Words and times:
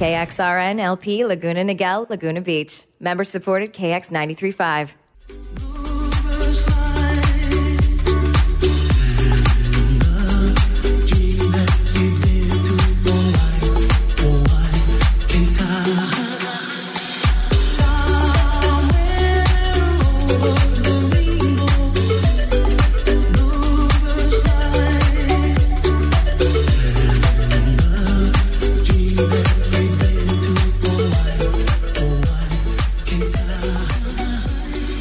KXRN 0.00 0.80
LP 0.80 1.26
Laguna 1.26 1.62
Niguel, 1.62 2.08
Laguna 2.08 2.40
Beach. 2.40 2.84
Member 3.00 3.22
supported 3.22 3.74
KX 3.74 4.10
935. 4.10 4.96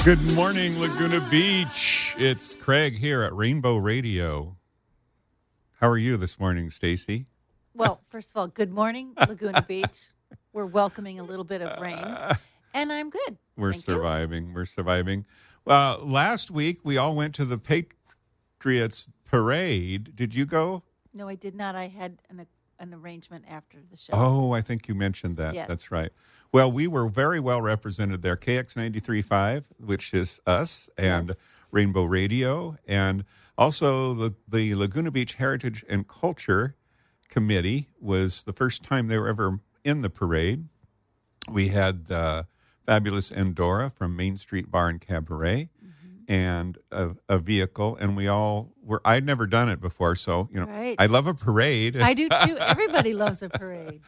Good 0.09 0.33
morning, 0.33 0.79
Laguna 0.79 1.23
Beach. 1.29 2.15
It's 2.17 2.55
Craig 2.55 2.97
here 2.97 3.21
at 3.21 3.31
Rainbow 3.31 3.77
Radio. 3.77 4.57
How 5.79 5.88
are 5.88 5.99
you 5.99 6.17
this 6.17 6.39
morning, 6.39 6.71
Stacy? 6.71 7.27
Well, 7.75 8.02
first 8.09 8.31
of 8.31 8.37
all, 8.37 8.47
good 8.47 8.73
morning, 8.73 9.13
Laguna 9.27 9.61
Beach. 9.61 10.07
We're 10.52 10.65
welcoming 10.65 11.19
a 11.19 11.23
little 11.23 11.43
bit 11.43 11.61
of 11.61 11.80
rain, 11.80 12.03
and 12.73 12.91
I'm 12.91 13.11
good. 13.11 13.37
We're 13.55 13.73
Thank 13.73 13.87
you. 13.87 13.93
surviving. 13.93 14.52
We're 14.55 14.65
surviving. 14.65 15.27
Well, 15.63 15.99
last 16.03 16.49
week 16.49 16.80
we 16.83 16.97
all 16.97 17.15
went 17.15 17.35
to 17.35 17.45
the 17.45 17.59
Patriots 17.59 19.07
parade. 19.25 20.15
Did 20.15 20.33
you 20.33 20.47
go? 20.47 20.81
No, 21.13 21.27
I 21.27 21.35
did 21.35 21.53
not. 21.53 21.75
I 21.75 21.87
had 21.87 22.17
an 22.31 22.47
an 22.80 22.95
arrangement 22.95 23.45
after 23.47 23.77
the 23.80 23.95
show. 23.95 24.13
Oh, 24.13 24.53
I 24.53 24.61
think 24.61 24.87
you 24.87 24.95
mentioned 24.95 25.37
that. 25.37 25.53
Yes. 25.53 25.67
That's 25.67 25.91
right. 25.91 26.11
Well, 26.52 26.72
we 26.72 26.88
were 26.88 27.08
very 27.09 27.39
well 27.39 27.61
represented 27.61 28.22
there. 28.22 28.36
KX 28.36 28.73
93.5, 28.73 29.64
which 29.80 30.14
is 30.14 30.39
us, 30.47 30.89
and 30.97 31.28
Yes. 31.28 31.39
Rainbow 31.72 32.03
Radio, 32.03 32.76
and 32.87 33.23
also 33.58 34.14
the, 34.15 34.33
the 34.52 34.73
Laguna 34.73 35.11
Beach 35.11 35.33
Heritage 35.36 35.86
and 35.88 36.08
Culture 36.08 36.76
Committee 37.30 37.89
was 37.99 38.42
the 38.43 38.54
first 38.54 38.82
time 38.82 39.08
they 39.08 39.17
were 39.20 39.27
ever 39.27 39.59
in 39.83 40.02
the 40.02 40.09
parade. 40.09 40.67
We 41.52 41.67
had 41.67 42.08
uh, 42.09 42.43
fabulous 42.88 43.32
Endora 43.32 43.92
from 43.92 44.15
Main 44.15 44.38
Street 44.38 44.71
Bar 44.71 44.89
and 44.89 44.99
Cabaret. 45.02 45.70
Mm-hmm. 45.86 46.32
And 46.32 46.77
a, 46.92 47.09
a 47.27 47.38
vehicle, 47.39 47.95
and 47.99 48.15
we 48.15 48.27
all 48.27 48.71
were. 48.83 49.02
I'd 49.04 49.26
never 49.26 49.48
done 49.48 49.67
it 49.67 49.82
before, 49.82 50.15
so 50.15 50.48
you 50.54 50.59
know, 50.59 50.67
Right. 50.67 50.95
I 50.99 51.08
love 51.08 51.26
a 51.26 51.33
parade. 51.33 51.98
I 51.99 52.14
do 52.14 52.30
too. 52.30 52.55
Everybody 52.67 53.14
loves 53.15 53.42
a 53.42 53.49
parade. 53.49 54.02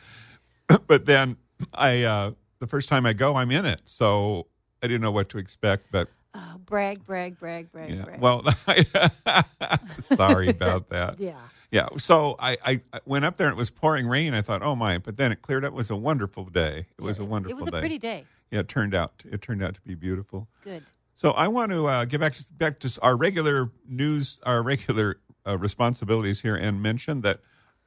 but 0.85 1.07
then 1.07 1.37
I 1.73 2.03
uh, 2.03 2.31
the 2.59 2.67
first 2.67 2.89
time 2.89 3.05
I 3.05 3.13
go, 3.13 3.35
I'm 3.35 3.51
in 3.51 3.65
it, 3.65 3.81
so 3.85 4.47
I 4.81 4.87
didn't 4.87 5.01
know 5.01 5.11
what 5.11 5.29
to 5.29 5.37
expect. 5.37 5.91
But 5.91 6.09
Oh, 6.33 6.55
brag, 6.65 7.05
brag, 7.05 7.37
brag, 7.37 7.71
brag, 7.73 7.89
yeah, 7.89 8.03
brag. 8.03 8.21
well, 8.21 8.41
sorry 10.01 10.47
about 10.47 10.89
that. 10.89 11.19
yeah. 11.19 11.39
Yeah, 11.71 11.87
so 11.97 12.35
I, 12.37 12.57
I, 12.65 12.81
went 13.05 13.23
up 13.23 13.37
there 13.37 13.47
and 13.47 13.55
it 13.55 13.57
was 13.57 13.69
pouring 13.69 14.05
rain. 14.05 14.33
I 14.33 14.41
thought, 14.41 14.61
oh 14.61 14.75
my! 14.75 14.97
But 14.97 15.15
then 15.15 15.31
it 15.31 15.41
cleared 15.41 15.63
up. 15.63 15.71
It 15.71 15.75
was 15.75 15.89
a 15.89 15.95
wonderful 15.95 16.43
day. 16.45 16.85
It 16.97 17.01
was 17.01 17.17
a 17.17 17.23
wonderful 17.23 17.57
It 17.57 17.61
was 17.61 17.67
a 17.67 17.71
day. 17.71 17.79
pretty 17.79 17.97
day. 17.97 18.25
Yeah, 18.49 18.59
it 18.59 18.67
turned 18.67 18.93
out 18.93 19.23
it 19.29 19.41
turned 19.41 19.63
out 19.63 19.75
to 19.75 19.81
be 19.81 19.95
beautiful. 19.95 20.49
Good. 20.63 20.83
So 21.15 21.31
I 21.31 21.47
want 21.47 21.71
to 21.71 21.87
uh, 21.87 22.05
get 22.05 22.19
back 22.19 22.33
to, 22.33 22.53
back 22.53 22.79
to 22.79 22.99
our 23.01 23.15
regular 23.15 23.71
news, 23.87 24.39
our 24.43 24.61
regular 24.61 25.21
uh, 25.47 25.57
responsibilities 25.57 26.41
here, 26.41 26.57
and 26.57 26.81
mention 26.81 27.21
that 27.21 27.39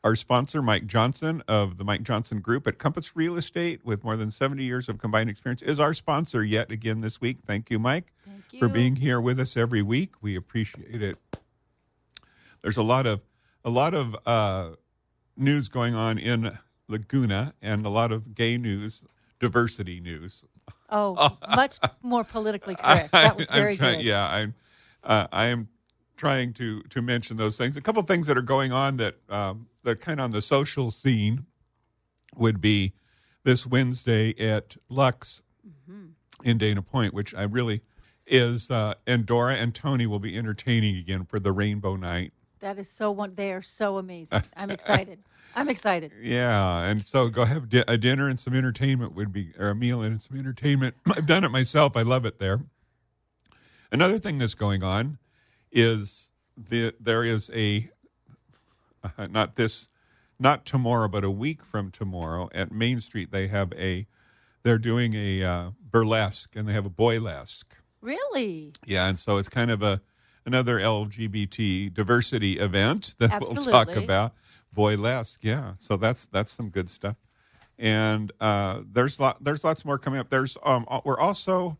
our 0.04 0.15
sponsor, 0.15 0.60
Mike 0.60 0.87
Johnson 0.87 1.42
of 1.48 1.78
the 1.78 1.84
Mike 1.84 2.03
Johnson 2.03 2.41
Group 2.41 2.66
at 2.66 2.78
Compass 2.78 3.16
Real 3.16 3.37
Estate, 3.38 3.81
with 3.84 4.04
more 4.04 4.16
than 4.16 4.31
seventy 4.31 4.62
years 4.62 4.88
of 4.88 4.98
combined 4.98 5.31
experience, 5.31 5.62
is 5.62 5.81
our 5.81 5.94
sponsor 5.94 6.44
yet 6.44 6.70
again 6.70 7.00
this 7.00 7.20
week. 7.22 7.38
Thank 7.47 7.70
you, 7.70 7.78
Mike, 7.78 8.12
Thank 8.26 8.60
for 8.60 8.69
being 8.69 8.97
here 8.97 9.19
with 9.20 9.41
us 9.41 9.56
every 9.56 9.81
week. 9.82 10.12
We 10.20 10.37
appreciate 10.37 11.03
it. 11.03 11.16
There's 12.62 12.76
a 12.76 12.82
lot 12.82 13.06
of 13.06 13.22
a 13.64 13.70
lot 13.70 13.94
of 13.94 14.14
uh, 14.26 14.70
news 15.38 15.70
going 15.70 15.94
on 15.94 16.19
in 16.19 16.59
Laguna, 16.87 17.54
and 17.62 17.87
a 17.87 17.88
lot 17.91 18.12
of 18.12 18.34
gay 18.34 18.59
news, 18.59 19.03
diversity 19.41 20.00
news. 20.00 20.44
Oh, 20.91 21.38
much 21.56 21.78
more 22.03 22.25
politically 22.25 22.75
correct. 22.75 23.10
That 23.12 23.37
was 23.38 23.48
very 23.48 23.76
trying- 23.76 23.98
good. 24.00 24.04
Yeah, 24.04 24.28
I'm. 24.31 24.54
Uh, 25.03 25.26
I 25.32 25.47
am 25.47 25.69
trying 26.19 26.53
to 26.54 26.82
to 26.82 27.00
mention 27.00 27.38
those 27.38 27.56
things. 27.56 27.75
A 27.78 27.81
couple 27.81 28.00
of 28.00 28.06
things 28.06 28.26
that 28.26 28.37
are 28.37 28.43
going 28.43 28.70
on 28.72 28.98
that 28.98 29.16
um, 29.31 29.66
that 29.84 30.00
kind 30.00 30.18
of 30.20 30.24
on 30.24 30.30
the 30.32 30.42
social 30.42 30.90
scene 30.90 31.46
would 32.36 32.60
be 32.60 32.92
this 33.44 33.66
Wednesday 33.66 34.34
at 34.38 34.76
Lux 34.88 35.40
Mm-hmm. 35.66 36.06
in 36.42 36.58
Dana 36.58 36.82
Point, 36.82 37.14
which 37.14 37.34
I 37.34 37.44
really 37.44 37.80
is. 38.26 38.70
Uh, 38.70 38.92
Endora 39.06 39.54
and 39.54 39.74
Tony 39.74 40.06
will 40.06 40.18
be 40.18 40.36
entertaining 40.36 40.96
again 40.98 41.24
for 41.24 41.38
the 41.38 41.52
Rainbow 41.52 41.96
Night. 41.96 42.32
That 42.60 42.78
is 42.78 42.88
so. 42.90 43.10
One, 43.10 43.34
they 43.34 43.50
are 43.54 43.62
so 43.62 43.96
amazing. 43.96 44.42
I'm 44.56 44.70
excited. 44.70 45.20
I'm 45.56 45.70
excited. 45.70 46.12
Yeah, 46.20 46.82
and 46.84 47.02
so 47.02 47.28
go 47.30 47.46
have 47.46 47.70
di- 47.70 47.84
a 47.88 47.96
dinner 47.96 48.28
and 48.28 48.38
some 48.38 48.54
entertainment 48.54 49.14
would 49.14 49.32
be, 49.32 49.52
or 49.58 49.68
a 49.70 49.74
meal 49.74 50.02
and 50.02 50.20
some 50.20 50.38
entertainment. 50.38 50.96
I've 51.16 51.26
done 51.26 51.44
it 51.44 51.50
myself. 51.50 51.96
I 51.96 52.02
love 52.02 52.26
it 52.26 52.38
there. 52.38 52.60
Another 53.90 54.18
thing 54.18 54.36
that's 54.38 54.54
going 54.54 54.82
on 54.82 55.16
is 55.72 56.30
the 56.56 56.94
there 57.00 57.24
is 57.24 57.50
a 57.54 57.88
uh, 59.19 59.26
not 59.31 59.56
this 59.56 59.88
not 60.38 60.66
tomorrow, 60.66 61.09
but 61.09 61.25
a 61.25 61.31
week 61.31 61.65
from 61.65 61.91
tomorrow 61.91 62.48
at 62.53 62.72
Main 62.72 63.00
Street 63.00 63.31
they 63.31 63.47
have 63.48 63.72
a 63.75 64.06
they're 64.62 64.78
doing 64.78 65.15
a 65.15 65.42
uh, 65.42 65.70
burlesque 65.91 66.56
and 66.56 66.66
they 66.69 66.72
have 66.72 66.87
a 66.87 66.91
boylesque. 66.91 67.64
Really? 68.00 68.72
Yeah, 68.84 69.09
and 69.09 69.19
so 69.19 69.38
it's 69.38 69.48
kind 69.48 69.70
of 69.70 69.82
a 69.82 70.00
another 70.47 70.78
LGBT 70.78 71.93
diversity 71.93 72.59
event 72.59 73.14
that 73.19 73.41
we'll 73.41 73.64
talk 73.64 73.94
about. 73.94 74.34
Boylesque, 74.75 75.38
yeah. 75.43 75.75
So 75.78 75.97
that's 75.97 76.26
that's 76.26 76.50
some 76.50 76.69
good 76.70 76.91
stuff. 76.91 77.16
And 77.78 78.32
uh, 78.41 78.82
there's 78.90 79.20
lot 79.20 79.43
there's 79.43 79.64
lots 79.64 79.84
more 79.84 79.99
coming 79.99 80.20
up. 80.20 80.31
There's 80.31 80.56
um 80.64 80.84
uh, 80.88 81.00
we're 81.05 81.19
also 81.19 81.78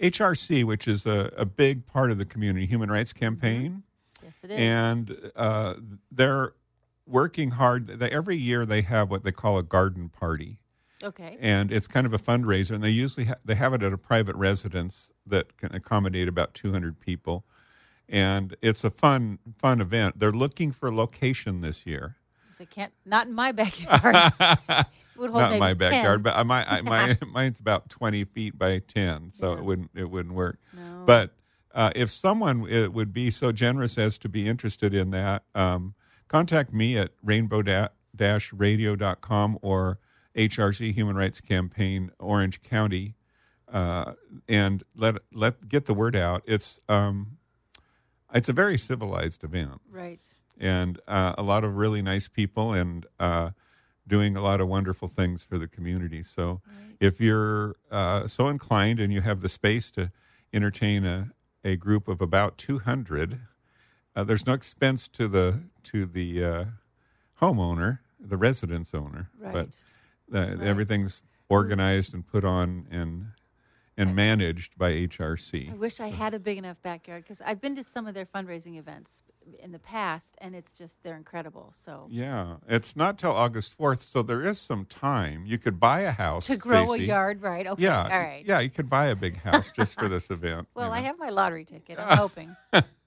HRC, 0.00 0.64
which 0.64 0.86
is 0.86 1.06
a, 1.06 1.32
a 1.36 1.46
big 1.46 1.86
part 1.86 2.10
of 2.10 2.18
the 2.18 2.24
community 2.24 2.66
human 2.66 2.90
rights 2.90 3.12
campaign, 3.12 3.82
Yes, 4.22 4.34
it 4.42 4.50
is. 4.50 4.58
and 4.58 5.30
uh, 5.36 5.74
they're 6.10 6.54
working 7.06 7.52
hard. 7.52 7.86
They, 7.86 8.10
every 8.10 8.36
year 8.36 8.64
they 8.66 8.82
have 8.82 9.10
what 9.10 9.24
they 9.24 9.32
call 9.32 9.58
a 9.58 9.62
garden 9.62 10.08
party 10.08 10.58
okay. 11.02 11.36
and 11.40 11.70
it's 11.70 11.86
kind 11.86 12.06
of 12.06 12.12
a 12.14 12.18
fundraiser 12.18 12.72
and 12.72 12.82
they 12.82 12.90
usually 12.90 13.26
ha- 13.26 13.36
they 13.44 13.54
have 13.54 13.74
it 13.74 13.82
at 13.82 13.92
a 13.92 13.98
private 13.98 14.34
residence 14.36 15.10
that 15.26 15.56
can 15.56 15.74
accommodate 15.74 16.28
about 16.28 16.54
200 16.54 16.98
people 16.98 17.44
and 18.08 18.56
it's 18.62 18.84
a 18.84 18.90
fun 18.90 19.38
fun 19.58 19.80
event 19.80 20.18
they're 20.18 20.32
looking 20.32 20.72
for 20.72 20.88
a 20.88 20.94
location 20.94 21.60
this 21.60 21.86
year 21.86 22.16
I 22.60 22.66
can't. 22.66 22.92
Not 23.04 23.26
in 23.26 23.32
my 23.32 23.50
backyard. 23.50 24.14
Would 25.16 25.30
hold 25.30 25.42
not 25.42 25.52
in 25.54 25.58
my 25.58 25.74
maybe 25.74 25.86
10. 25.86 25.90
backyard 25.90 26.22
but 26.22 26.36
I, 26.36 26.42
my, 26.44 26.64
I, 26.68 26.80
my 26.82 27.18
mine's 27.32 27.60
about 27.60 27.88
20 27.88 28.24
feet 28.26 28.58
by 28.58 28.78
10 28.78 29.32
so 29.32 29.52
Yeah. 29.52 29.58
it 29.58 29.64
wouldn't 29.64 29.90
it 29.94 30.10
wouldn't 30.10 30.34
work 30.34 30.58
No. 30.72 31.02
but 31.04 31.32
uh, 31.74 31.90
if 31.96 32.08
someone 32.08 32.60
would 32.92 33.12
be 33.12 33.32
so 33.32 33.50
generous 33.50 33.98
as 33.98 34.16
to 34.18 34.28
be 34.28 34.48
interested 34.48 34.94
in 34.94 35.10
that 35.10 35.42
um, 35.56 35.94
contact 36.28 36.72
me 36.72 36.96
at 36.98 37.10
rainbow-radio.com 37.22 39.58
or 39.62 39.98
HRC 40.36 40.92
Human 40.94 41.16
Rights 41.16 41.40
Campaign 41.40 42.10
Orange 42.18 42.60
County, 42.62 43.14
uh, 43.72 44.12
and 44.48 44.82
let 44.96 45.16
let 45.32 45.68
get 45.68 45.86
the 45.86 45.94
word 45.94 46.16
out. 46.16 46.42
It's 46.46 46.80
um, 46.88 47.38
it's 48.32 48.48
a 48.48 48.52
very 48.52 48.76
civilized 48.78 49.44
event, 49.44 49.80
Right. 49.90 50.34
and 50.58 51.00
uh, 51.06 51.34
a 51.38 51.42
lot 51.42 51.62
of 51.64 51.76
really 51.76 52.02
nice 52.02 52.26
people, 52.28 52.72
and 52.72 53.06
uh, 53.20 53.50
doing 54.06 54.36
a 54.36 54.42
lot 54.42 54.60
of 54.60 54.68
wonderful 54.68 55.08
things 55.08 55.42
for 55.44 55.56
the 55.56 55.68
community. 55.68 56.22
So, 56.24 56.60
if 57.00 57.20
you're 57.20 57.76
uh, 57.90 58.26
so 58.26 58.48
inclined 58.48 58.98
and 59.00 59.12
you 59.12 59.20
have 59.20 59.40
the 59.40 59.48
space 59.48 59.90
to 59.92 60.10
entertain 60.52 61.04
a, 61.04 61.30
a 61.64 61.76
group 61.76 62.08
of 62.08 62.20
about 62.20 62.58
200, 62.58 63.40
uh, 64.16 64.24
there's 64.24 64.46
no 64.46 64.52
expense 64.52 65.06
to 65.08 65.28
the 65.28 65.60
to 65.84 66.06
the 66.06 66.44
uh, 66.44 66.64
homeowner, 67.40 67.98
the 68.20 68.36
residence 68.36 68.92
owner, 68.94 69.30
Right. 69.38 69.52
but 69.52 69.82
uh, 70.34 70.62
everything's 70.62 71.22
organized 71.48 72.14
and 72.14 72.26
put 72.26 72.44
on 72.44 72.86
and 72.90 73.26
and 73.96 74.16
managed 74.16 74.76
by 74.76 74.90
HRC. 74.90 75.70
I 75.70 75.74
wish 75.74 76.00
I 76.00 76.08
had 76.08 76.34
a 76.34 76.40
big 76.40 76.58
enough 76.58 76.82
backyard 76.82 77.22
because 77.22 77.40
I've 77.40 77.60
been 77.60 77.76
to 77.76 77.84
some 77.84 78.08
of 78.08 78.14
their 78.14 78.24
fundraising 78.26 78.76
events 78.76 79.22
in 79.60 79.70
the 79.70 79.78
past, 79.78 80.34
and 80.40 80.52
it's 80.56 80.76
just 80.76 81.00
they're 81.04 81.16
incredible. 81.16 81.70
So 81.72 82.08
Yeah, 82.10 82.56
it's 82.68 82.96
not 82.96 83.18
till 83.18 83.30
August 83.30 83.78
4th, 83.78 84.02
so 84.02 84.20
there 84.22 84.42
is 84.44 84.58
some 84.58 84.84
time. 84.84 85.46
You 85.46 85.58
could 85.58 85.78
buy 85.78 86.00
a 86.00 86.10
house 86.10 86.46
to 86.48 86.56
grow 86.56 86.86
Stacy. 86.86 87.04
a 87.04 87.06
yard, 87.06 87.40
right? 87.40 87.68
Okay, 87.68 87.84
Yeah, 87.84 88.02
all 88.02 88.18
right. 88.18 88.42
yeah, 88.44 88.58
you 88.58 88.68
could 88.70 88.90
buy 88.90 89.06
a 89.06 89.14
big 89.14 89.36
house 89.36 89.70
just 89.70 89.96
for 89.96 90.08
this 90.08 90.28
event. 90.38 90.66
you 90.74 90.80
Well, 90.80 90.90
I 90.90 90.98
have 90.98 91.16
my 91.16 91.28
lottery 91.28 91.64
ticket. 91.64 91.96
I'm 92.00 92.18
hoping. 92.24 92.56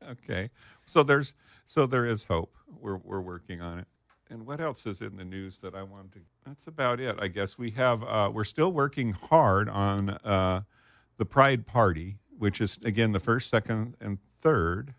okay, 0.10 0.50
so 0.86 1.04
there's 1.04 1.34
so 1.66 1.86
there 1.86 2.06
is 2.06 2.24
hope. 2.24 2.56
We're 2.88 3.02
we're 3.04 3.20
working 3.20 3.60
on 3.60 3.80
it. 3.80 3.88
And 4.30 4.46
what 4.46 4.62
else 4.62 4.86
is 4.86 5.02
in 5.02 5.18
the 5.18 5.26
news 5.26 5.58
that 5.58 5.76
I 5.76 5.84
wanted 5.84 6.14
to? 6.14 6.20
That's 6.46 6.68
about 6.68 7.02
it, 7.02 7.18
I 7.20 7.28
guess. 7.28 7.58
We 7.58 7.72
have 7.72 8.02
uh, 8.02 8.32
we're 8.34 8.46
still 8.46 8.72
working 8.72 9.12
hard 9.12 9.68
on 9.68 10.12
uh, 10.12 10.62
the 11.18 11.26
Pride 11.26 11.68
Party, 11.68 12.20
which 12.38 12.62
is 12.62 12.80
again 12.86 13.12
the 13.12 13.20
first, 13.20 13.50
second, 13.50 13.98
and 14.00 14.20
third. 14.40 14.94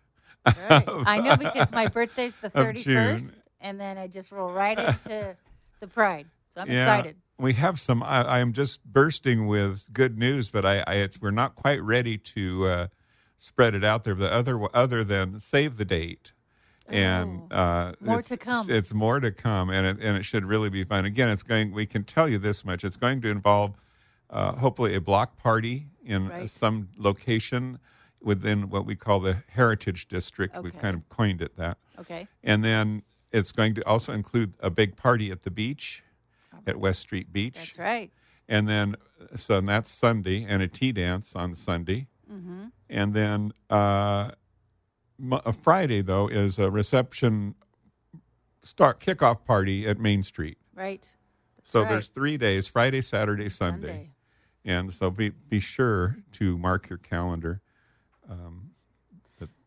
Right. 0.45 0.83
I 0.87 1.19
know 1.19 1.35
because 1.35 1.71
my 1.71 1.87
birthday's 1.87 2.35
the 2.35 2.49
31st, 2.51 3.33
and 3.61 3.79
then 3.79 3.97
I 3.97 4.05
just 4.05 4.31
roll 4.31 4.51
right 4.51 4.77
into 4.77 5.35
the 5.79 5.87
Pride. 5.87 6.27
So 6.49 6.61
I'm 6.61 6.69
Yeah, 6.69 6.83
excited. 6.83 7.15
We 7.39 7.53
have 7.53 7.79
some. 7.79 8.03
I, 8.03 8.21
I 8.21 8.39
am 8.39 8.53
just 8.53 8.85
bursting 8.85 9.47
with 9.47 9.91
good 9.91 10.15
news, 10.15 10.51
but 10.51 10.63
I, 10.63 10.83
I 10.85 10.93
it's 10.95 11.19
we're 11.19 11.31
not 11.31 11.55
quite 11.55 11.81
ready 11.81 12.19
to 12.19 12.65
uh, 12.67 12.87
spread 13.39 13.73
it 13.73 13.83
out 13.83 14.03
there. 14.03 14.13
The 14.13 14.31
other 14.31 14.59
other 14.75 15.03
than 15.03 15.39
save 15.39 15.77
the 15.77 15.85
date, 15.85 16.33
and 16.89 17.41
uh, 17.51 17.93
Oh. 18.01 18.05
More 18.05 18.19
it's- 18.19 18.29
to 18.29 18.37
come. 18.37 18.69
It's 18.69 18.93
more 18.93 19.19
to 19.19 19.31
come, 19.31 19.69
and 19.69 19.85
it, 19.85 20.03
and 20.05 20.17
it 20.17 20.23
should 20.23 20.45
really 20.45 20.69
be 20.69 20.83
fun. 20.83 21.05
Again, 21.05 21.29
it's 21.29 21.43
going. 21.43 21.71
We 21.71 21.85
can 21.85 22.03
tell 22.03 22.27
you 22.29 22.37
this 22.37 22.63
much: 22.65 22.83
it's 22.83 22.97
going 22.97 23.21
to 23.21 23.29
involve 23.29 23.75
uh, 24.29 24.53
hopefully 24.53 24.95
a 24.95 25.01
block 25.01 25.37
party 25.37 25.87
in 26.03 26.27
Right. 26.29 26.49
some 26.49 26.89
location 26.97 27.79
within 28.21 28.69
what 28.69 28.85
we 28.85 28.95
call 28.95 29.19
the 29.19 29.37
Heritage 29.49 30.07
District. 30.07 30.55
We've 30.61 30.77
kind 30.77 30.95
of 30.95 31.07
coined 31.09 31.41
it 31.41 31.55
that. 31.57 31.77
Okay. 31.99 32.27
And 32.43 32.63
then 32.63 33.03
it's 33.31 33.51
going 33.51 33.75
to 33.75 33.87
also 33.87 34.11
include 34.11 34.55
a 34.59 34.69
big 34.69 34.95
party 34.97 35.31
at 35.31 35.43
the 35.43 35.51
beach, 35.51 36.03
at 36.67 36.77
West 36.77 36.99
Street 36.99 37.31
Beach. 37.31 37.53
That's 37.55 37.79
right. 37.79 38.11
And 38.47 38.67
then, 38.67 38.95
so 39.35 39.61
that's 39.61 39.89
Sunday, 39.91 40.43
and 40.49 40.61
a 40.63 40.67
tea 40.67 40.91
dance 40.91 41.33
on 41.35 41.55
Sunday. 41.55 42.07
Mm-hmm. 42.31 42.65
And 42.89 43.13
then 43.13 43.53
uh, 43.69 44.31
A 45.31 45.49
uh, 45.49 45.51
Friday, 45.51 46.01
though, 46.01 46.27
is 46.27 46.59
a 46.59 46.71
reception 46.71 47.55
start 48.63 48.99
kickoff 48.99 49.45
party 49.45 49.87
at 49.87 49.99
Main 49.99 50.23
Street. 50.23 50.57
Right. 50.75 51.13
So 51.63 51.81
right. 51.81 51.89
there's 51.89 52.07
three 52.07 52.37
days 52.37 52.67
Friday, 52.67 53.01
Saturday, 53.01 53.49
Sunday. 53.49 53.87
Sunday. 53.87 54.09
And 54.65 54.93
so 54.93 55.09
be, 55.09 55.29
be 55.29 55.59
sure 55.59 56.17
to 56.33 56.57
mark 56.57 56.89
your 56.89 56.97
calendar. 56.97 57.61
Um, 58.29 58.71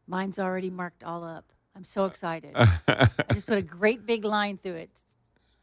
Mine's 0.07 0.39
already 0.39 0.71
marked 0.71 1.05
all 1.05 1.25
up. 1.25 1.53
I'm 1.75 1.85
so 1.85 2.05
excited. 2.05 2.53
I 2.55 3.09
just 3.33 3.47
put 3.47 3.57
a 3.57 3.63
great 3.63 4.05
big 4.05 4.25
line 4.25 4.59
through 4.59 4.75
it 4.75 4.91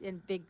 in 0.02 0.22
big 0.28 0.44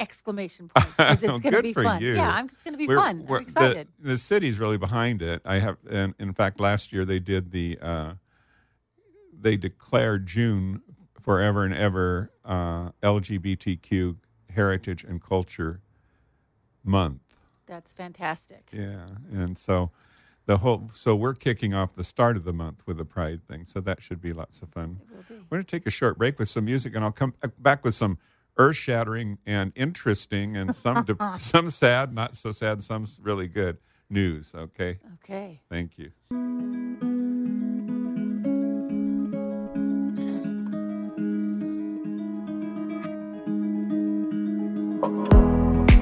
exclamation 0.00 0.68
points 0.74 0.90
because 0.96 1.22
it's 1.22 1.40
going 1.40 1.54
to 1.54 1.62
be 1.62 1.72
fun. 1.72 2.00
you. 2.02 2.14
Yeah, 2.14 2.30
I'm, 2.30 2.46
it's 2.46 2.62
going 2.62 2.72
to 2.74 2.78
be 2.78 2.86
We're- 2.86 3.00
fun. 3.00 3.26
we're- 3.26 3.38
I'm 3.38 3.42
excited. 3.42 3.88
The, 4.00 4.08
the 4.12 4.18
city's 4.18 4.58
really 4.58 4.78
behind 4.78 5.22
it. 5.22 5.42
I 5.44 5.58
have, 5.60 5.76
and 5.88 6.14
in 6.18 6.32
fact, 6.32 6.58
last 6.60 6.92
year 6.92 7.04
they 7.04 7.18
did 7.18 7.52
the, 7.52 7.78
uh, 7.80 8.14
they 9.38 9.56
declared 9.56 10.26
June 10.26 10.82
forever 11.20 11.64
and 11.64 11.74
ever 11.74 12.30
uh, 12.44 12.90
LGBTQ 13.02 14.16
Heritage 14.54 15.04
and 15.04 15.22
Culture 15.22 15.80
Month. 16.84 17.20
That's 17.66 17.92
fantastic. 17.92 18.68
Yeah, 18.72 19.06
and 19.32 19.56
so 19.56 19.90
the 20.46 20.56
whole, 20.58 20.90
so 20.94 21.14
we're 21.14 21.34
kicking 21.34 21.72
off 21.74 21.94
the 21.94 22.02
start 22.02 22.36
of 22.36 22.44
the 22.44 22.52
month 22.52 22.82
with 22.86 22.96
the 22.98 23.04
Pride 23.04 23.46
thing. 23.46 23.64
So 23.66 23.80
that 23.80 24.02
should 24.02 24.20
be 24.20 24.32
lots 24.32 24.60
of 24.62 24.70
fun. 24.70 25.00
We're 25.28 25.58
going 25.58 25.64
to 25.64 25.70
take 25.70 25.86
a 25.86 25.90
short 25.90 26.18
break 26.18 26.38
with 26.38 26.48
some 26.48 26.64
music, 26.64 26.94
and 26.96 27.04
I'll 27.04 27.12
come 27.12 27.34
back 27.58 27.84
with 27.84 27.94
some 27.94 28.18
earth-shattering 28.60 29.38
and 29.46 29.72
interesting, 29.74 30.56
and 30.56 30.76
some 30.76 31.04
de- 31.04 31.16
some 31.40 31.70
sad, 31.70 32.12
not 32.14 32.36
so 32.36 32.52
sad, 32.52 32.84
some 32.84 33.06
really 33.22 33.48
good 33.48 33.78
news. 34.10 34.52
Okay, 34.54 34.98
Okay. 35.24 35.62
thank 35.70 35.98
you. 35.98 36.10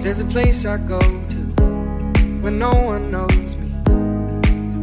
There's 0.03 0.21
a 0.21 0.25
place 0.25 0.65
I 0.65 0.79
go 0.79 0.99
to 1.01 1.39
when 2.43 2.59
no 2.59 2.71
one 2.71 3.11
knows 3.11 3.57
me. 3.57 3.71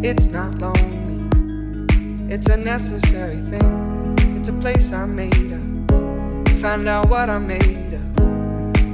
It's 0.08 0.28
not 0.28 0.56
lonely, 0.60 1.40
it's 2.34 2.48
a 2.48 2.58
necessary 2.58 3.38
thing. 3.52 4.16
It's 4.38 4.50
a 4.50 4.54
place 4.54 4.92
I 4.94 5.06
made 5.06 5.54
up. 5.54 5.75
Find 6.66 6.90
out 6.90 7.10
what 7.10 7.30
I 7.30 7.38
made 7.38 7.94
of. 7.94 8.16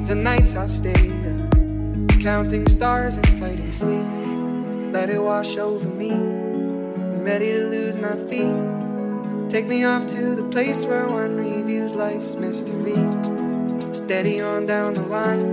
The 0.06 0.13
nights 0.13 0.57
I've 0.57 0.69
stayed 0.69 1.25
up, 1.25 2.21
counting 2.21 2.68
stars 2.68 3.15
and 3.15 3.25
fighting 3.39 3.71
sleep. 3.71 4.91
Let 4.91 5.09
it 5.09 5.19
wash 5.19 5.56
over 5.56 5.88
me. 5.88 6.12
I'm 6.12 7.23
ready 7.23 7.53
to 7.53 7.69
lose 7.69 7.95
my 7.95 8.18
feet. 8.27 9.50
Take 9.50 9.68
me 9.68 9.85
off 9.85 10.06
to 10.07 10.35
the 10.35 10.44
place 10.50 10.83
where 10.83 11.07
one 11.07 11.38
reviews 11.38 11.95
life's 11.95 12.35
mystery. 12.35 12.94
Steady 13.95 14.41
on 14.41 14.65
down 14.65 14.91
the 14.94 15.06
line, 15.06 15.50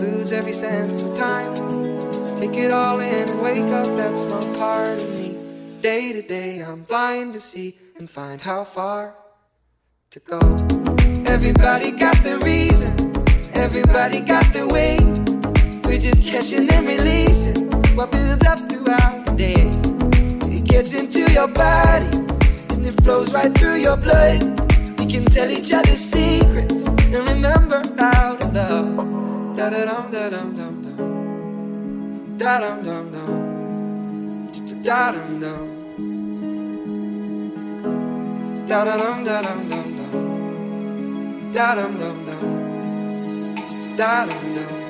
lose 0.00 0.32
every 0.32 0.52
sense 0.52 1.04
of 1.04 1.16
time. 1.16 1.54
Take 2.40 2.56
it 2.56 2.72
all 2.72 2.98
in 2.98 3.28
and 3.28 3.40
wake 3.40 3.72
up 3.72 3.86
that 3.96 4.18
small 4.18 4.58
part 4.58 5.00
of 5.00 5.08
me. 5.10 5.38
Day 5.80 6.12
to 6.12 6.22
day, 6.22 6.58
I'm 6.58 6.82
blind 6.82 7.34
to 7.34 7.40
see 7.40 7.78
and 7.96 8.10
find 8.10 8.40
how 8.40 8.64
far 8.64 9.14
to 10.10 10.18
go. 10.18 10.85
Everybody 11.28 11.90
got 11.92 12.16
their 12.22 12.38
reason, 12.38 12.94
everybody 13.54 14.20
got 14.20 14.44
their 14.52 14.66
way. 14.66 14.98
We're 15.84 15.98
just 15.98 16.22
catching 16.24 16.70
and 16.72 16.86
releasing 16.86 17.70
what 17.96 18.12
builds 18.12 18.44
up 18.44 18.58
throughout 18.70 19.26
the 19.26 19.34
day. 19.36 19.70
It 20.56 20.64
gets 20.64 20.94
into 20.94 21.30
your 21.32 21.48
body 21.48 22.06
and 22.72 22.86
it 22.86 23.00
flows 23.02 23.32
right 23.34 23.52
through 23.58 23.76
your 23.76 23.96
blood. 23.96 24.42
We 24.98 25.06
can 25.06 25.24
tell 25.26 25.50
each 25.50 25.72
other 25.72 25.96
secrets 25.96 26.86
and 26.86 27.28
remember 27.28 27.82
how 27.98 28.36
to 28.36 28.48
love. 28.52 29.56
Da 29.56 29.70
da 29.70 29.84
dum 29.84 30.10
da 30.10 30.30
dum 30.30 30.54
dum 30.56 30.82
dum. 30.82 32.38
Da 32.38 32.58
dum 32.60 32.82
dum 32.82 33.12
dum. 33.12 33.28
Da 34.82 35.12
dum 35.12 35.40
dum 35.40 35.76
da 38.68 38.84
dum 38.84 39.24
dum 39.24 39.68
dum. 39.70 39.95
Da 41.56 41.74
dum 41.74 41.98
dum 41.98 42.18
dum. 42.26 43.96
Da 43.96 44.26
dum 44.28 44.54
dum. 44.54 44.85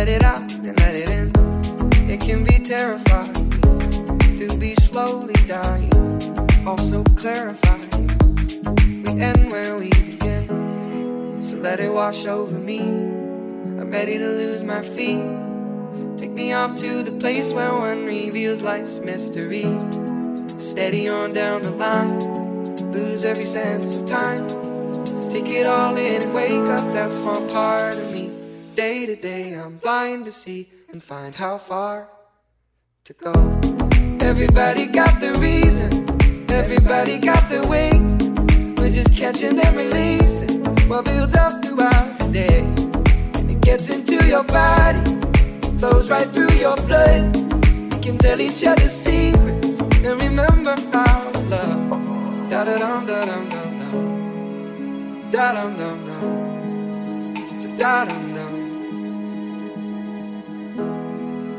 Let 0.00 0.08
it 0.08 0.24
out 0.24 0.54
and 0.54 0.80
let 0.80 0.94
it 0.94 1.10
in. 1.10 1.30
It 2.08 2.22
can 2.22 2.42
be 2.42 2.58
terrifying 2.58 3.34
to 4.38 4.56
be 4.58 4.74
slowly 4.76 5.34
dying. 5.46 5.92
Also 6.66 7.04
clarifying. 7.20 8.06
We 9.04 9.20
end 9.20 9.52
where 9.52 9.76
we 9.76 9.90
begin. 9.90 11.42
So 11.42 11.56
let 11.56 11.80
it 11.80 11.92
wash 11.92 12.24
over 12.24 12.58
me. 12.58 12.78
I'm 12.78 13.90
ready 13.90 14.16
to 14.16 14.26
lose 14.26 14.62
my 14.62 14.80
feet. 14.80 15.22
Take 16.16 16.30
me 16.30 16.54
off 16.54 16.76
to 16.76 17.02
the 17.02 17.12
place 17.12 17.52
where 17.52 17.74
one 17.74 18.06
reveals 18.06 18.62
life's 18.62 19.00
mystery. 19.00 19.68
Steady 20.58 21.10
on 21.10 21.34
down 21.34 21.60
the 21.60 21.72
line, 21.72 22.18
lose 22.90 23.26
every 23.26 23.44
sense 23.44 23.98
of 23.98 24.08
time. 24.08 24.48
Take 25.28 25.48
it 25.48 25.66
all 25.66 25.94
in 25.98 26.22
and 26.22 26.34
wake 26.34 26.70
up 26.70 26.90
that 26.94 27.12
small 27.12 27.46
part 27.48 27.98
of. 27.98 28.09
Day 28.74 29.04
to 29.04 29.16
day, 29.16 29.52
I'm 29.54 29.78
blind 29.78 30.26
to 30.26 30.32
see 30.32 30.70
and 30.92 31.02
find 31.02 31.34
how 31.34 31.58
far 31.58 32.08
to 33.04 33.12
go. 33.12 33.32
Everybody 34.22 34.86
got 34.86 35.20
the 35.20 35.32
reason, 35.40 35.90
everybody 36.50 37.18
got 37.18 37.48
the 37.50 37.66
way. 37.68 37.90
We're 38.78 38.92
just 38.92 39.14
catching 39.16 39.58
and 39.58 39.76
releasing 39.76 40.64
what 40.88 41.04
builds 41.04 41.34
up 41.34 41.64
throughout 41.64 42.18
the 42.20 42.28
day. 42.32 42.60
And 42.60 43.50
it 43.50 43.60
gets 43.60 43.88
into 43.88 44.24
your 44.26 44.44
body, 44.44 45.02
flows 45.78 46.08
right 46.08 46.28
through 46.28 46.52
your 46.52 46.76
blood. 46.76 47.36
We 47.92 48.00
can 48.00 48.18
tell 48.18 48.40
each 48.40 48.62
other 48.64 48.88
secrets 48.88 49.80
and 49.80 50.22
remember 50.22 50.76
how 50.92 51.30
to 51.32 51.40
love. 51.48 51.90
Da 52.48 52.64
da 52.64 52.78
dum 52.78 53.06
da 53.06 53.24
dum 53.24 53.48
dum 53.48 53.78
dum. 53.80 55.30
Da 55.32 55.52
dum 55.54 55.76
dum 55.76 56.06
dum. 56.06 57.76
Da 57.76 58.04
dum 58.04 58.29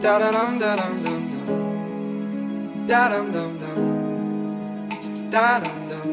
Da 0.01 0.19
da 0.19 0.31
dum 0.31 0.59
da 0.59 0.75
dum 0.75 1.03
dum 1.03 1.23
dum. 1.45 2.87
Da 2.87 3.09
dum 3.09 3.31
dum 3.33 3.59
dum. 3.59 5.31
Da 5.31 5.59
dum 5.59 5.89
dum. 5.89 6.11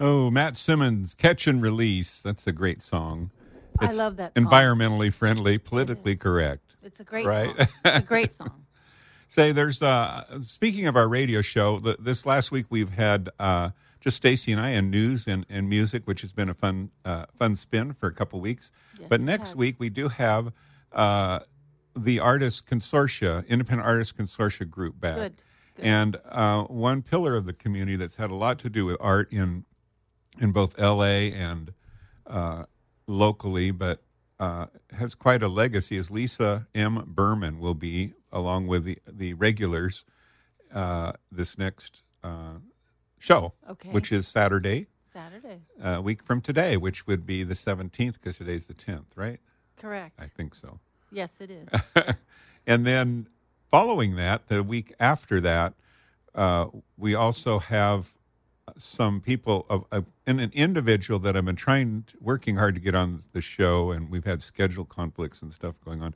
Oh, 0.00 0.30
Matt 0.30 0.56
Simons, 0.56 1.14
Catch 1.14 1.46
and 1.46 1.62
Release. 1.62 2.20
That's 2.20 2.46
a 2.46 2.52
great 2.52 2.82
song. 2.82 3.30
I 3.78 3.86
It's 3.86 3.96
love 3.96 4.16
that 4.16 4.38
song. 4.38 4.46
Environmentally 4.50 5.12
friendly, 5.12 5.58
politically 5.58 6.14
is. 6.14 6.18
correct. 6.18 6.76
It's 6.82 7.00
a 7.00 7.04
great 7.04 7.26
Right. 7.26 7.56
song. 7.56 7.68
It's 7.84 7.98
a 7.98 8.02
great 8.02 8.34
song. 8.34 8.63
Say, 9.28 9.52
there's 9.52 9.82
uh, 9.82 10.40
speaking 10.42 10.86
of 10.86 10.96
our 10.96 11.08
radio 11.08 11.42
show. 11.42 11.80
th 11.80 11.96
this 11.98 12.24
last 12.24 12.52
week 12.52 12.66
we've 12.70 12.92
had 12.92 13.30
uh, 13.38 13.70
just 14.00 14.16
Stacy 14.18 14.52
and 14.52 14.60
I 14.60 14.70
and 14.70 14.90
news 14.90 15.26
and, 15.26 15.44
and 15.48 15.68
music, 15.68 16.02
which 16.06 16.20
has 16.20 16.30
been 16.30 16.48
a 16.48 16.54
fun 16.54 16.90
uh, 17.04 17.26
fun 17.38 17.56
spin 17.56 17.94
for 17.94 18.06
a 18.06 18.12
couple 18.12 18.40
weeks. 18.40 18.70
Yes, 18.98 19.08
but 19.08 19.20
next 19.20 19.48
has. 19.48 19.56
week 19.56 19.76
we 19.78 19.88
do 19.88 20.08
have 20.08 20.52
uh, 20.92 21.40
the 21.96 22.20
artist 22.20 22.66
consortia, 22.66 23.46
independent 23.48 23.86
artist 23.88 24.16
consortia 24.16 24.68
group 24.68 25.00
back, 25.00 25.16
Good, 25.16 25.42
good. 25.76 25.84
and 25.84 26.16
uh, 26.28 26.62
one 26.64 27.02
pillar 27.02 27.34
of 27.34 27.46
the 27.46 27.52
community 27.52 27.96
that's 27.96 28.16
had 28.16 28.30
a 28.30 28.34
lot 28.36 28.58
to 28.60 28.70
do 28.70 28.84
with 28.86 28.96
art 29.00 29.32
in 29.32 29.64
in 30.40 30.52
both 30.52 30.78
L.A. 30.78 31.32
and 31.32 31.72
uh, 32.26 32.64
locally, 33.06 33.70
but 33.72 34.02
uh, 34.40 34.66
has 34.96 35.14
quite 35.14 35.42
a 35.42 35.48
legacy. 35.48 35.96
as 35.96 36.10
Lisa 36.10 36.66
M. 36.74 37.02
Berman 37.06 37.58
will 37.58 37.74
be 37.74 38.14
along 38.32 38.66
with 38.66 38.84
the 38.84 38.98
the 39.06 39.34
regulars 39.34 40.04
uh, 40.72 41.12
this 41.30 41.56
next 41.56 42.02
uh, 42.22 42.54
show, 43.18 43.52
Okay. 43.70 43.90
which 43.90 44.10
is 44.10 44.26
Saturday, 44.26 44.86
Saturday. 45.12 45.62
a 45.80 46.00
week 46.02 46.22
from 46.22 46.40
today, 46.40 46.76
which 46.76 47.06
would 47.06 47.24
be 47.26 47.44
the 47.44 47.54
seventeenth 47.54 48.20
because 48.20 48.38
today's 48.38 48.66
the 48.66 48.74
tenth, 48.74 49.16
right? 49.16 49.40
Correct. 49.76 50.14
I 50.18 50.26
think 50.26 50.54
so. 50.54 50.80
Yes, 51.12 51.40
it 51.40 51.50
is. 51.50 51.68
and 52.66 52.84
then 52.86 53.28
following 53.70 54.16
that, 54.16 54.48
the 54.48 54.62
week 54.62 54.92
after 54.98 55.40
that, 55.40 55.74
uh, 56.34 56.66
we 56.96 57.14
also 57.14 57.60
have 57.60 58.12
some 58.78 59.20
people 59.20 59.66
of 59.68 59.84
and 60.26 60.40
an 60.40 60.50
individual 60.54 61.18
that 61.20 61.36
I've 61.36 61.44
been 61.44 61.56
trying, 61.56 62.04
working 62.20 62.56
hard 62.56 62.74
to 62.74 62.80
get 62.80 62.94
on 62.94 63.24
the 63.32 63.40
show, 63.40 63.90
and 63.90 64.10
we've 64.10 64.24
had 64.24 64.42
schedule 64.42 64.84
conflicts 64.84 65.42
and 65.42 65.52
stuff 65.52 65.74
going 65.84 66.02
on. 66.02 66.14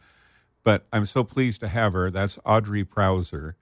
But 0.65 0.87
I'm 0.93 1.07
so 1.07 1.25
pleased 1.25 1.61
to 1.61 1.69
have 1.69 1.93
her. 1.93 2.11
That's 2.11 2.39
Audrey 2.45 2.85
Prowser, 2.85 3.57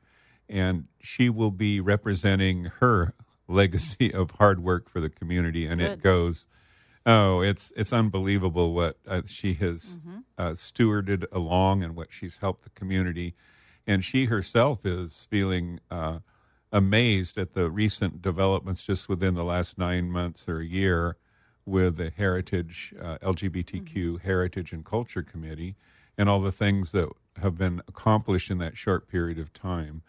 and 0.49 0.87
she 1.01 1.29
will 1.29 1.51
be 1.51 1.81
representing 1.81 2.67
her 2.81 3.15
legacy 3.49 4.13
of 4.15 4.33
hard 4.33 4.63
work 4.63 4.89
for 4.89 5.01
the 5.01 5.11
community, 5.11 5.67
and 5.67 5.81
it 5.81 6.03
goes. 6.03 6.47
Oh, 7.09 7.41
it's 7.41 7.73
it's 7.77 7.93
unbelievable 7.93 8.75
what 8.75 8.97
uh, 9.07 9.23
she 9.27 9.55
has 9.55 9.99
uh, 10.37 10.55
stewarded 10.55 11.25
along 11.31 11.85
and 11.85 11.95
what 11.95 12.09
she's 12.11 12.39
helped 12.39 12.65
the 12.65 12.71
community, 12.71 13.35
and 13.87 14.05
she 14.05 14.25
herself 14.25 14.85
is 14.85 15.29
feeling 15.31 15.79
uh, 15.89 16.19
amazed 16.77 17.39
at 17.39 17.55
the 17.55 17.71
recent 17.71 18.21
developments 18.21 18.85
just 18.85 19.09
within 19.09 19.35
the 19.35 19.45
last 19.45 19.79
nine 19.79 20.11
months 20.11 20.45
or 20.47 20.61
a 20.61 20.65
year 20.67 21.17
with 21.65 21.97
the 21.97 22.11
Heritage 22.11 22.95
uh, 23.01 23.17
LGBTQ 23.23 24.21
Heritage 24.21 24.73
and 24.73 24.85
Culture 24.85 25.23
Committee, 25.23 25.75
and 26.19 26.29
all 26.29 26.43
the 26.43 26.53
things 26.53 26.93
that 26.93 27.09
have 27.41 27.57
been 27.57 27.81
accomplished 27.89 28.51
in 28.51 28.59
that 28.59 28.77
short 28.77 29.09
period 29.09 29.39
of 29.39 29.55
time, 29.55 30.03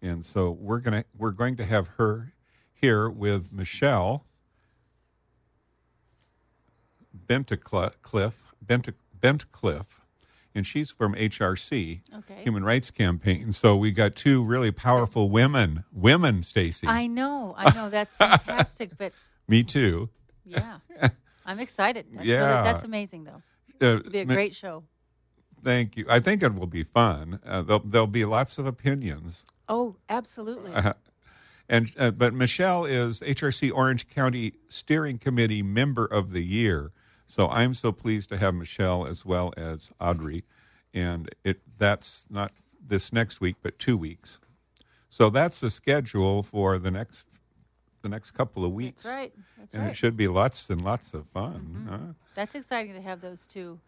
and 0.00 0.24
so 0.24 0.48
we're 0.48 0.78
gonna 0.78 1.04
we're 1.18 1.32
going 1.32 1.56
to 1.56 1.64
have 1.64 1.88
her 1.98 2.32
here 2.72 3.10
with 3.10 3.52
Michelle. 3.52 4.24
Bentcliffe, 7.26 8.54
Bent, 8.62 8.88
Bentcliffe, 9.20 10.01
and 10.54 10.66
she's 10.66 10.90
from 10.90 11.14
HRC, 11.14 12.00
Okay. 12.18 12.42
Human 12.42 12.64
Rights 12.64 12.90
Campaign. 12.90 13.52
So 13.52 13.76
we 13.76 13.90
got 13.92 14.14
two 14.14 14.44
really 14.44 14.70
powerful 14.70 15.30
women, 15.30 15.84
women, 15.92 16.42
Stacy. 16.42 16.86
I 16.86 17.06
know. 17.06 17.54
I 17.56 17.74
know. 17.74 17.88
That's 17.90 18.16
fantastic. 18.16 18.90
But 18.98 19.12
Me 19.48 19.62
too. 19.62 20.08
yeah, 20.44 20.78
I'm 21.46 21.58
excited. 21.60 22.06
That's 22.12 22.26
Yeah. 22.26 22.36
Really, 22.54 22.64
that's 22.72 22.84
amazing, 22.84 23.24
though. 23.24 23.42
Uh, 23.80 23.96
It'll 23.98 24.10
be 24.10 24.18
a 24.20 24.24
great 24.24 24.54
show. 24.54 24.84
Thank 25.64 25.96
you. 25.96 26.06
I 26.08 26.20
think 26.20 26.42
it 26.42 26.54
will 26.54 26.66
be 26.66 26.82
fun. 26.84 27.38
Uh, 27.46 27.62
there'll, 27.62 27.82
there'll 27.84 28.06
be 28.08 28.24
lots 28.24 28.58
of 28.58 28.66
opinions. 28.66 29.44
Oh, 29.68 29.96
absolutely. 30.08 30.72
Uh-huh. 30.72 30.94
And 31.68 31.92
uh, 31.96 32.10
but 32.10 32.34
Michelle 32.34 32.84
is 32.84 33.20
HRC 33.20 33.70
Orange 33.72 34.08
County 34.08 34.54
Steering 34.68 35.18
Committee 35.18 35.62
Member 35.62 36.04
of 36.04 36.32
the 36.32 36.42
Year. 36.42 36.90
So 37.32 37.48
I'm 37.48 37.72
so 37.72 37.92
pleased 37.92 38.28
to 38.28 38.36
have 38.36 38.54
Michelle 38.54 39.06
as 39.06 39.24
well 39.24 39.54
as 39.56 39.90
Audrey, 39.98 40.44
and 40.92 41.30
it 41.44 41.62
that's 41.78 42.26
not 42.28 42.52
this 42.86 43.10
next 43.10 43.40
week, 43.40 43.56
but 43.62 43.78
two 43.78 43.96
weeks. 43.96 44.38
So 45.08 45.30
that's 45.30 45.58
the 45.58 45.70
schedule 45.70 46.42
for 46.42 46.78
the 46.78 46.90
next 46.90 47.26
the 48.02 48.10
next 48.10 48.32
couple 48.32 48.66
of 48.66 48.72
weeks. 48.72 49.04
That's 49.04 49.14
right. 49.14 49.32
That's 49.56 49.72
and 49.72 49.84
right. 49.84 49.92
it 49.92 49.96
should 49.96 50.14
be 50.14 50.28
lots 50.28 50.68
and 50.68 50.84
lots 50.84 51.14
of 51.14 51.26
fun. 51.28 51.54
Mm-hmm. 51.74 51.88
huh? 51.88 52.12
That's 52.34 52.54
exciting 52.54 52.92
to 52.92 53.00
have 53.00 53.22
those 53.22 53.46
two 53.46 53.80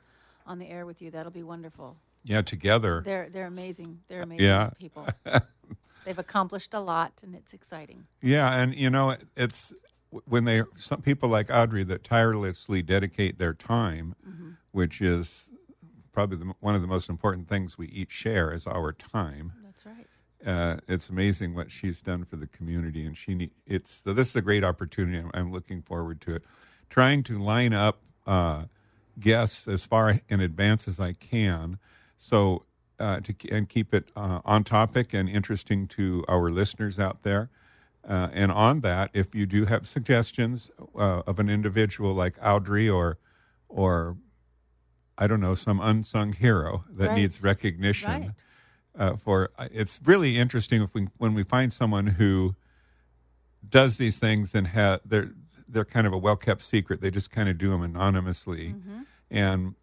on 0.46 0.58
the 0.58 0.70
air 0.70 0.86
with 0.86 1.02
you. 1.02 1.10
That'll 1.10 1.30
be 1.30 1.42
wonderful. 1.42 1.98
Yeah, 2.24 2.40
together. 2.40 3.02
They're 3.04 3.28
they're 3.28 3.44
amazing. 3.44 4.00
They're 4.08 4.20
uh, 4.20 4.24
amazing 4.24 4.46
Yeah. 4.46 4.70
people. 4.78 5.06
They've 6.06 6.18
accomplished 6.18 6.72
a 6.72 6.80
lot, 6.80 7.20
and 7.22 7.34
it's 7.34 7.52
exciting. 7.52 8.06
Yeah, 8.22 8.54
and 8.54 8.74
you 8.74 8.88
know, 8.88 9.16
it's 9.36 9.74
when 10.26 10.44
they 10.44 10.62
some 10.76 11.02
people 11.02 11.28
like 11.28 11.50
Audrey 11.50 11.85
that 11.85 12.04
tirelessly 12.04 12.83
dedicate 12.83 13.38
their 13.38 13.54
time, 13.54 14.14
which 14.73 15.00
is 15.00 15.50
probably 16.12 16.38
the, 16.38 16.54
one 16.61 16.75
of 16.75 16.80
the 16.80 16.87
most 16.87 17.09
important 17.09 17.49
things 17.49 17.76
we 17.76 17.88
each 17.88 18.12
share 18.12 18.52
is 18.52 18.66
our 18.66 18.92
time. 18.92 19.52
That's 19.64 19.85
right. 19.85 20.06
Uh, 20.47 20.76
it's 20.88 21.09
amazing 21.09 21.54
what 21.54 21.71
she's 21.71 22.00
done 22.00 22.25
for 22.25 22.37
the 22.37 22.47
community, 22.47 23.04
and 23.04 23.16
she 23.16 23.35
ne- 23.35 23.50
it's 23.66 24.02
so 24.04 24.12
this 24.12 24.28
is 24.28 24.37
a 24.37 24.42
great 24.42 24.64
opportunity. 24.64 25.18
I'm, 25.18 25.30
I'm 25.35 25.52
looking 25.52 25.83
forward 25.83 26.21
to 26.23 26.35
it. 26.37 26.44
Trying 26.90 27.23
to 27.25 27.38
line 27.38 27.73
up 27.73 28.00
uh, 28.26 28.64
guests 29.18 29.66
as 29.66 29.85
far 29.87 30.21
in 30.28 30.40
advance 30.40 30.87
as 30.87 31.00
I 31.00 31.14
can, 31.14 31.78
so 32.18 32.64
uh, 32.99 33.21
to 33.21 33.35
and 33.50 33.68
keep 33.68 33.92
it 33.94 34.11
uh, 34.16 34.40
on 34.44 34.64
topic 34.64 35.12
and 35.14 35.28
interesting 35.28 35.88
to 35.88 36.25
our 36.28 36.50
listeners 36.50 36.99
out 36.99 37.23
there. 37.23 37.50
Uh, 38.06 38.28
and 38.32 38.52
on 38.52 38.80
that, 38.80 39.11
if 39.14 39.34
you 39.34 39.46
do 39.46 39.64
have 39.64 39.87
suggestions 39.87 40.70
uh, 40.94 41.23
of 41.26 41.38
an 41.38 41.49
individual 41.49 42.12
like 42.14 42.34
Audrey 42.42 42.88
or 42.88 43.18
or 43.68 44.16
I 45.16 45.26
don't 45.26 45.40
know 45.40 45.54
some 45.54 45.80
unsung 45.80 46.32
hero 46.32 46.84
that 46.90 47.08
Right. 47.08 47.16
needs 47.16 47.42
recognition 47.42 48.11
Right. 48.11 48.30
uh, 48.96 49.16
for 49.16 49.50
it's 49.70 50.00
really 50.04 50.37
interesting 50.37 50.82
if 50.82 50.92
we 50.92 51.08
when 51.18 51.32
we 51.34 51.44
find 51.44 51.73
someone 51.73 52.06
who 52.08 52.54
does 53.66 53.96
these 53.96 54.18
things 54.18 54.54
and 54.54 54.68
ha- 54.68 54.99
they're 55.04 55.30
they're 55.68 55.84
kind 55.87 56.06
of 56.06 56.12
a 56.12 56.18
well 56.18 56.37
kept 56.37 56.62
secret. 56.62 57.00
They 57.00 57.11
just 57.11 57.30
kind 57.30 57.49
of 57.49 57.56
do 57.58 57.70
them 57.70 57.82
anonymously, 57.82 58.75
Mm-hmm. 58.75 59.00
and 59.30 59.75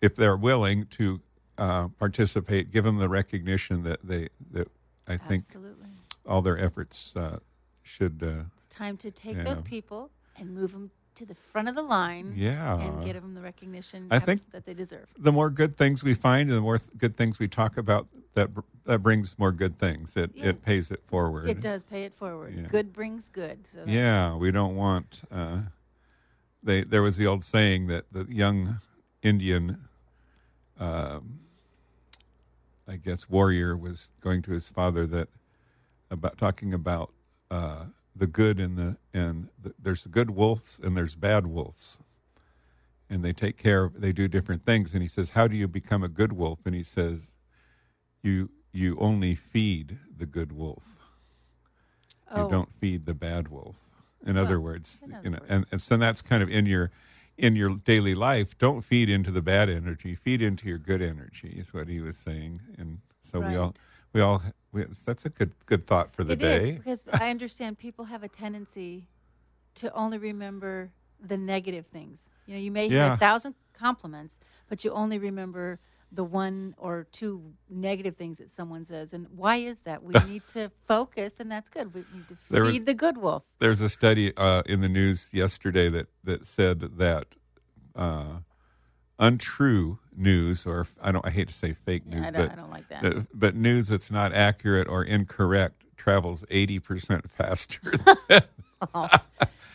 if 0.00 0.16
they're 0.16 0.36
willing 0.36 0.86
to 0.86 1.20
uh, 1.56 1.88
participate, 1.98 2.72
give 2.72 2.84
them 2.84 2.96
the 2.96 3.08
recognition 3.08 3.84
that 3.84 4.00
they 4.02 4.28
that 4.50 4.68
I 5.06 5.16
think 5.18 5.44
Absolutely. 5.46 5.88
all 6.26 6.42
their 6.42 6.58
efforts 6.58 7.14
uh, 7.16 7.38
should. 7.90 8.22
Uh, 8.22 8.44
It's 8.56 8.66
time 8.66 8.96
to 8.98 9.10
take 9.10 9.36
those 9.44 9.60
people 9.62 10.10
and 10.36 10.54
move 10.54 10.72
them 10.72 10.90
to 11.16 11.26
the 11.26 11.34
front 11.34 11.68
of 11.68 11.74
the 11.74 11.82
line 11.82 12.32
Yeah. 12.36 12.80
and 12.80 13.04
get 13.04 13.14
them 13.14 13.34
the 13.34 13.40
recognition 13.42 14.06
I 14.10 14.20
think- 14.20 14.50
that 14.52 14.64
they 14.64 14.74
deserve. 14.74 15.06
the 15.18 15.32
more 15.32 15.50
good 15.50 15.76
things 15.76 16.02
we 16.04 16.14
find 16.14 16.48
and 16.48 16.56
the 16.56 16.62
more 16.62 16.78
th- 16.78 16.90
good 16.96 17.16
things 17.16 17.38
we 17.38 17.48
talk 17.48 17.76
about 17.76 18.06
that 18.34 18.54
br- 18.54 18.60
that 18.84 19.00
brings 19.02 19.36
more 19.38 19.52
good 19.52 19.78
things 19.78 20.16
it 20.16 20.30
Yeah. 20.34 20.46
it 20.50 20.62
pays 20.62 20.90
it 20.90 21.02
forward 21.06 21.48
It 21.50 21.60
does 21.60 21.82
pay 21.82 22.04
it 22.04 22.14
forward. 22.14 22.54
Yeah. 22.54 22.62
Good 22.68 22.92
brings 22.92 23.28
good. 23.28 23.66
So 23.66 23.84
yeah 23.86 24.34
we 24.36 24.50
don't 24.52 24.76
want 24.76 25.22
uh, 25.32 25.62
they 26.62 26.84
there 26.84 27.02
was 27.02 27.16
the 27.16 27.26
old 27.26 27.44
saying 27.44 27.88
that 27.88 28.04
the 28.12 28.24
young 28.32 28.78
indian 29.22 29.88
um, 30.78 31.40
i 32.88 32.96
guess 32.96 33.28
warrior 33.28 33.76
was 33.76 34.08
going 34.20 34.42
to 34.42 34.52
his 34.52 34.68
father 34.70 35.06
that 35.06 35.28
about 36.10 36.38
talking 36.38 36.72
about 36.72 37.12
uh, 37.50 37.84
the 38.14 38.26
good 38.26 38.58
and 38.60 38.76
the 38.76 38.96
and 39.14 39.48
the, 39.62 39.74
there's 39.80 40.06
good 40.06 40.30
wolves 40.30 40.80
and 40.82 40.96
there's 40.96 41.14
bad 41.14 41.46
wolves. 41.46 41.98
And 43.08 43.24
they 43.24 43.32
take 43.32 43.56
care 43.56 43.84
of 43.84 44.00
they 44.00 44.12
do 44.12 44.28
different 44.28 44.64
things. 44.64 44.92
And 44.92 45.02
he 45.02 45.08
says 45.08 45.30
how 45.30 45.48
do 45.48 45.56
you 45.56 45.66
become 45.68 46.02
a 46.02 46.08
good 46.08 46.32
wolf? 46.32 46.60
And 46.64 46.74
he 46.74 46.84
says 46.84 47.34
you 48.22 48.50
you 48.72 48.96
only 49.00 49.34
feed 49.34 49.98
the 50.16 50.26
good 50.26 50.52
wolf. 50.52 50.84
You 52.36 52.42
Oh. 52.44 52.50
don't 52.50 52.72
feed 52.80 53.06
the 53.06 53.14
bad 53.14 53.48
wolf. 53.48 53.76
In 54.24 54.36
other 54.36 54.60
words 54.60 55.00
in 55.04 55.12
other 55.14 55.24
you 55.24 55.30
know 55.30 55.38
and, 55.48 55.60
words. 55.60 55.68
and 55.72 55.82
so 55.82 55.96
that's 55.96 56.22
kind 56.22 56.42
of 56.42 56.48
in 56.50 56.66
your 56.66 56.90
in 57.38 57.56
your 57.56 57.74
daily 57.76 58.14
life. 58.14 58.56
Don't 58.58 58.82
feed 58.82 59.08
into 59.08 59.30
the 59.30 59.42
bad 59.42 59.68
energy. 59.70 60.14
Feed 60.14 60.42
into 60.42 60.68
your 60.68 60.78
good 60.78 61.00
energy 61.02 61.48
is 61.58 61.72
what 61.72 61.88
he 61.88 62.00
was 62.00 62.16
saying. 62.18 62.60
And 62.78 62.98
so 63.30 63.40
we 63.40 63.56
all 63.56 63.66
Right. 63.68 63.80
we 64.12 64.20
all 64.20 64.42
we, 64.72 64.84
that's 65.04 65.24
a 65.24 65.30
good 65.30 65.52
good 65.66 65.86
thought 65.86 66.14
for 66.14 66.24
the 66.24 66.32
It 66.34 66.42
is 66.42 66.62
day 66.62 66.72
because 66.72 67.04
I 67.12 67.30
understand 67.30 67.78
people 67.78 68.04
have 68.06 68.22
a 68.22 68.28
tendency 68.28 69.06
to 69.76 69.92
only 69.94 70.18
remember 70.18 70.90
the 71.20 71.36
negative 71.36 71.86
things. 71.86 72.28
You 72.46 72.54
know, 72.54 72.60
you 72.60 72.70
may 72.70 72.86
Yeah. 72.86 73.06
hear 73.06 73.12
a 73.14 73.16
thousand 73.16 73.54
compliments, 73.72 74.38
but 74.68 74.84
you 74.84 74.90
only 74.92 75.18
remember 75.18 75.78
the 76.12 76.24
one 76.24 76.74
or 76.76 77.06
two 77.12 77.52
negative 77.68 78.16
things 78.16 78.38
that 78.38 78.50
someone 78.50 78.84
says. 78.84 79.12
And 79.12 79.28
why 79.36 79.56
is 79.56 79.80
that? 79.80 80.02
We 80.02 80.14
need 80.26 80.42
to 80.54 80.70
focus, 80.86 81.38
and 81.38 81.50
that's 81.50 81.70
good. 81.70 81.94
We 81.94 82.04
need 82.12 82.26
to 82.28 82.36
There 82.50 82.64
was- 82.64 82.72
feed 82.72 82.86
the 82.86 82.94
good 82.94 83.18
wolf. 83.18 83.44
There's 83.60 83.80
a 83.80 83.88
study 83.88 84.32
uh, 84.36 84.62
in 84.66 84.80
the 84.80 84.88
news 84.88 85.28
yesterday 85.32 85.88
that 85.90 86.08
that 86.24 86.46
said 86.46 86.80
that 86.98 87.26
uh, 87.94 88.38
untrue 89.20 89.98
news, 90.16 90.66
or 90.66 90.88
I 91.00 91.12
don't, 91.12 91.24
I 91.24 91.30
hate 91.30 91.46
to 91.48 91.54
say 91.54 91.74
fake 91.74 92.02
Yeah, 92.08 92.16
news, 92.18 92.26
I 92.26 92.30
but 92.32 92.52
I 92.52 92.54
don't 92.56 92.70
like 92.70 92.88
that. 92.88 93.04
uh, 93.04 93.20
but 93.32 93.54
news 93.54 93.86
that's 93.88 94.10
not 94.10 94.32
accurate 94.32 94.88
or 94.88 95.04
incorrect 95.04 95.84
travels 95.96 96.44
eighty 96.50 96.78
percent 96.80 97.30
faster 97.30 97.80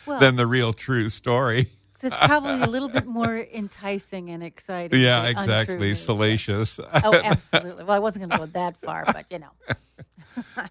Well, 0.06 0.20
than 0.20 0.36
the 0.36 0.46
real 0.46 0.72
true 0.72 1.08
story. 1.08 1.68
it's 2.02 2.16
probably 2.18 2.60
a 2.62 2.66
little 2.66 2.88
bit 2.88 3.06
more 3.20 3.36
enticing 3.52 4.30
and 4.30 4.42
exciting. 4.42 5.00
Yeah, 5.00 5.26
exactly. 5.28 5.94
Salacious. 5.96 6.78
Oh, 6.78 7.14
absolutely. 7.24 7.84
Well, 7.84 7.96
I 7.96 7.98
wasn't 7.98 8.28
going 8.28 8.30
to 8.30 8.46
go 8.46 8.52
that 8.60 8.76
far, 8.76 9.04
but 9.06 9.26
you 9.30 9.38
know. 9.40 9.50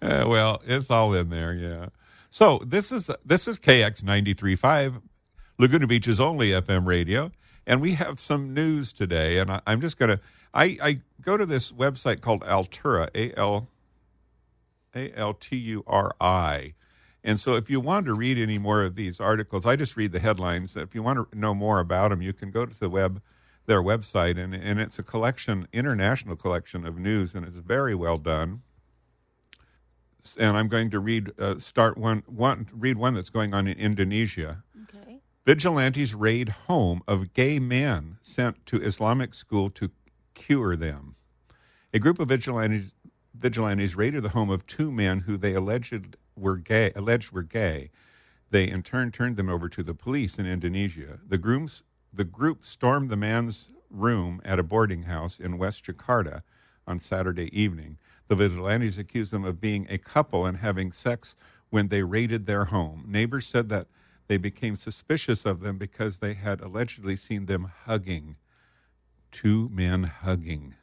Uh, 0.00 0.24
well, 0.28 0.62
it's 0.64 0.90
all 0.90 1.12
in 1.14 1.28
there, 1.30 1.52
yeah. 1.52 1.86
So 2.30 2.60
this 2.64 2.92
is 2.92 3.10
this 3.24 3.48
is 3.48 3.58
KX 3.58 4.02
93.5, 4.02 5.00
Laguna 5.58 5.86
Beach's 5.86 6.20
only 6.20 6.50
FM 6.50 6.86
radio, 6.86 7.30
and 7.66 7.80
we 7.80 7.94
have 7.94 8.20
some 8.20 8.54
news 8.54 8.92
today. 8.92 9.38
And 9.38 9.50
I, 9.50 9.60
I'm 9.66 9.80
just 9.80 9.98
gonna 9.98 10.20
I, 10.54 10.78
I 10.82 11.00
go 11.20 11.36
to 11.36 11.46
this 11.46 11.72
website 11.72 12.20
called 12.20 12.42
Alturi, 12.42 13.08
A 13.14 13.38
L 13.38 13.68
A 14.94 15.12
L 15.14 15.34
T 15.34 15.56
U 15.56 15.84
R 15.86 16.14
I. 16.20 16.74
And 17.24 17.40
so, 17.40 17.54
if 17.54 17.68
you 17.68 17.80
want 17.80 18.06
to 18.06 18.14
read 18.14 18.38
any 18.38 18.58
more 18.58 18.84
of 18.84 18.94
these 18.94 19.18
articles, 19.18 19.66
I 19.66 19.74
just 19.76 19.96
read 19.96 20.12
the 20.12 20.20
headlines. 20.20 20.76
If 20.76 20.94
you 20.94 21.02
want 21.02 21.30
to 21.30 21.38
know 21.38 21.54
more 21.54 21.80
about 21.80 22.10
them, 22.10 22.22
you 22.22 22.32
can 22.32 22.52
go 22.52 22.64
to 22.64 22.78
the 22.78 22.88
web, 22.88 23.20
their 23.66 23.82
website, 23.82 24.38
and, 24.38 24.54
and 24.54 24.80
it's 24.80 24.98
a 25.00 25.02
collection, 25.02 25.66
international 25.72 26.36
collection 26.36 26.86
of 26.86 26.98
news, 26.98 27.34
and 27.34 27.44
it's 27.44 27.58
very 27.58 27.96
well 27.96 28.16
done 28.16 28.62
and 30.38 30.56
I'm 30.56 30.68
going 30.68 30.90
to 30.90 30.98
read 30.98 31.30
uh, 31.38 31.58
start 31.58 31.96
one 31.96 32.22
one 32.26 32.68
read 32.72 32.96
one 32.96 33.14
that's 33.14 33.30
going 33.30 33.54
on 33.54 33.66
in 33.66 33.78
Indonesia. 33.78 34.62
Vigilantes 35.46 36.12
raid 36.12 36.48
home 36.48 37.02
of 37.06 37.32
gay 37.32 37.60
men 37.60 38.18
sent 38.20 38.66
to 38.66 38.82
Islamic 38.82 39.32
school 39.32 39.70
to 39.70 39.92
cure 40.34 40.74
them. 40.74 41.14
A 41.94 42.00
group 42.00 42.18
of 42.18 42.28
vigilantes 42.28 42.90
vigilantes 43.32 43.94
raided 43.94 44.24
the 44.24 44.30
home 44.30 44.50
of 44.50 44.66
two 44.66 44.90
men 44.90 45.20
who 45.20 45.36
they 45.36 45.54
alleged 45.54 46.16
were 46.34 46.56
gay. 46.56 46.90
Alleged 46.96 47.30
were 47.30 47.44
gay. 47.44 47.90
They 48.50 48.68
in 48.68 48.82
turn 48.82 49.12
turned 49.12 49.36
them 49.36 49.48
over 49.48 49.68
to 49.68 49.84
the 49.84 49.94
police 49.94 50.36
in 50.36 50.46
Indonesia. 50.46 51.20
The 51.24 51.38
grooms 51.38 51.84
the 52.12 52.24
group 52.24 52.64
stormed 52.64 53.08
the 53.08 53.16
man's 53.16 53.68
room 53.88 54.42
at 54.44 54.58
a 54.58 54.64
boarding 54.64 55.04
house 55.04 55.38
in 55.38 55.58
West 55.58 55.84
Jakarta 55.84 56.42
on 56.88 56.98
Saturday 56.98 57.56
evening. 57.56 57.98
The 58.26 58.34
vigilantes 58.34 58.98
accused 58.98 59.30
them 59.30 59.44
of 59.44 59.60
being 59.60 59.86
a 59.88 59.98
couple 59.98 60.44
and 60.44 60.56
having 60.56 60.90
sex 60.90 61.36
when 61.70 61.86
they 61.86 62.02
raided 62.02 62.46
their 62.46 62.64
home. 62.64 63.04
Neighbors 63.06 63.46
said 63.46 63.68
that 63.68 63.86
they 64.28 64.36
became 64.36 64.76
suspicious 64.76 65.44
of 65.44 65.60
them 65.60 65.78
because 65.78 66.18
they 66.18 66.34
had 66.34 66.60
allegedly 66.60 67.16
seen 67.16 67.46
them 67.46 67.70
hugging. 67.84 68.36
Two 69.32 69.68
men 69.72 70.04
hugging. 70.04 70.74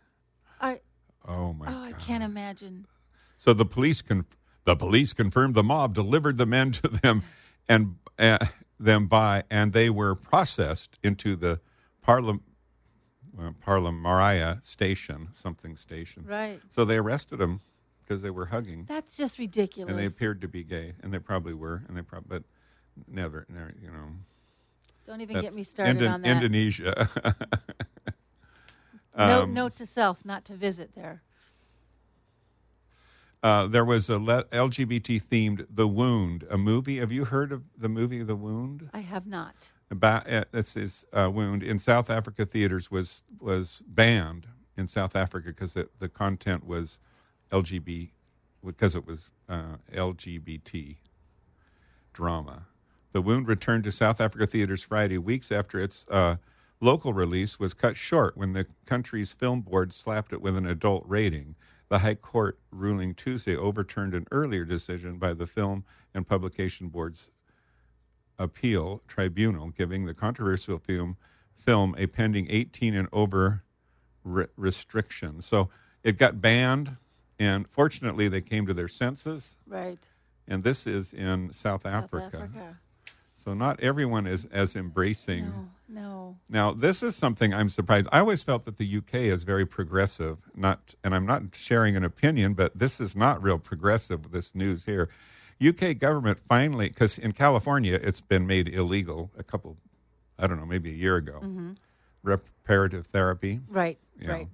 I, 0.61 0.79
Oh 1.27 1.53
my 1.53 1.65
God. 1.67 1.75
oh, 1.75 1.83
I 1.83 1.91
can't 1.93 2.23
imagine. 2.23 2.85
So 3.37 3.53
the 3.53 3.65
police 3.65 4.01
con- 4.01 4.25
the 4.65 4.75
police 4.75 5.13
confirmed 5.13 5.55
the 5.55 5.63
mob 5.63 5.93
delivered 5.93 6.37
the 6.37 6.45
men 6.45 6.71
to 6.73 6.87
them 6.87 7.23
and 7.67 7.95
uh, 8.19 8.39
them 8.79 9.07
by 9.07 9.43
and 9.49 9.73
they 9.73 9.89
were 9.89 10.15
processed 10.15 10.99
into 11.03 11.35
the 11.35 11.59
Parlam 12.05 12.41
uh, 13.39 13.51
Parlamaria 13.65 14.63
station, 14.63 15.29
something 15.33 15.75
station. 15.77 16.25
Right. 16.27 16.59
So 16.69 16.83
they 16.85 16.97
arrested 16.97 17.37
them 17.37 17.61
because 18.01 18.21
they 18.21 18.29
were 18.29 18.47
hugging 18.47 18.83
That's 18.87 19.15
just 19.17 19.39
ridiculous. 19.39 19.91
and 19.91 19.99
they 19.99 20.05
appeared 20.05 20.41
to 20.41 20.47
be 20.49 20.63
gay 20.63 20.93
and 21.01 21.13
they 21.13 21.19
probably 21.19 21.53
were 21.53 21.83
and 21.87 21.95
they 21.97 22.01
probably 22.01 22.27
but 22.39 22.43
never, 23.07 23.45
never 23.49 23.73
you 23.81 23.89
know. 23.89 24.09
Don't 25.05 25.21
even 25.21 25.41
get 25.41 25.53
me 25.53 25.63
started 25.63 25.97
Indo- 25.97 26.09
on 26.09 26.21
that. 26.21 26.29
Indonesia. 26.29 27.09
note, 29.17 29.43
Um, 29.43 29.53
note 29.53 29.75
to 29.75 29.85
self 29.85 30.23
not 30.25 30.45
to 30.45 30.53
visit 30.53 30.95
there. 30.95 31.21
Uh, 33.41 33.67
there 33.67 33.83
was 33.83 34.09
a 34.09 34.17
le- 34.17 34.45
LGBT 34.45 35.21
themed 35.21 35.65
The 35.69 35.87
Wound, 35.87 36.45
a 36.49 36.57
movie. 36.57 36.99
Have 36.99 37.11
you 37.11 37.25
heard 37.25 37.51
of 37.51 37.63
the 37.77 37.89
movie 37.89 38.23
The 38.23 38.37
Wound? 38.37 38.89
I 38.93 38.99
have 38.99 39.27
not. 39.27 39.71
About 39.91 40.31
uh, 40.31 40.45
this 40.51 40.77
is 40.77 41.03
uh, 41.11 41.29
Wound 41.29 41.61
in 41.61 41.77
South 41.77 42.09
Africa 42.09 42.45
theaters 42.45 42.89
was 42.89 43.21
was 43.39 43.83
banned 43.85 44.47
in 44.77 44.87
South 44.87 45.15
Africa 45.15 45.49
because 45.49 45.73
the, 45.73 45.89
the 45.99 46.07
content 46.07 46.65
was 46.65 46.97
LGBT 47.51 48.09
because 48.65 48.95
it 48.95 49.05
was 49.05 49.29
uh, 49.49 49.75
LGBT 49.93 50.95
drama. 52.13 52.63
The 53.13 53.21
Wound 53.21 53.47
returned 53.47 53.83
to 53.83 53.91
South 53.91 54.19
Africa 54.19 54.47
theaters 54.47 54.81
Friday, 54.81 55.19
weeks 55.19 55.51
after 55.51 55.79
its 55.79 56.03
uh, 56.09 56.37
local 56.81 57.13
release 57.13 57.59
was 57.59 57.75
cut 57.75 57.95
short 57.95 58.35
when 58.35 58.53
the 58.53 58.65
country's 58.87 59.31
film 59.31 59.61
board 59.61 59.93
slapped 59.93 60.33
it 60.33 60.41
with 60.41 60.57
an 60.57 60.65
adult 60.65 61.03
rating. 61.07 61.55
The 61.89 61.99
High 61.99 62.15
Court 62.15 62.57
ruling 62.71 63.13
Tuesday 63.13 63.55
overturned 63.55 64.15
an 64.15 64.25
earlier 64.31 64.65
decision 64.65 65.19
by 65.19 65.33
the 65.35 65.45
Film 65.45 65.85
and 66.15 66.27
Publication 66.27 66.87
Board's 66.89 67.29
appeal 68.39 69.03
tribunal, 69.07 69.69
giving 69.69 70.05
the 70.05 70.15
controversial 70.15 70.79
film 70.79 71.15
film 71.55 71.93
a 71.99 72.07
pending 72.07 72.47
18 72.49 72.95
and 72.95 73.07
over 73.13 73.63
re- 74.23 74.47
restriction. 74.57 75.43
So 75.43 75.69
it 76.03 76.17
got 76.17 76.41
banned, 76.41 76.97
and 77.37 77.69
fortunately, 77.69 78.27
they 78.27 78.41
came 78.41 78.65
to 78.65 78.73
their 78.73 78.87
senses. 78.87 79.55
Right. 79.67 80.09
And 80.47 80.63
this 80.63 80.87
is 80.87 81.13
in 81.13 81.53
South, 81.53 81.83
South 81.83 81.85
Africa. 81.85 82.37
Africa. 82.37 82.79
So 83.43 83.53
not 83.53 83.79
everyone 83.81 84.25
is 84.25 84.45
as 84.51 84.75
embracing. 84.75 85.45
No, 85.45 85.69
no. 85.89 86.37
Now, 86.49 86.71
this 86.71 87.03
is 87.03 87.15
something 87.15 87.53
I'm 87.53 87.69
surprised. 87.69 88.07
I 88.11 88.19
always 88.19 88.43
felt 88.43 88.63
that 88.65 88.77
the 88.77 88.97
UK 88.97 89.15
is 89.15 89.43
very 89.43 89.65
progressive. 89.65 90.37
Not, 90.55 90.95
and 91.03 91.13
I'm 91.13 91.25
not 91.25 91.43
sharing 91.53 91.97
an 91.97 92.05
opinion, 92.05 92.53
but 92.53 92.77
this 92.77 93.01
is 93.01 93.15
not 93.15 93.43
real 93.43 93.59
progressive. 93.59 94.31
This 94.31 94.55
news 94.55 94.85
here, 94.85 95.09
UK 95.65 95.97
government 95.97 96.39
finally, 96.47 96.87
because 96.87 97.17
in 97.17 97.33
California 97.33 97.99
it's 98.01 98.21
been 98.21 98.47
made 98.47 98.69
illegal 98.69 99.29
a 99.37 99.43
couple, 99.43 99.75
I 100.39 100.47
don't 100.47 100.57
know, 100.59 100.65
maybe 100.65 100.91
a 100.91 100.95
year 100.95 101.17
ago. 101.17 101.39
Mm-hmm. 101.43 101.71
Reparative 102.23 103.07
therapy. 103.07 103.59
Right. 103.67 103.97
Right. 104.25 104.47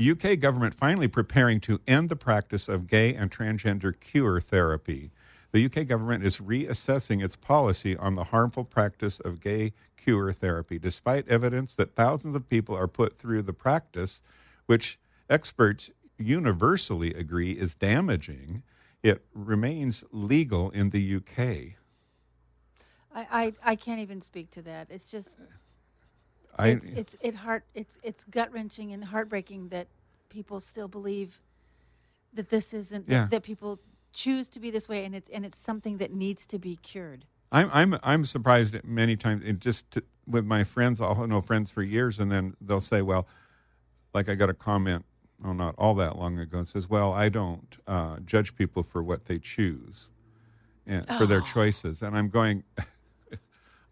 UK 0.00 0.38
government 0.38 0.72
finally 0.72 1.08
preparing 1.08 1.60
to 1.60 1.80
end 1.86 2.08
the 2.08 2.16
practice 2.16 2.66
of 2.68 2.86
gay 2.86 3.14
and 3.14 3.30
transgender 3.30 3.92
cure 3.98 4.40
therapy. 4.40 5.10
The 5.52 5.64
UK 5.64 5.86
government 5.86 6.24
is 6.24 6.38
reassessing 6.38 7.24
its 7.24 7.36
policy 7.36 7.96
on 7.96 8.14
the 8.14 8.24
harmful 8.24 8.64
practice 8.64 9.18
of 9.20 9.40
gay 9.40 9.72
cure 9.96 10.32
therapy, 10.32 10.78
despite 10.78 11.26
evidence 11.28 11.74
that 11.74 11.94
thousands 11.94 12.36
of 12.36 12.48
people 12.48 12.76
are 12.76 12.86
put 12.88 13.18
through 13.18 13.42
the 13.42 13.52
practice, 13.52 14.20
which 14.66 14.98
experts 15.28 15.90
universally 16.18 17.12
agree 17.14 17.52
is 17.52 17.74
damaging. 17.74 18.62
It 19.02 19.24
remains 19.34 20.04
legal 20.12 20.70
in 20.70 20.90
the 20.90 21.16
UK. 21.16 21.38
I, 23.12 23.26
I, 23.30 23.52
I 23.64 23.76
can't 23.76 24.00
even 24.00 24.20
speak 24.20 24.50
to 24.52 24.62
that. 24.62 24.86
It's 24.90 25.10
just 25.10 25.38
I, 26.56 26.68
it's 26.68 26.88
it's 26.90 27.16
it 27.20 27.34
heart 27.34 27.64
it's 27.74 27.98
it's 28.02 28.24
gut 28.24 28.52
wrenching 28.52 28.92
and 28.92 29.04
heartbreaking 29.04 29.68
that 29.70 29.88
people 30.28 30.60
still 30.60 30.88
believe 30.88 31.40
that 32.34 32.50
this 32.50 32.72
isn't 32.74 33.06
Yeah. 33.08 33.26
that, 33.30 33.42
people 33.42 33.80
choose 34.12 34.48
to 34.50 34.60
be 34.60 34.70
this 34.70 34.88
way 34.88 35.04
and 35.04 35.14
it's 35.14 35.30
and 35.30 35.44
it's 35.44 35.58
something 35.58 35.98
that 35.98 36.12
needs 36.12 36.46
to 36.46 36.58
be 36.58 36.76
cured. 36.76 37.24
I'm 37.52 37.70
I'm 37.72 37.98
I'm 38.02 38.24
surprised 38.24 38.74
at 38.74 38.84
many 38.84 39.16
times. 39.16 39.42
And 39.44 39.60
just 39.60 39.90
to, 39.92 40.02
with 40.26 40.44
my 40.44 40.64
friends, 40.64 41.00
I'll 41.00 41.26
know 41.26 41.40
friends 41.40 41.70
for 41.70 41.82
years, 41.82 42.18
and 42.18 42.30
then 42.30 42.54
they'll 42.60 42.80
say, 42.80 43.02
"Well, 43.02 43.26
like 44.14 44.28
I 44.28 44.34
got 44.34 44.48
a 44.48 44.54
comment, 44.54 45.04
oh, 45.44 45.52
not 45.52 45.74
all 45.76 45.94
that 45.96 46.16
long 46.16 46.38
ago, 46.38 46.64
says, 46.64 46.88
"Well, 46.88 47.12
I 47.12 47.28
don't 47.28 47.76
uh, 47.86 48.18
judge 48.24 48.54
people 48.54 48.82
for 48.82 49.02
what 49.02 49.24
they 49.24 49.38
choose, 49.38 50.08
and 50.86 51.06
for 51.06 51.26
their 51.26 51.40
choices," 51.40 52.02
and 52.02 52.16
I'm 52.16 52.28
going. 52.28 52.64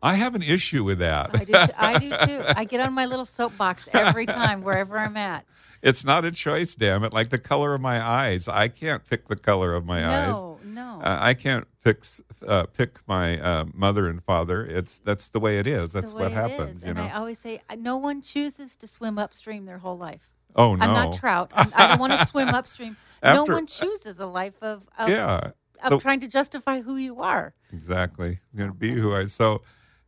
I 0.00 0.14
have 0.14 0.36
an 0.36 0.44
issue 0.44 0.84
with 0.84 1.00
that. 1.00 1.30
I 1.34 1.38
do 1.44 1.52
too, 1.52 1.72
I 1.76 1.98
do 1.98 2.10
too. 2.26 2.44
I 2.56 2.62
get 2.62 2.80
on 2.80 2.94
my 2.94 3.06
little 3.06 3.24
soapbox 3.24 3.88
every 3.92 4.26
time 4.26 4.62
wherever 4.62 4.96
I'm 4.96 5.16
at. 5.16 5.44
It's 5.82 6.04
not 6.04 6.24
a 6.24 6.30
choice, 6.32 6.74
damn 6.74 7.04
it. 7.04 7.12
Like 7.12 7.30
the 7.30 7.38
color 7.38 7.74
of 7.74 7.80
my 7.80 8.00
eyes, 8.04 8.48
I 8.48 8.68
can't 8.68 9.04
pick 9.08 9.28
the 9.28 9.36
color 9.36 9.74
of 9.74 9.84
my 9.86 10.04
eyes. 10.06 10.28
No, 10.32 10.58
no. 10.64 11.00
Uh, 11.02 11.18
I 11.20 11.34
can't 11.34 11.66
pick 11.84 12.02
uh, 12.46 12.64
pick 12.66 12.98
my 13.06 13.40
uh, 13.40 13.64
mother 13.72 14.08
and 14.08 14.22
father. 14.24 14.64
It's 14.66 14.98
that's 14.98 15.28
the 15.28 15.40
way 15.40 15.58
it 15.58 15.66
is. 15.66 15.92
That's 15.92 16.12
what 16.14 16.32
happens. 16.32 16.82
You 16.82 16.88
and 16.88 16.98
know. 16.98 17.04
I 17.04 17.12
always 17.12 17.38
say 17.38 17.62
uh, 17.70 17.76
no 17.76 17.96
one 17.96 18.22
chooses 18.22 18.74
to 18.76 18.86
swim 18.86 19.18
upstream 19.18 19.66
their 19.66 19.78
whole 19.78 19.96
life. 19.98 20.28
oh 20.56 20.74
no. 20.74 20.84
I'm 20.84 20.92
not 20.92 21.12
trout. 21.14 21.52
I'm, 21.54 21.72
I 21.76 21.88
don't 21.88 22.00
want 22.00 22.12
to 22.14 22.26
swim 22.32 22.48
upstream. 22.48 22.96
no 23.22 23.44
one 23.44 23.66
chooses 23.66 24.18
a 24.18 24.26
life 24.26 24.56
of 24.62 24.88
of, 24.98 25.08
Yeah. 25.08 25.50
of 25.82 25.90
The- 25.90 25.98
trying 25.98 26.20
to 26.20 26.28
justify 26.28 26.80
who 26.80 26.96
you 26.96 27.20
are. 27.20 27.54
Exactly. 27.72 28.40
I'm 28.52 28.58
going 28.58 28.70
to 28.70 28.76
be 28.76 28.90
who 28.92 29.14
I 29.14 29.26
so. 29.26 29.62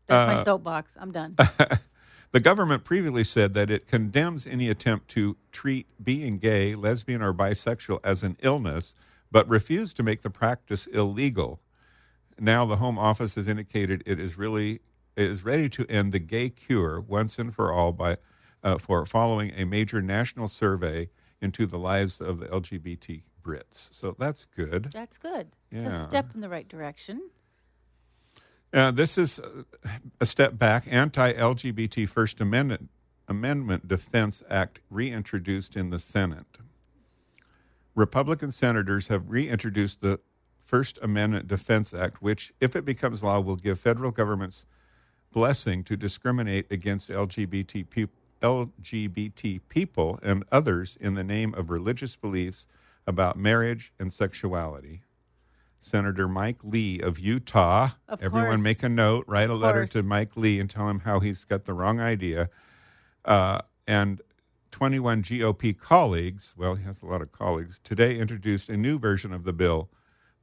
That's 0.09 0.31
Uh, 0.33 0.37
my 0.37 0.43
soapbox. 0.45 0.97
I'm 1.01 1.13
done. 1.13 1.37
The 2.33 2.41
government 2.41 2.85
previously 2.85 3.25
said 3.25 3.55
that 3.55 3.71
it 3.71 3.89
condemns 3.89 4.47
any 4.47 4.69
attempt 4.69 5.09
to 5.09 5.37
treat 5.51 5.87
being 6.03 6.39
gay, 6.39 6.77
lesbian, 6.77 7.23
or 7.23 7.35
bisexual 7.35 7.99
as 8.05 8.23
an 8.23 8.37
illness, 8.41 8.95
but 9.33 9.49
refused 9.49 9.97
to 9.97 10.05
make 10.05 10.23
the 10.23 10.31
practice 10.31 10.87
illegal. 10.87 11.61
Now, 12.39 12.65
the 12.67 12.77
Home 12.77 12.99
Office 12.99 13.35
has 13.35 13.49
indicated 13.49 14.05
it 14.07 14.21
is 14.21 14.39
really 14.39 14.81
it 15.17 15.27
is 15.27 15.45
ready 15.45 15.69
to 15.71 15.87
end 15.89 16.13
the 16.13 16.21
gay 16.21 16.51
cure 16.51 17.01
once 17.01 17.39
and 17.39 17.55
for 17.55 17.73
all 17.73 17.93
by 17.93 18.17
uh, 18.63 18.79
for 18.79 19.05
following 19.07 19.53
a 19.57 19.65
major 19.65 20.01
national 20.01 20.49
survey 20.49 21.09
into 21.43 21.67
the 21.67 21.79
lives 21.79 22.21
of 22.21 22.39
the 22.39 22.47
LGBT 22.47 23.23
Brits. 23.43 23.89
So 23.91 24.15
that's 24.19 24.45
good. 24.45 24.91
That's 24.93 25.19
good. 25.19 25.49
It's 25.73 25.85
a 25.85 26.03
step 26.03 26.27
in 26.35 26.41
the 26.41 26.49
right 26.49 26.69
direction. 26.69 27.31
Uh, 28.73 28.91
this 28.93 29.19
is 29.19 29.41
uh, 29.41 29.63
a 30.21 30.27
step 30.27 30.57
back. 30.57 30.85
Anti-LGBT 30.89 32.09
First 32.09 32.41
Amendment 32.41 32.89
Amendment 33.27 33.87
Defense 33.87 34.43
Act 34.51 34.81
reintroduced 34.91 35.77
in 35.77 35.91
the 35.91 35.99
Senate. 35.99 36.59
Republican 37.95 38.51
senators 38.51 39.09
have 39.09 39.31
reintroduced 39.31 40.01
the 40.01 40.19
First 40.65 40.99
Amendment 41.03 41.49
Defense 41.49 41.93
Act, 41.95 42.23
which, 42.23 42.53
if 42.61 42.75
it 42.77 42.85
becomes 42.85 43.23
law, 43.23 43.41
will 43.41 43.57
give 43.57 43.79
federal 43.79 44.11
government's 44.11 44.65
blessing 45.33 45.85
to 45.85 45.97
discriminate 45.97 46.67
against 46.71 47.09
LGBT 47.09 47.89
peop 47.89 48.11
LGBT 48.43 49.61
people 49.69 50.19
and 50.23 50.45
others 50.51 50.97
in 51.01 51.15
the 51.15 51.25
name 51.25 51.55
of 51.55 51.71
religious 51.71 52.17
beliefs 52.17 52.67
about 53.07 53.37
marriage 53.37 53.93
and 53.99 54.13
sexuality. 54.13 55.03
Senator 55.83 56.29
Mike 56.29 56.59
Lee 56.63 57.01
of 57.01 57.19
Utah. 57.19 57.91
Of 58.09 58.23
Everyone 58.23 58.51
course. 58.51 58.63
make 58.63 58.83
a 58.83 58.89
note, 58.89 59.25
write 59.27 59.51
a 59.51 59.55
letter 59.55 59.81
course. 59.81 59.93
to 59.93 60.03
Mike 60.03 60.37
Lee 60.37 60.61
and 60.61 60.69
tell 60.69 60.89
him 60.89 61.01
how 61.01 61.21
he's 61.21 61.45
got 61.45 61.65
the 61.65 61.75
wrong 61.75 62.01
idea. 62.01 62.51
Uh, 63.25 63.61
and 63.87 64.21
21 64.71 65.23
GOP 65.23 65.77
colleagues, 65.77 66.55
well, 66.57 66.75
he 66.75 66.85
has 66.85 67.03
a 67.03 67.07
lot 67.07 67.23
of 67.23 67.33
colleagues, 67.33 67.81
today 67.83 68.17
introduced 68.19 68.69
a 68.69 68.77
new 68.77 68.99
version 68.99 69.33
of 69.33 69.45
the 69.45 69.53
bill, 69.53 69.91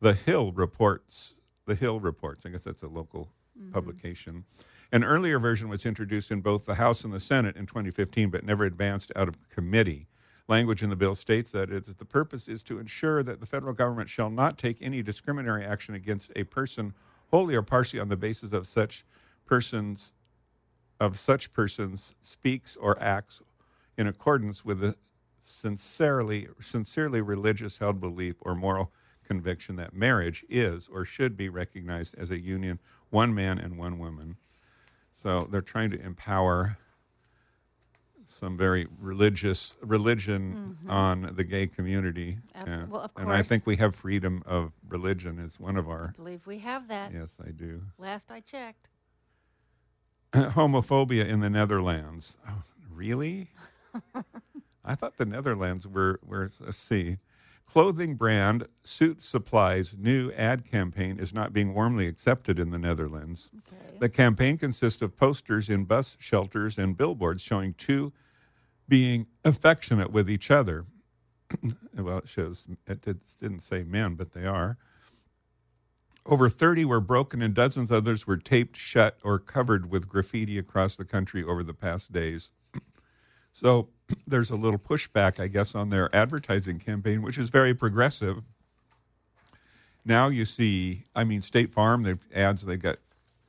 the 0.02 0.14
Hill 0.14 0.52
Reports. 0.52 1.34
The 1.66 1.76
Hill 1.76 2.00
Reports, 2.00 2.46
I 2.46 2.50
guess 2.50 2.64
that's 2.64 2.82
a 2.84 2.88
local 2.88 3.30
publication. 3.74 4.46
An 4.92 5.04
earlier 5.04 5.38
version 5.40 5.68
was 5.68 5.86
introduced 5.86 6.32
in 6.32 6.42
both 6.42 6.66
the 6.66 6.76
House 6.76 7.04
and 7.04 7.14
the 7.14 7.20
Senate 7.20 7.58
in 7.58 7.66
2015, 7.66 8.30
but 8.30 8.46
never 8.46 8.64
advanced 8.64 9.12
out 9.16 9.28
of 9.28 9.50
committee. 9.50 10.08
Language 10.50 10.82
in 10.82 10.90
the 10.90 10.96
bill 10.96 11.16
states 11.16 11.52
that 11.52 11.70
it, 11.70 11.98
the 11.98 12.06
purpose 12.06 12.48
is 12.48 12.64
to 12.64 12.80
ensure 12.80 13.22
that 13.24 13.40
the 13.40 13.46
federal 13.46 13.74
government 13.74 14.10
shall 14.10 14.30
not 14.30 14.58
take 14.58 14.78
any 14.82 15.04
discriminatory 15.04 15.66
action 15.66 15.94
against 15.94 16.32
a 16.36 16.46
person 16.46 16.94
wholly 17.32 17.56
or 17.56 17.62
partially 17.62 18.00
on 18.00 18.08
the 18.08 18.16
basis 18.16 18.54
of 18.54 18.66
such 18.66 19.06
persons 19.46 20.14
of 21.00 21.20
such 21.20 21.54
persons 21.54 22.16
speaks 22.24 22.76
or 22.78 23.02
acts 23.02 23.42
in 23.98 24.08
accordance 24.08 24.66
with 24.66 24.84
a 24.84 24.96
sincerely 25.44 26.48
sincerely 26.62 27.22
religious 27.22 27.78
held 27.78 28.00
belief 28.00 28.36
or 28.42 28.56
moral 28.56 28.92
conviction 29.26 29.76
that 29.76 29.94
marriage 29.94 30.46
is 30.50 30.88
or 30.92 31.06
should 31.06 31.36
be 31.36 31.50
recognized 31.50 32.16
as 32.18 32.32
a 32.32 32.40
union 32.40 32.80
one 33.10 33.34
man 33.34 33.60
and 33.60 33.78
one 33.78 34.00
woman. 34.00 34.38
So 35.22 35.48
they're 35.52 35.62
trying 35.62 35.92
to 35.92 36.02
empower 36.02 36.78
some 38.38 38.58
very 38.58 38.88
religious 39.00 39.76
religion 39.82 40.78
on 40.88 41.32
the 41.36 41.44
gay 41.44 41.68
community 41.68 42.38
Abso- 42.56 42.62
and, 42.66 42.82
Mm-hmm. 42.84 42.92
well, 42.92 43.02
of 43.02 43.12
and 43.18 43.32
i 43.32 43.42
think 43.42 43.66
we 43.66 43.76
have 43.78 43.96
freedom 43.96 44.44
of 44.46 44.72
religion 44.88 45.40
as 45.44 45.60
one 45.60 45.76
of 45.78 45.90
our 45.90 46.14
I 46.14 46.18
believe 46.18 46.46
we 46.46 46.60
have 46.60 46.88
that. 46.90 47.12
yes 47.14 47.38
i 47.46 47.52
do 47.52 47.82
Last 47.98 48.32
I 48.32 48.40
checked. 48.42 48.90
homophobia 50.34 51.26
in 51.26 51.40
the 51.40 51.50
Netherlands. 51.50 52.36
Oh, 52.48 52.62
really? 52.94 53.50
I 54.86 54.94
thought 54.96 55.18
the 55.18 55.26
Netherlands 55.26 55.88
were, 55.88 56.20
were, 56.26 56.52
let's 56.60 56.78
see. 56.78 57.18
Clothing 57.66 58.16
brand 58.16 58.68
Suitsupply's 58.86 59.96
new 59.98 60.32
ad 60.34 60.64
campaign 60.70 61.18
is 61.20 61.34
not 61.34 61.54
being 61.54 61.74
warmly 61.74 62.08
accepted 62.08 62.60
in 62.60 62.72
the 62.72 62.78
Netherlands. 62.78 63.50
Okay. 63.68 63.98
The 64.00 64.10
campaign 64.10 64.58
consists 64.58 65.02
of 65.02 65.16
posters 65.18 65.70
in 65.70 65.86
bus 65.86 66.18
shelters 66.20 66.78
and 66.78 66.96
billboards 66.98 67.42
showing 67.42 67.74
two 67.74 68.14
being 68.88 69.28
affectionate 69.44 70.12
with 70.12 70.30
each 70.30 70.50
other. 70.52 70.86
well, 71.98 72.20
it 72.20 72.28
shows, 72.30 72.64
it 72.88 73.02
did, 73.02 73.20
didn't 73.40 73.62
say 73.62 73.84
men, 73.84 74.16
but 74.16 74.34
they 74.34 74.46
are. 74.46 74.78
Over 76.26 76.50
30 76.50 76.84
were 76.86 77.00
broken 77.00 77.42
and 77.42 77.54
dozens 77.54 77.90
others 77.92 78.28
were 78.28 78.36
taped 78.38 78.76
shut 78.76 79.18
or 79.24 79.40
covered 79.40 79.90
with 79.90 80.10
graffiti 80.10 80.58
across 80.58 80.96
the 80.98 81.06
country 81.06 81.44
over 81.44 81.64
the 81.64 81.74
past 81.74 82.12
days. 82.12 82.50
so 83.54 83.90
there's 84.28 84.50
a 84.50 84.56
little 84.56 84.80
pushback, 84.80 85.40
I 85.40 85.48
guess, 85.48 85.74
on 85.74 85.90
their 85.90 86.14
advertising 86.14 86.80
campaign, 86.80 87.22
which 87.22 87.38
is 87.38 87.50
very 87.50 87.74
progressive. 87.74 88.42
Now 90.04 90.28
you 90.28 90.46
see, 90.46 91.04
I 91.16 91.24
mean, 91.24 91.42
State 91.42 91.74
Farm, 91.74 92.04
they've 92.04 92.20
ads, 92.34 92.62
they've 92.64 92.82
got, 92.82 92.98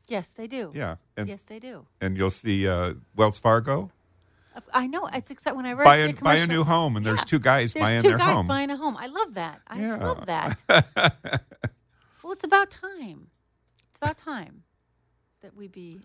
yes, 0.09 0.31
they 0.31 0.47
do. 0.47 0.73
yeah. 0.75 0.97
And, 1.17 1.29
Yes, 1.29 1.43
they 1.43 1.59
do. 1.59 1.85
and 2.01 2.17
you'll 2.17 2.31
see 2.31 2.67
uh, 2.69 2.95
Wells 3.17 3.39
Fargo, 3.41 3.91
I 4.73 4.87
know. 4.87 5.07
It's 5.13 5.31
exciting 5.31 5.57
when 5.57 5.67
I 5.67 5.75
buy 5.75 5.97
a, 5.99 6.13
buy 6.15 6.37
a 6.37 6.47
new 6.47 6.65
home, 6.65 6.97
and 6.97 7.05
there's 7.07 7.19
Yeah. 7.21 7.25
two 7.25 7.39
guys 7.39 7.73
There's 7.73 7.85
buying 7.87 8.03
two 8.03 8.09
their 8.11 8.19
guys 8.19 8.37
home. 8.37 8.47
buying 8.47 8.71
a 8.71 8.77
home. 8.77 8.97
I 8.97 9.07
love 9.07 9.35
that. 9.35 9.61
I 9.67 9.81
Yeah. 9.81 9.97
love 9.97 10.27
that. 10.27 10.59
well, 12.23 12.33
it's 12.33 12.45
about 12.45 12.71
time. 12.71 13.29
It's 13.91 13.99
about 14.01 14.19
time 14.19 14.63
that 15.43 15.55
we 15.57 15.69
be 15.69 16.01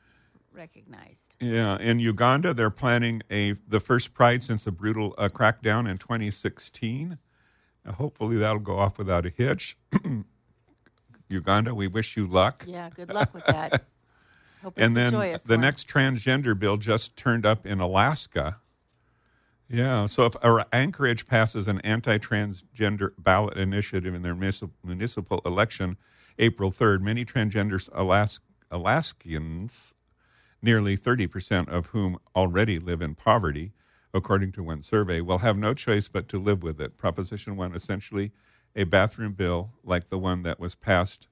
recognized. 0.51 1.35
Yeah, 1.39 1.77
in 1.79 1.99
Uganda, 1.99 2.53
they're 2.53 2.69
planning 2.69 3.21
a 3.31 3.53
the 3.67 3.79
first 3.79 4.13
Pride 4.13 4.43
since 4.43 4.63
the 4.63 4.71
brutal 4.71 5.15
uh, 5.17 5.29
crackdown 5.29 5.89
in 5.89 5.97
2016. 5.97 7.17
Uh, 7.85 7.91
hopefully, 7.93 8.37
that'll 8.37 8.59
go 8.59 8.77
off 8.77 8.97
without 8.97 9.25
a 9.25 9.29
hitch. 9.29 9.77
Uganda, 11.29 11.73
we 11.73 11.87
wish 11.87 12.15
you 12.15 12.27
luck. 12.27 12.63
Yeah, 12.67 12.89
good 12.89 13.09
luck 13.13 13.33
with 13.33 13.45
that. 13.45 13.85
Hope 14.63 14.75
and 14.77 14.95
then 14.95 15.11
the 15.11 15.39
one. 15.45 15.61
next 15.61 15.89
transgender 15.89 16.57
bill 16.57 16.77
just 16.77 17.17
turned 17.17 17.45
up 17.45 17.65
in 17.65 17.81
Alaska. 17.81 18.61
Yeah, 19.69 20.05
so 20.05 20.25
if 20.25 20.35
Anchorage 20.71 21.27
passes 21.27 21.67
an 21.67 21.79
anti-transgender 21.81 23.11
ballot 23.17 23.57
initiative 23.57 24.13
in 24.13 24.21
their 24.21 24.35
municipal, 24.35 25.41
election 25.45 25.97
April 26.37 26.71
3rd, 26.71 27.01
many 27.01 27.25
transgenders 27.25 27.89
Alas- 27.91 28.39
Alaskans, 28.71 29.95
nearly 30.61 30.97
30% 30.97 31.67
of 31.69 31.87
whom 31.87 32.17
already 32.35 32.79
live 32.79 33.01
in 33.01 33.15
poverty, 33.15 33.73
according 34.13 34.51
to 34.53 34.63
one 34.63 34.83
survey, 34.83 35.21
will 35.21 35.39
have 35.39 35.57
no 35.57 35.73
choice 35.73 36.07
but 36.07 36.29
to 36.29 36.39
live 36.39 36.63
with 36.63 36.79
it. 36.79 36.97
Proposition 36.97 37.55
1 37.57 37.75
essentially 37.75 38.31
a 38.75 38.83
bathroom 38.85 39.33
bill 39.33 39.71
like 39.83 40.09
the 40.09 40.17
one 40.17 40.43
that 40.43 40.59
was 40.59 40.75
passed 40.75 41.27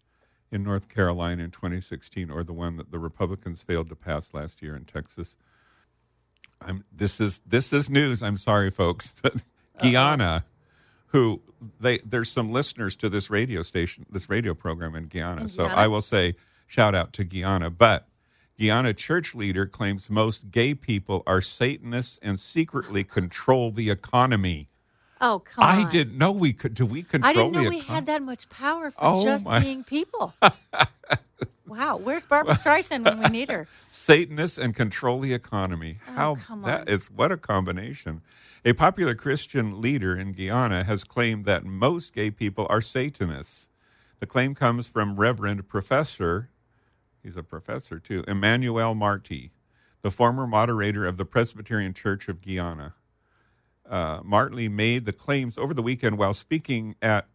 in 0.51 0.63
North 0.63 0.89
Carolina 0.89 1.43
in 1.43 1.51
2016 1.51 2.29
or 2.29 2.43
the 2.43 2.53
one 2.53 2.77
that 2.77 2.91
the 2.91 2.99
Republicans 2.99 3.63
failed 3.63 3.89
to 3.89 3.95
pass 3.95 4.33
last 4.33 4.61
year 4.61 4.75
in 4.75 4.85
Texas. 4.85 5.35
I'm, 6.61 6.83
this 6.91 7.19
is 7.19 7.41
this 7.45 7.73
is 7.73 7.89
news. 7.89 8.21
I'm 8.21 8.37
sorry, 8.37 8.69
folks, 8.69 9.13
but 9.21 9.43
Guyana, 9.81 10.45
who 11.07 11.41
they 11.79 11.99
there's 11.99 12.31
some 12.31 12.51
listeners 12.51 12.95
to 12.97 13.09
this 13.09 13.29
radio 13.29 13.63
station, 13.63 14.05
this 14.11 14.29
radio 14.29 14.53
program 14.53 14.95
in 14.95 15.07
Guyana. 15.07 15.41
In 15.41 15.49
so 15.49 15.63
Guyana? 15.63 15.81
I 15.81 15.87
will 15.87 16.01
say 16.03 16.35
Shout 16.71 16.95
out 16.95 17.11
to 17.13 17.25
Guyana. 17.25 17.69
But 17.69 18.07
Guyana 18.57 18.93
church 18.93 19.35
leader 19.35 19.65
claims 19.65 20.09
most 20.09 20.51
gay 20.51 20.73
people 20.73 21.21
are 21.27 21.41
Satanists 21.41 22.17
and 22.21 22.39
secretly 22.39 23.03
control 23.03 23.71
the 23.71 23.89
economy. 23.89 24.69
Oh, 25.21 25.39
come 25.39 25.63
on. 25.63 25.77
I 25.85 25.89
didn't 25.89 26.17
know 26.17 26.31
we 26.31 26.51
could. 26.53 26.73
Do 26.73 26.85
we 26.85 27.03
control 27.03 27.29
I 27.29 27.33
didn't 27.33 27.51
know 27.51 27.69
we 27.69 27.79
econ- 27.81 27.85
had 27.85 28.05
that 28.07 28.21
much 28.23 28.49
power 28.49 28.89
for 28.91 28.97
Oh, 29.01 29.23
just 29.23 29.45
my- 29.45 29.59
being 29.59 29.83
people. 29.83 30.33
wow, 31.67 31.97
where's 31.97 32.25
Barbra 32.25 32.55
Streisand 32.55 33.05
when 33.05 33.19
we 33.21 33.29
need 33.29 33.49
her? 33.49 33.67
Satanists 33.91 34.57
and 34.57 34.75
control 34.75 35.19
the 35.19 35.33
economy. 35.33 35.99
Oh, 36.07 36.11
How 36.13 36.31
Oh, 36.31 36.35
come 36.35 36.61
that 36.63 36.81
on. 36.81 36.87
is 36.87 37.11
what 37.11 37.31
a 37.31 37.37
combination. 37.37 38.21
A 38.65 38.73
popular 38.73 39.15
Christian 39.15 39.81
leader 39.81 40.15
in 40.15 40.33
Guyana 40.33 40.83
has 40.83 41.03
claimed 41.03 41.45
that 41.45 41.65
most 41.65 42.13
gay 42.13 42.29
people 42.31 42.67
are 42.69 42.81
Satanists. 42.81 43.69
The 44.19 44.27
claim 44.27 44.53
comes 44.53 44.87
from 44.87 45.15
Reverend 45.17 45.67
Professor, 45.67 46.49
he's 47.23 47.35
a 47.37 47.43
professor 47.43 47.99
too, 47.99 48.23
Emmanuel 48.27 48.93
Martey, 48.93 49.51
the 50.03 50.11
former 50.11 50.45
moderator 50.45 51.05
of 51.07 51.17
the 51.17 51.25
Presbyterian 51.25 51.93
Church 51.93 52.27
of 52.27 52.41
Guyana. 52.41 52.93
Uh, 53.91 54.21
Martey 54.23 54.69
made 54.69 55.05
the 55.05 55.11
claims 55.11 55.57
over 55.57 55.73
the 55.73 55.81
weekend 55.83 56.17
while 56.17 56.33
speaking 56.33 56.95
at 57.01 57.27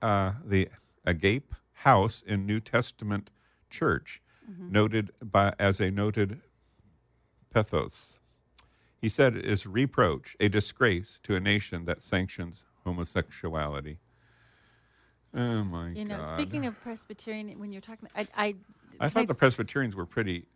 uh, 0.00 0.32
the 0.42 0.68
Agape 1.04 1.54
House 1.74 2.24
in 2.26 2.46
New 2.46 2.58
Testament 2.58 3.28
Church, 3.68 4.22
noted 4.58 5.10
by 5.22 5.52
as 5.58 5.78
a 5.78 5.90
noted 5.90 6.40
pathos. 7.52 8.14
He 8.98 9.10
said 9.10 9.36
it 9.36 9.44
is 9.44 9.66
reproach, 9.66 10.36
a 10.40 10.48
disgrace 10.48 11.20
to 11.24 11.36
a 11.36 11.40
nation 11.40 11.84
that 11.84 12.02
sanctions 12.02 12.64
homosexuality. 12.84 13.98
Oh 15.34 15.64
my 15.64 15.90
You 15.90 16.06
know, 16.06 16.20
God! 16.20 16.34
speaking 16.34 16.64
of 16.64 16.80
Presbyterian, 16.80 17.58
when 17.58 17.72
you're 17.72 17.82
talking, 17.82 18.08
I, 18.16 18.26
I, 18.34 18.54
I 19.00 19.08
thought 19.10 19.26
the 19.28 19.34
Presbyterians 19.34 19.94
were 19.94 20.06
pretty 20.06 20.46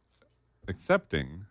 accepting. 0.68 1.44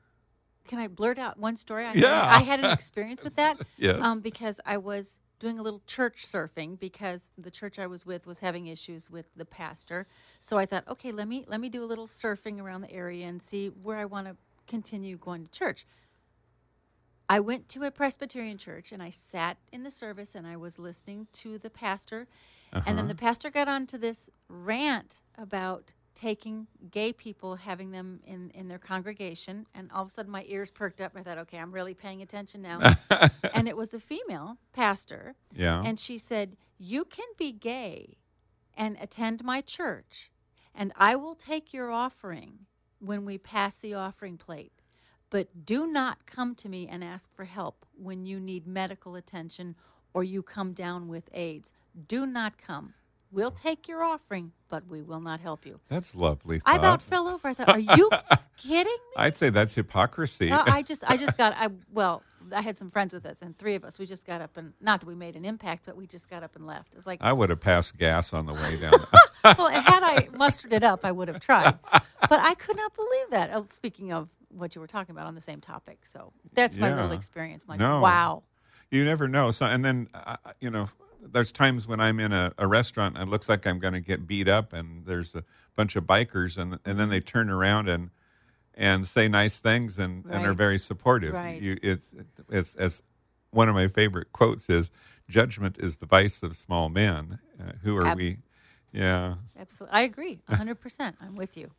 Can 0.69 0.77
I 0.77 0.87
blurt 0.87 1.17
out 1.17 1.39
one 1.39 1.57
story? 1.57 1.83
I 1.83 1.93
Yeah. 1.93 2.07
Had, 2.07 2.37
I 2.37 2.43
had 2.43 2.59
an 2.59 2.69
experience 2.71 3.23
with 3.23 3.35
that. 3.37 3.57
Yes. 3.77 3.99
Um, 4.01 4.19
because 4.19 4.59
I 4.65 4.77
was 4.77 5.19
doing 5.39 5.57
a 5.57 5.63
little 5.63 5.81
church 5.87 6.27
surfing 6.27 6.77
because 6.79 7.31
the 7.37 7.49
church 7.49 7.79
I 7.79 7.87
was 7.87 8.05
with 8.05 8.27
was 8.27 8.39
having 8.39 8.67
issues 8.67 9.09
with 9.09 9.25
the 9.35 9.45
pastor. 9.45 10.05
So 10.39 10.57
I 10.59 10.65
thought, 10.67 10.87
okay, 10.87 11.11
let 11.11 11.27
me 11.27 11.43
let 11.47 11.59
me 11.59 11.69
do 11.69 11.83
a 11.83 11.85
little 11.85 12.07
surfing 12.07 12.61
around 12.61 12.81
the 12.81 12.91
area 12.91 13.25
and 13.25 13.41
see 13.41 13.69
where 13.69 13.97
I 13.97 14.05
want 14.05 14.27
to 14.27 14.35
continue 14.67 15.17
going 15.17 15.43
to 15.45 15.51
church. 15.51 15.87
I 17.27 17.39
went 17.39 17.67
to 17.69 17.83
a 17.83 17.91
Presbyterian 17.91 18.57
church 18.57 18.91
and 18.91 19.01
I 19.01 19.09
sat 19.09 19.57
in 19.71 19.83
the 19.83 19.91
service 19.91 20.35
and 20.35 20.45
I 20.45 20.55
was 20.55 20.77
listening 20.77 21.27
to 21.33 21.57
the 21.57 21.69
pastor. 21.71 22.27
And 22.85 22.97
then 22.97 23.07
the 23.07 23.15
pastor 23.15 23.49
got 23.49 23.67
on 23.67 23.87
to 23.87 23.97
this 23.97 24.29
rant 24.47 25.21
about 25.35 25.93
taking 26.19 26.67
gay 26.91 27.13
people, 27.13 27.55
having 27.55 27.91
them 27.91 28.19
in, 28.25 28.51
in 28.51 28.67
their 28.67 28.79
congregation. 28.79 29.65
And 29.73 29.89
all 29.91 30.01
of 30.01 30.09
a 30.09 30.11
sudden 30.11 30.31
my 30.31 30.43
ears 30.47 30.69
perked 30.69 30.99
up. 30.99 31.13
I 31.15 31.23
thought, 31.23 31.37
okay, 31.39 31.57
I'm 31.57 31.71
really 31.71 31.93
paying 31.93 32.21
attention 32.21 32.61
now. 32.61 32.95
and 33.53 33.67
it 33.69 33.77
was 33.77 33.93
a 33.93 33.99
female 33.99 34.57
pastor. 34.73 35.35
Yeah. 35.55 35.81
And 35.83 35.97
she 35.99 36.17
said, 36.17 36.57
You 36.77 37.05
can 37.05 37.27
be 37.37 37.51
gay 37.53 38.17
and 38.75 38.97
attend 38.99 39.43
my 39.43 39.61
church, 39.61 40.31
and 40.75 40.91
I 40.97 41.15
will 41.15 41.35
take 41.35 41.73
your 41.73 41.91
offering 41.91 42.65
when 42.99 43.23
we 43.25 43.37
pass 43.37 43.77
the 43.77 43.93
offering 43.93 44.37
plate. 44.37 44.73
But 45.29 45.65
do 45.65 45.87
not 45.87 46.25
come 46.25 46.55
to 46.55 46.69
me 46.69 46.87
and 46.87 47.03
ask 47.03 47.33
for 47.33 47.45
help 47.45 47.85
when 47.95 48.25
you 48.25 48.39
need 48.39 48.67
medical 48.67 49.15
attention 49.15 49.75
or 50.13 50.23
you 50.23 50.41
come 50.41 50.73
down 50.73 51.07
with 51.07 51.29
AIDS. 51.33 51.71
Do 52.07 52.25
not 52.25 52.57
come. 52.57 52.93
We'll 53.31 53.51
take 53.51 53.87
your 53.87 54.03
offering, 54.03 54.51
but 54.69 54.87
we 54.87 55.01
will 55.01 55.19
not 55.21 55.39
help 55.39 55.65
you. 55.65 55.79
That's 55.87 56.15
lovely. 56.15 56.61
I 56.65 56.77
about 56.77 57.01
fell 57.01 57.27
over. 57.27 57.47
I 57.49 57.53
thought, 57.53 57.69
Are 57.69 57.77
you 57.79 58.09
kidding 58.57 58.83
me? 58.85 59.15
I'd 59.17 59.37
say 59.37 59.49
that's 59.49 59.75
hypocrisy. 59.75 60.51
Uh, 60.51 60.63
I 60.65 60.81
just, 60.81 61.03
I 61.07 61.15
just 61.15 61.37
got, 61.37 61.53
I 61.57 61.69
well, 61.93 62.23
I 62.51 62.61
had 62.61 62.75
some 62.77 62.89
friends 62.89 63.13
with 63.13 63.25
us, 63.27 63.41
and 63.41 63.55
three 63.57 63.75
of 63.75 63.83
us, 63.85 63.99
we 63.99 64.07
just 64.07 64.25
got 64.25 64.41
up 64.41 64.57
and 64.57 64.73
not 64.81 65.01
that 65.01 65.05
we 65.07 65.13
made 65.13 65.35
an 65.35 65.45
impact, 65.45 65.83
but 65.85 65.95
we 65.95 66.07
just 66.07 66.27
got 66.29 66.41
up 66.41 66.55
and 66.55 66.65
left. 66.65 66.95
It's 66.95 67.05
like, 67.05 67.19
I 67.21 67.31
would 67.33 67.49
have 67.51 67.59
passed 67.59 67.97
gas 67.97 68.33
on 68.33 68.47
the 68.47 68.53
way 68.53 68.77
down. 68.77 68.99
well, 69.57 69.69
had 69.69 70.01
I 70.03 70.29
mustered 70.35 70.73
it 70.73 70.83
up, 70.83 71.05
I 71.05 71.11
would 71.11 71.27
have 71.27 71.39
tried, 71.39 71.77
but 71.91 72.39
I 72.39 72.55
could 72.55 72.77
not 72.77 72.95
believe 72.95 73.29
that. 73.29 73.51
Oh, 73.53 73.67
speaking 73.71 74.11
of 74.11 74.27
what 74.49 74.73
you 74.73 74.81
were 74.81 74.87
talking 74.87 75.13
about 75.13 75.27
on 75.27 75.35
the 75.35 75.41
same 75.41 75.61
topic, 75.61 75.99
so 76.05 76.33
that's 76.53 76.77
my 76.79 76.89
little 76.89 77.11
Yeah. 77.11 77.15
experience. 77.15 77.63
I'm 77.67 77.73
like, 77.73 77.79
No. 77.79 78.01
wow, 78.01 78.43
you 78.89 79.05
never 79.05 79.27
know. 79.27 79.51
So, 79.51 79.67
and 79.67 79.85
then 79.85 80.07
uh, 80.15 80.37
you 80.59 80.71
know, 80.71 80.89
there's 81.21 81.51
times 81.51 81.87
when 81.87 81.99
I'm 81.99 82.19
in 82.19 82.31
a, 82.31 82.53
a 82.57 82.67
restaurant 82.67 83.15
and 83.17 83.27
it 83.27 83.31
looks 83.31 83.49
like 83.49 83.67
I'm 83.67 83.79
going 83.79 83.93
to 83.93 83.99
get 83.99 84.27
beat 84.27 84.47
up, 84.47 84.73
and 84.73 85.05
there's 85.05 85.35
a 85.35 85.43
bunch 85.75 85.95
of 85.95 86.05
bikers, 86.05 86.57
and 86.57 86.79
and 86.85 86.99
then 86.99 87.09
they 87.09 87.19
turn 87.19 87.49
around 87.49 87.89
and 87.89 88.09
and 88.75 89.07
say 89.07 89.27
nice 89.27 89.59
things 89.59 89.99
and, 89.99 90.23
and 90.29 90.45
are 90.45 90.53
very 90.53 90.79
supportive. 90.79 91.33
Right. 91.33 91.61
You, 91.61 91.77
it's, 91.83 92.09
it's 92.49 92.75
as 92.75 93.01
one 93.51 93.67
of 93.67 93.75
my 93.75 93.87
favorite 93.87 94.31
quotes 94.31 94.69
is, 94.69 94.89
"Judgment 95.29 95.77
is 95.79 95.97
the 95.97 96.05
vice 96.05 96.41
of 96.43 96.55
small 96.55 96.89
men." 96.89 97.39
Uh, 97.59 97.73
who 97.83 97.97
are 97.97 98.07
Ab- 98.07 98.17
we? 98.17 98.37
Yeah. 98.91 99.35
absolutely, 99.59 99.95
I 99.95 100.01
agree, 100.01 100.39
hundred 100.47 100.75
percent. 100.75 101.17
I'm 101.21 101.35
with 101.35 101.57
you. 101.57 101.71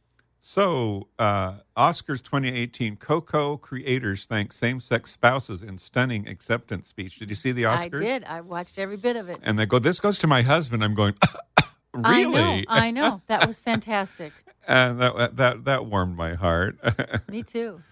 So, 0.43 1.09
uh, 1.19 1.57
Oscars 1.77 2.23
2018 2.23 2.97
Coco 2.97 3.57
creators 3.59 4.25
thank 4.25 4.53
same-sex 4.53 5.13
spouses 5.13 5.63
in 5.63 5.79
stunning 5.79 6.27
acceptance 6.29 6.89
speech. 6.89 7.19
Did 7.19 7.29
you 7.29 7.37
see 7.37 7.53
the 7.53 7.65
Oscars? 7.65 7.97
I 7.97 8.01
did. 8.01 8.25
I 8.25 8.41
watched 8.41 8.79
every 8.79 8.97
bit 8.97 9.17
of 9.17 9.29
it. 9.29 9.39
and 9.43 9.59
they 9.59 9.67
go, 9.67 9.79
"This 9.79 10.01
goes 10.01 10.19
to 10.21 10.27
my 10.27 10.43
husband." 10.43 10.83
I'm 10.83 10.95
going, 10.95 11.15
"Really?" 11.95 12.41
I 12.41 12.61
know. 12.61 12.63
I 12.69 12.91
know. 12.91 13.23
That 13.27 13.47
was 13.47 13.61
fantastic. 13.61 14.33
and 14.69 14.99
that 15.01 15.37
that 15.37 15.65
that 15.67 15.87
warmed 15.87 16.17
my 16.17 16.35
heart. 16.35 16.79
Me 17.29 17.43
too. 17.43 17.83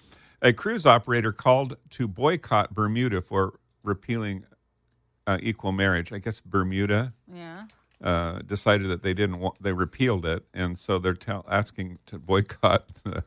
a 0.41 0.53
cruise 0.53 0.87
operator 0.87 1.33
called 1.33 1.77
to 1.91 2.09
boycott 2.09 2.75
Bermuda 2.75 3.21
for 3.21 3.59
repealing 3.83 4.45
uh, 5.27 5.39
equal 5.43 5.73
marriage. 5.73 6.13
I 6.13 6.19
guess 6.19 6.41
Bermuda 6.41 7.13
Yeah. 7.33 7.65
Uh, 8.03 8.41
decided 8.41 8.89
that 8.89 9.03
they 9.03 9.15
didn't 9.15 9.41
want 9.41 9.61
they 9.63 9.73
repealed 9.73 10.25
it, 10.25 10.45
and 10.55 10.79
so 10.79 10.99
they're 10.99 11.15
tell, 11.15 11.45
asking 11.49 11.99
to 12.07 12.19
boycott 12.19 12.87
the, 13.05 13.25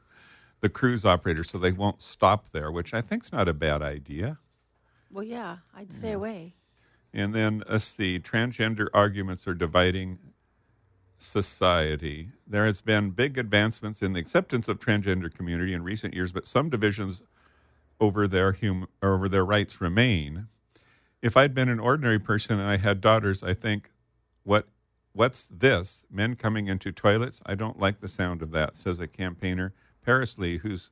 the 0.62 0.70
cruise 0.70 1.06
operator 1.06 1.44
so 1.44 1.58
they 1.58 1.72
won't 1.72 2.02
stop 2.02 2.50
there, 2.52 2.72
which 2.72 2.94
I 2.94 3.02
think's 3.02 3.32
not 3.32 3.48
a 3.48 3.54
bad 3.54 3.82
idea. 3.82 4.38
Well, 5.12 5.24
yeah. 5.24 5.58
I'd 5.76 5.94
stay 5.94 6.14
away. 6.14 6.56
And 7.14 7.34
then 7.34 7.64
let's 7.70 7.86
see, 7.86 8.20
transgender 8.20 8.88
arguments 8.94 9.48
are 9.48 9.54
dividing 9.54 10.20
society. 11.20 12.30
There 12.48 12.66
has 12.66 12.82
been 12.82 13.12
big 13.12 13.38
advancements 13.38 14.02
in 14.02 14.14
the 14.14 14.20
acceptance 14.20 14.68
of 14.68 14.80
transgender 14.80 15.34
community 15.34 15.74
in 15.74 15.84
recent 15.84 16.14
years, 16.14 16.32
but 16.32 16.48
some 16.48 16.70
divisions 16.70 17.22
over 18.00 18.28
their 18.28 18.54
hum- 18.54 18.88
over 19.04 19.28
their 19.28 19.46
rights 19.46 19.82
remain. 19.82 20.48
If 21.22 21.38
I'd 21.38 21.54
been 21.54 21.70
an 21.70 21.80
ordinary 21.80 22.20
person 22.20 22.60
and 22.60 22.68
I 22.68 22.78
had 22.78 23.02
daughters, 23.02 23.44
I 23.44 23.54
think, 23.54 23.92
what 24.44 24.68
what's 25.14 25.48
this? 25.52 26.06
Men 26.10 26.36
coming 26.36 26.68
into 26.68 26.92
toilets? 26.92 27.42
I 27.46 27.56
don't 27.56 27.80
like 27.80 28.00
the 28.00 28.08
sound 28.08 28.42
of 28.42 28.52
that, 28.52 28.78
says 28.78 29.00
a 29.00 29.08
campaigner, 29.08 29.74
Paris 30.04 30.38
Lee, 30.38 30.58
who's 30.58 30.90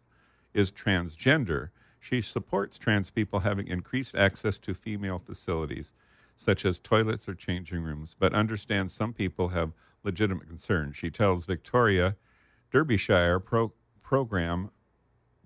is 0.54 0.72
transgender. 0.72 1.70
She 2.00 2.22
supports 2.22 2.78
trans 2.78 3.10
people 3.10 3.40
having 3.40 3.68
increased 3.68 4.16
access 4.16 4.58
to 4.60 4.74
female 4.74 5.20
facilities, 5.20 5.94
such 6.38 6.66
as 6.66 6.80
toilets 6.80 7.28
or 7.28 7.36
changing 7.36 7.84
rooms, 7.84 8.16
but 8.18 8.34
understands 8.34 8.94
some 8.94 9.14
people 9.14 9.50
have 9.50 9.74
legitimate 10.04 10.48
concerns. 10.48 10.96
She 10.96 11.12
tells 11.12 11.46
Victoria 11.46 12.16
Derbyshire 12.72 13.40
pro- 13.40 13.74
program, 14.02 14.72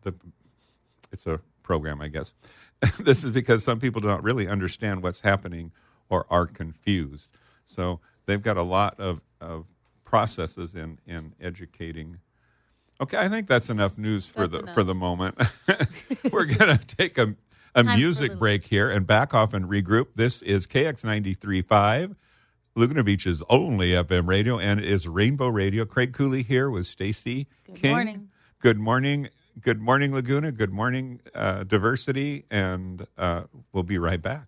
the 0.01 0.13
it's 1.11 1.25
a 1.27 1.39
program, 1.63 2.01
I 2.01 2.07
guess. 2.07 2.33
this 2.99 3.23
is 3.23 3.31
because 3.31 3.63
some 3.63 3.79
people 3.79 4.01
don't 4.01 4.23
really 4.23 4.47
understand 4.47 5.01
what's 5.01 5.21
happening 5.21 5.71
or 6.09 6.25
are 6.29 6.47
confused. 6.47 7.29
So 7.65 7.99
they've 8.25 8.41
got 8.41 8.57
a 8.57 8.63
lot 8.63 8.99
of, 8.99 9.21
of 9.41 9.65
processes 10.03 10.75
in, 10.75 10.99
in 11.07 11.33
educating. 11.41 12.19
Okay, 13.01 13.17
I 13.17 13.27
think 13.27 13.47
that's 13.47 13.69
enough 13.69 13.97
news 13.97 14.27
for 14.27 14.47
That's 14.47 14.65
the 14.65 14.73
for 14.73 14.83
the 14.83 14.93
moment. 14.93 15.41
We're 16.31 16.45
gonna 16.45 16.77
take 16.87 17.17
a, 17.17 17.35
a 17.75 17.83
music 17.83 18.37
break 18.37 18.65
here 18.65 18.89
and 18.89 19.05
back 19.07 19.33
off 19.33 19.53
and 19.53 19.65
regroup. 19.65 20.13
This 20.15 20.41
is 20.43 20.67
KX 20.67 21.03
93.5, 21.03 22.15
Laguna 22.75 23.03
Beach's 23.03 23.41
only 23.49 23.89
FM 23.91 24.27
radio, 24.27 24.59
and 24.59 24.79
it 24.79 24.85
is 24.85 25.07
Rainbow 25.07 25.47
Radio. 25.47 25.85
Craig 25.85 26.13
Cooley 26.13 26.43
here 26.43 26.69
with 26.69 26.85
Stacy 26.85 27.47
Good 27.65 27.75
King. 27.75 27.91
morning. 27.91 28.29
Good 28.59 28.79
morning. 28.79 29.29
Good 29.59 29.81
morning, 29.81 30.13
Laguna. 30.13 30.51
Good 30.51 30.71
morning, 30.71 31.21
uh, 31.35 31.63
diversity, 31.63 32.45
and 32.49 33.05
uh, 33.17 33.43
we'll 33.71 33.83
be 33.83 33.97
right 33.97 34.21
back. 34.21 34.47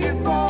you 0.00 0.14
fall. 0.22 0.47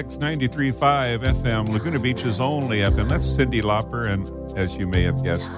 KX 0.00 0.16
93.5 0.16 1.18
FM, 1.18 1.68
Laguna 1.68 1.98
Beach's 1.98 2.40
only 2.40 2.78
FM. 2.78 3.06
That's 3.06 3.28
Cyndi 3.28 3.60
Lauper, 3.60 4.08
and 4.08 4.58
as 4.58 4.74
you 4.76 4.86
may 4.86 5.02
have 5.02 5.22
guessed, 5.22 5.50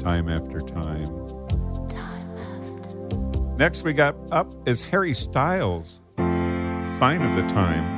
time 0.00 0.30
after 0.30 0.60
time. 0.60 1.06
Next, 3.58 3.82
we 3.82 3.92
got 3.92 4.16
up 4.32 4.54
is 4.66 4.80
Harry 4.80 5.12
Styles, 5.12 6.00
Sign 6.16 7.20
of 7.20 7.36
the 7.36 7.46
Time. 7.52 7.97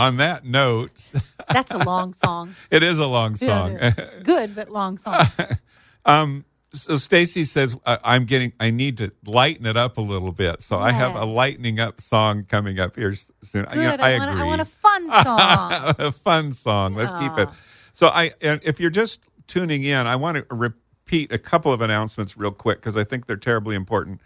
On 0.00 0.16
that 0.16 0.46
note, 0.46 0.90
That's 1.52 1.72
a 1.72 1.78
long 1.78 2.14
song. 2.14 2.54
it 2.70 2.82
is 2.82 2.98
a 2.98 3.06
long 3.06 3.36
song. 3.36 3.74
Yeah, 3.74 3.92
Good, 4.22 4.54
but 4.54 4.70
long 4.70 4.96
song. 4.96 5.26
um, 6.06 6.44
so 6.72 6.96
Stacy 6.96 7.44
says 7.44 7.76
I'm 7.84 8.24
getting. 8.24 8.52
I 8.58 8.70
need 8.70 8.96
to 8.98 9.12
lighten 9.26 9.66
it 9.66 9.76
up 9.76 9.98
a 9.98 10.00
little 10.00 10.32
bit. 10.32 10.62
So 10.62 10.78
I 10.78 10.92
have 10.92 11.16
a 11.16 11.24
lightening 11.24 11.80
up 11.80 12.00
song 12.00 12.44
coming 12.44 12.78
up 12.78 12.96
here 12.96 13.14
soon. 13.14 13.64
Good. 13.64 13.74
You 13.74 13.82
know, 13.82 13.96
I, 13.98 14.14
I, 14.14 14.18
want, 14.18 14.30
agree. 14.30 14.42
I 14.42 14.44
want 14.46 14.60
a 14.60 14.64
fun 14.64 15.12
song. 15.24 15.94
a 15.98 16.12
fun 16.12 16.52
song. 16.52 16.94
Let's 16.94 17.12
keep 17.12 17.36
it. 17.38 17.48
So 17.92 18.06
I, 18.08 18.30
and 18.40 18.60
if 18.64 18.80
you're 18.80 18.88
just 18.88 19.20
tuning 19.48 19.84
in, 19.84 20.06
I 20.06 20.16
want 20.16 20.36
to 20.38 20.46
repeat 20.54 21.32
a 21.32 21.38
couple 21.38 21.72
of 21.72 21.82
announcements 21.82 22.38
real 22.38 22.52
quick 22.52 22.78
because 22.78 22.96
I 22.96 23.04
think 23.04 23.26
they're 23.26 23.36
terribly 23.36 23.76
important. 23.76 24.20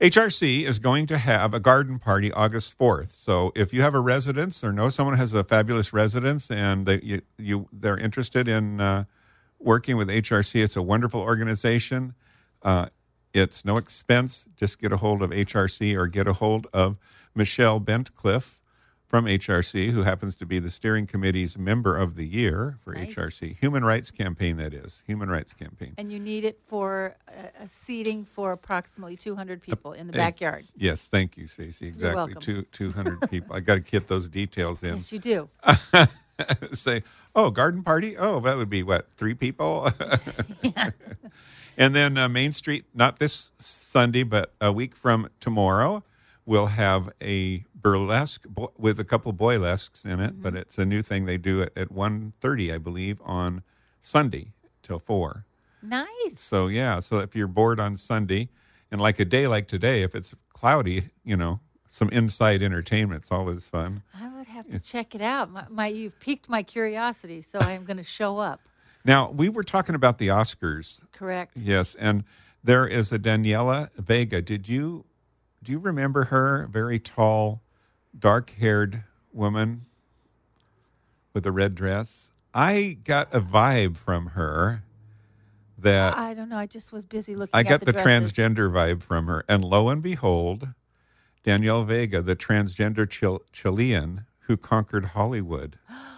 HRC 0.00 0.64
is 0.64 0.80
going 0.80 1.06
to 1.06 1.18
have 1.18 1.54
a 1.54 1.60
garden 1.60 1.98
party 1.98 2.32
August 2.32 2.76
4th. 2.76 3.14
So 3.16 3.52
if 3.54 3.72
you 3.72 3.82
have 3.82 3.94
a 3.94 4.00
residence 4.00 4.64
or 4.64 4.72
know 4.72 4.88
someone 4.88 5.16
has 5.16 5.32
a 5.32 5.44
fabulous 5.44 5.92
residence 5.92 6.50
and 6.50 6.84
they, 6.84 7.00
you, 7.00 7.22
you, 7.38 7.68
they're 7.72 7.96
interested 7.96 8.48
in 8.48 8.80
uh, 8.80 9.04
working 9.60 9.96
with 9.96 10.08
HRC, 10.08 10.62
it's 10.62 10.76
a 10.76 10.82
wonderful 10.82 11.20
organization. 11.20 12.14
Uh, 12.62 12.86
it's 13.32 13.64
no 13.64 13.76
expense. 13.76 14.46
Just 14.56 14.80
get 14.80 14.92
a 14.92 14.96
hold 14.96 15.22
of 15.22 15.30
HRC 15.30 15.94
or 15.96 16.08
get 16.08 16.26
a 16.26 16.32
hold 16.32 16.66
of 16.72 16.96
Michelle 17.34 17.80
Bentcliffe 17.80 18.58
from 19.14 19.26
HRC, 19.26 19.92
who 19.92 20.02
happens 20.02 20.34
to 20.34 20.44
be 20.44 20.58
the 20.58 20.72
steering 20.72 21.06
committee's 21.06 21.56
member 21.56 21.96
of 21.96 22.16
the 22.16 22.26
year 22.26 22.78
for 22.82 22.94
Nice. 22.94 23.14
HRC. 23.14 23.56
Human 23.60 23.84
Rights 23.84 24.10
Campaign, 24.10 24.56
that 24.56 24.74
is. 24.74 25.04
Human 25.06 25.30
Rights 25.30 25.52
Campaign. 25.52 25.94
and 25.96 26.10
you 26.10 26.18
need 26.18 26.42
it 26.44 26.58
for 26.66 27.14
a, 27.60 27.68
seating 27.68 28.24
for 28.24 28.50
approximately 28.50 29.14
200 29.14 29.62
people 29.62 29.92
in 29.92 30.08
the 30.08 30.14
Eh, 30.14 30.16
backyard. 30.16 30.66
Yes, 30.76 31.04
thank 31.06 31.36
you, 31.36 31.46
Stacey. 31.46 31.86
Exactly. 31.86 32.34
Two, 32.40 32.62
200 32.72 33.30
people. 33.30 33.54
I 33.54 33.60
got 33.60 33.74
to 33.74 33.80
get 33.82 34.08
those 34.08 34.26
details 34.26 34.82
in. 34.82 34.94
Yes, 34.94 35.12
you 35.12 35.20
do. 35.20 35.48
Say, 36.72 37.04
oh, 37.36 37.50
garden 37.50 37.84
party? 37.84 38.16
Oh, 38.18 38.40
that 38.40 38.56
would 38.56 38.68
be 38.68 38.82
what, 38.82 39.06
three 39.16 39.34
people? 39.34 39.90
and 41.78 41.94
then 41.94 42.18
uh, 42.18 42.28
Main 42.28 42.52
Street, 42.52 42.84
not 42.92 43.20
this 43.20 43.52
Sunday, 43.60 44.24
but 44.24 44.52
a 44.60 44.72
week 44.72 44.96
from 44.96 45.28
tomorrow, 45.38 46.02
we'll 46.46 46.66
have 46.66 47.12
a 47.22 47.64
burlesque 47.84 48.44
bo- 48.48 48.72
with 48.76 48.98
a 48.98 49.04
couple 49.04 49.32
boylesques 49.32 50.04
in 50.04 50.18
it, 50.18 50.32
Mm-hmm. 50.32 50.42
but 50.42 50.56
it's 50.56 50.78
a 50.78 50.84
new 50.84 51.02
thing 51.02 51.26
they 51.26 51.38
do 51.38 51.62
at, 51.62 51.70
at 51.76 51.90
1.30, 51.90 52.74
I 52.74 52.78
believe, 52.78 53.20
on 53.24 53.62
Sunday 54.00 54.52
till 54.82 54.98
4. 54.98 55.44
Nice. 55.82 56.06
So, 56.40 56.66
yeah, 56.66 56.98
so 57.00 57.18
if 57.18 57.36
you're 57.36 57.46
bored 57.46 57.78
on 57.78 57.96
Sunday, 57.98 58.48
and 58.90 59.00
like 59.00 59.20
a 59.20 59.24
day 59.24 59.46
like 59.46 59.68
today, 59.68 60.02
if 60.02 60.14
it's 60.14 60.34
cloudy, 60.54 61.10
you 61.24 61.36
know, 61.36 61.60
some 61.90 62.08
inside 62.08 62.62
entertainment's 62.62 63.30
always 63.30 63.68
fun. 63.68 64.02
I 64.18 64.28
would 64.34 64.46
have 64.48 64.68
to 64.70 64.78
check 64.80 65.14
it 65.14 65.20
out. 65.20 65.50
My, 65.50 65.64
my 65.68 65.86
you've 65.88 66.18
piqued 66.20 66.48
my 66.48 66.62
curiosity, 66.62 67.42
so 67.42 67.58
I 67.60 67.72
am 67.72 67.84
going 67.84 67.98
to 67.98 68.02
show 68.02 68.38
up. 68.38 68.60
Now, 69.06 69.30
we 69.30 69.50
were 69.50 69.62
talking 69.64 69.94
about 69.94 70.16
the 70.16 70.28
Oscars 70.28 70.98
Correct. 71.12 71.58
Yes, 71.60 71.94
and 71.96 72.24
there 72.64 72.86
is 72.86 73.12
a 73.12 73.18
Daniela 73.18 73.90
Vega. 73.96 74.40
Did 74.40 74.66
you 74.66 75.04
do 75.62 75.72
you 75.72 75.78
remember 75.78 76.24
her? 76.24 76.66
Very 76.72 76.98
tall, 76.98 77.60
dark-haired 78.18 79.04
woman 79.32 79.86
with 81.32 81.46
a 81.46 81.52
red 81.52 81.74
dress. 81.74 82.30
I 82.52 82.98
got 83.04 83.34
a 83.34 83.40
vibe 83.40 83.96
from 83.96 84.28
her 84.28 84.84
that 85.78 86.16
I 86.16 86.34
don't 86.34 86.48
know. 86.48 86.56
I 86.56 86.66
just 86.66 86.92
was 86.92 87.04
busy 87.04 87.34
looking. 87.34 87.50
I 87.52 87.62
got 87.62 87.80
the, 87.80 87.92
the, 87.92 87.98
transgender 87.98 88.70
vibe 88.70 89.02
from 89.02 89.26
her, 89.26 89.44
and 89.48 89.64
lo 89.64 89.88
and 89.88 90.02
behold, 90.02 90.68
Danielle 91.42 91.84
Vega, 91.84 92.22
the 92.22 92.36
transgender 92.36 93.08
Chil- 93.08 93.42
Chilean 93.52 94.24
who 94.46 94.56
conquered 94.56 95.06
Hollywood. 95.06 95.78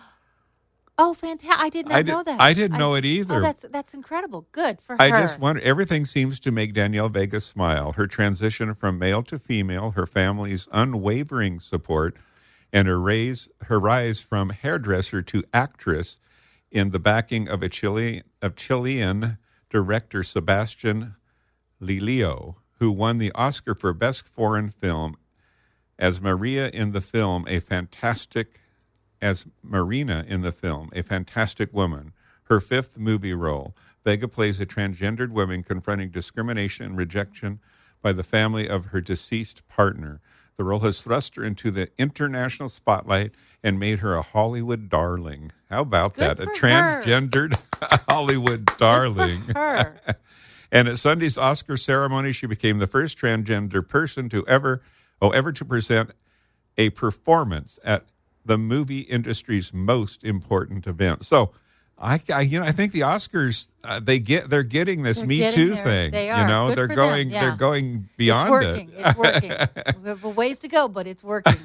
Oh, 0.99 1.13
fantastic! 1.13 1.61
I 1.61 1.69
did 1.69 1.87
not 1.87 1.95
I 1.95 2.03
did- 2.03 2.13
know 2.13 2.23
that. 2.23 2.41
I 2.41 2.53
didn't 2.55 2.79
know 2.79 2.95
it 2.95 3.05
oh, 3.05 3.09
either. 3.09 3.35
Oh, 3.37 3.41
that's 3.41 3.67
that's 3.71 3.93
incredible. 3.95 4.49
Good 4.53 4.81
for 4.81 4.97
I 4.99 5.11
her. 5.11 5.17
I 5.17 5.21
just 5.21 5.39
wonder. 5.39 5.61
Everything 5.63 6.07
seems 6.07 6.41
to 6.41 6.51
make 6.51 6.73
Danielle 6.73 7.11
Vega 7.11 7.41
smile. 7.41 7.93
Her 7.93 8.07
transition 8.07 8.75
from 8.75 8.99
male 8.99 9.23
to 9.25 9.39
female, 9.39 9.91
her 9.93 10.07
family's 10.07 10.69
unwavering 10.73 11.61
support, 11.61 12.17
and 12.73 12.89
her 12.89 13.01
raise 13.01 13.49
her 13.65 13.79
rise 13.79 14.21
from 14.21 14.51
hairdresser 14.51 15.21
to 15.23 15.45
actress, 15.53 16.19
in 16.71 16.91
the 16.91 16.99
backing 16.99 17.49
of 17.49 17.63
a 17.63 17.69
Chile 17.69 18.23
of 18.41 18.57
Chilean 18.57 19.39
director 19.69 20.23
Sebastian 20.23 21.15
Lelio, 21.81 22.57
who 22.79 22.91
won 22.91 23.19
the 23.19 23.33
Oscar 23.33 23.75
for 23.75 23.93
Best 23.93 24.27
Foreign 24.27 24.71
Film 24.71 25.17
as 25.99 26.21
Maria 26.21 26.69
in 26.71 26.93
the 26.93 27.01
film, 27.01 27.47
a 27.49 27.61
fantastic 27.61 28.61
as 29.27 29.47
Marina 29.63 30.25
in 30.29 30.43
the 30.43 30.53
film, 30.53 30.91
a 30.95 31.03
fantastic 31.03 31.73
woman. 31.75 32.13
Her 32.45 32.61
fifth 32.61 32.97
movie 32.97 33.35
role. 33.35 33.75
Vega 34.05 34.29
plays 34.29 34.61
a 34.61 34.67
transgendered 34.67 35.31
woman 35.31 35.65
confronting 35.65 36.11
discrimination 36.11 36.87
and 36.87 36.97
rejection 36.97 37.59
by 38.03 38.13
the 38.13 38.23
family 38.23 38.69
of 38.69 38.87
her 38.87 39.01
deceased 39.01 39.67
partner. 39.69 40.21
The 40.57 40.65
role 40.65 40.81
has 40.81 41.03
thrust 41.03 41.35
her 41.37 41.45
into 41.45 41.73
the 41.73 41.91
international 41.99 42.69
spotlight 42.69 43.33
and 43.65 43.81
made 43.81 43.99
her 43.99 44.15
a 44.15 44.23
Hollywood 44.23 44.89
darling. 44.89 45.51
How 45.69 45.83
about 45.83 46.15
Good 46.15 46.39
that? 46.39 46.41
A 46.41 46.47
for 46.47 46.69
her. 46.69 47.03
transgendered 47.03 47.61
Hollywood 48.09 48.67
darling. 48.79 49.43
her. 49.55 50.01
And 50.73 50.89
at 50.89 50.99
Sunday's 50.99 51.39
Oscar 51.39 51.77
ceremony, 51.77 52.33
she 52.33 52.47
became 52.47 52.79
the 52.79 52.89
first 52.89 53.17
transgender 53.19 53.89
person 53.89 54.29
to 54.31 54.47
ever, 54.49 54.83
oh, 55.23 55.31
ever 55.31 55.53
to 55.53 55.65
present 55.65 56.11
a 56.77 56.91
performance 56.91 57.79
at 57.85 58.05
the 58.47 58.59
movie 58.59 59.01
industry's 59.01 59.73
most 59.73 60.25
important 60.25 60.87
event. 60.87 61.25
So, 61.25 61.53
I, 61.99 62.21
I 62.33 62.43
you 62.43 62.59
know, 62.61 62.67
I 62.67 62.73
think 62.73 62.93
the 62.93 63.01
Oscars 63.01 63.69
uh, 63.85 64.01
they 64.01 64.19
get 64.19 64.51
they're 64.51 64.63
getting 64.63 65.03
this 65.03 65.19
They're 65.19 65.27
Me 65.27 65.39
getting 65.39 65.59
Too 65.69 65.75
there. 65.75 65.85
thing. 65.85 66.11
They 66.13 66.27
You 66.27 66.33
are. 66.35 66.47
know, 66.49 66.69
Good 66.69 66.79
they're 66.79 66.87
going 66.89 67.31
yeah. 67.31 67.41
they're 67.41 67.57
going 67.57 68.09
beyond 68.17 68.43
it's 68.43 68.51
working. 68.51 68.91
it. 68.91 68.95
It's 69.07 69.19
working. 69.19 70.03
we 70.03 70.09
have 70.11 70.25
a 70.25 70.29
ways 70.29 70.59
to 70.61 70.69
go, 70.69 70.89
but 70.89 71.07
it's 71.07 71.25
working. 71.25 71.55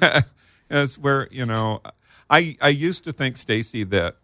It's 0.70 0.96
where 0.98 1.28
you 1.30 1.44
know, 1.44 1.82
I 2.30 2.56
I 2.62 2.68
used 2.70 3.04
to 3.04 3.12
think 3.12 3.36
Stacy 3.36 3.84
that 3.84 4.16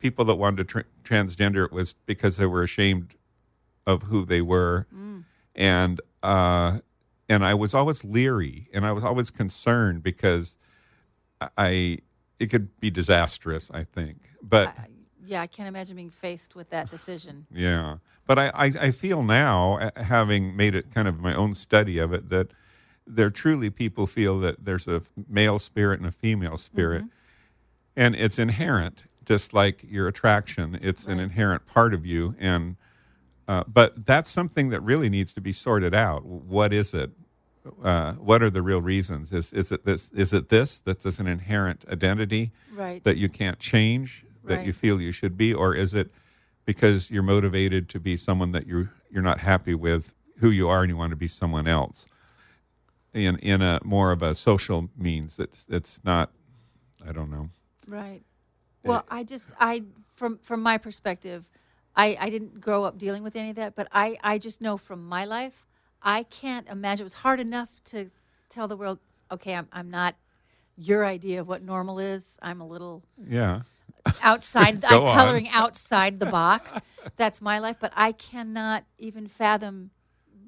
people 0.00 0.26
that 0.26 0.34
wanted 0.34 0.56
to 0.58 0.64
tra- 0.64 0.84
transgender 1.02 1.64
it 1.64 1.72
was 1.72 1.94
because 2.04 2.36
they 2.36 2.44
were 2.44 2.62
ashamed 2.62 3.14
of 3.86 4.02
who 4.04 4.26
they 4.26 4.42
were, 4.42 4.86
and 5.54 6.00
uh, 6.22 6.80
and 7.28 7.42
I 7.42 7.54
was 7.54 7.72
always 7.72 8.04
leery 8.04 8.68
and 8.74 8.84
I 8.84 8.92
was 8.92 9.02
always 9.02 9.30
concerned 9.30 10.02
because 10.02 10.58
I 11.56 11.98
it 12.38 12.50
could 12.50 12.78
be 12.80 12.90
disastrous. 12.90 13.70
I 13.72 13.84
think, 13.84 14.18
but 14.42 14.74
yeah, 15.24 15.40
I 15.40 15.46
can't 15.46 15.68
imagine 15.68 15.96
being 15.96 16.10
faced 16.10 16.54
with 16.54 16.70
that 16.70 16.90
decision. 16.90 17.46
yeah, 17.52 17.96
but 18.26 18.38
I, 18.38 18.48
I, 18.48 18.64
I 18.80 18.90
feel 18.90 19.22
now, 19.22 19.90
having 19.96 20.56
made 20.56 20.74
it 20.74 20.92
kind 20.94 21.08
of 21.08 21.18
my 21.20 21.34
own 21.34 21.54
study 21.54 21.98
of 21.98 22.12
it, 22.12 22.28
that 22.30 22.48
there 23.06 23.30
truly 23.30 23.70
people 23.70 24.06
feel 24.06 24.38
that 24.40 24.64
there's 24.64 24.86
a 24.86 25.02
male 25.28 25.58
spirit 25.58 26.00
and 26.00 26.08
a 26.08 26.12
female 26.12 26.58
spirit, 26.58 27.02
Mm-hmm. 27.02 27.08
and 27.96 28.14
it's 28.16 28.38
inherent, 28.38 29.04
just 29.24 29.52
like 29.54 29.82
your 29.88 30.08
attraction. 30.08 30.78
It's 30.82 31.06
an 31.06 31.20
inherent 31.20 31.66
part 31.66 31.94
of 31.94 32.04
you, 32.04 32.34
and 32.38 32.76
uh, 33.46 33.64
but 33.66 34.06
that's 34.06 34.30
something 34.30 34.70
that 34.70 34.80
really 34.82 35.08
needs 35.10 35.32
to 35.34 35.40
be 35.40 35.52
sorted 35.52 35.94
out. 35.94 36.24
What 36.24 36.72
is 36.72 36.94
it? 36.94 37.10
Uh, 37.82 38.12
what 38.14 38.42
are 38.42 38.50
the 38.50 38.62
real 38.62 38.82
reasons? 38.82 39.32
Is 39.32 39.52
is 39.52 39.72
it 39.72 39.84
this? 39.84 40.10
Is 40.12 40.32
it 40.32 40.48
this 40.48 40.80
that's 40.80 41.18
an 41.18 41.26
inherent 41.26 41.84
identity? 41.88 42.52
Right. 42.72 43.02
that 43.04 43.16
you 43.16 43.28
can't 43.28 43.58
change 43.58 44.24
that 44.44 44.66
you 44.66 44.72
feel 44.74 45.00
you 45.00 45.10
should 45.12 45.38
be 45.38 45.54
or 45.54 45.74
is 45.74 45.94
it 45.94 46.10
because 46.66 47.10
you're 47.10 47.22
motivated 47.22 47.88
to 47.88 47.98
be 47.98 48.16
someone 48.16 48.52
that 48.52 48.66
you 48.66 48.88
you're 49.10 49.22
not 49.22 49.40
happy 49.40 49.74
with 49.74 50.12
who 50.38 50.50
you 50.50 50.68
are 50.68 50.82
and 50.82 50.90
you 50.90 50.96
want 50.96 51.10
to 51.10 51.16
be 51.16 51.28
someone 51.28 51.66
else 51.66 52.04
in 53.14 53.38
in 53.38 53.62
a 53.62 53.80
more 53.84 54.12
of 54.12 54.22
a 54.22 54.34
social 54.34 54.90
means 54.98 55.36
that's 55.36 55.64
that's 55.64 56.00
not 56.04 56.30
I 57.06 57.12
don't 57.12 57.30
know 57.30 57.48
Right. 57.86 58.22
Eh. 58.84 58.88
Well, 58.88 59.04
I 59.10 59.24
just 59.24 59.52
I 59.58 59.84
from 60.12 60.38
from 60.38 60.62
my 60.62 60.78
perspective, 60.78 61.50
I 61.96 62.16
I 62.20 62.30
didn't 62.30 62.60
grow 62.60 62.84
up 62.84 62.98
dealing 62.98 63.22
with 63.22 63.36
any 63.36 63.50
of 63.50 63.56
that, 63.56 63.74
but 63.74 63.88
I 63.92 64.18
I 64.22 64.38
just 64.38 64.60
know 64.60 64.76
from 64.76 65.06
my 65.06 65.24
life, 65.24 65.66
I 66.04 66.24
can't 66.24 66.68
imagine 66.68 67.02
it 67.02 67.04
was 67.04 67.14
hard 67.14 67.40
enough 67.40 67.82
to 67.86 68.10
tell 68.50 68.68
the 68.68 68.76
world, 68.76 68.98
okay, 69.32 69.54
I'm 69.54 69.68
I'm 69.72 69.90
not 69.90 70.14
your 70.76 71.04
idea 71.06 71.40
of 71.40 71.48
what 71.48 71.62
normal 71.62 71.98
is. 71.98 72.38
I'm 72.42 72.60
a 72.60 72.66
little 72.66 73.02
yeah 73.26 73.62
outside. 74.22 74.84
I'm 74.88 75.02
on. 75.02 75.16
coloring 75.16 75.48
outside 75.50 76.20
the 76.20 76.26
box. 76.26 76.76
That's 77.16 77.40
my 77.40 77.58
life, 77.58 77.76
but 77.80 77.92
I 77.96 78.12
cannot 78.12 78.84
even 78.98 79.28
fathom 79.28 79.90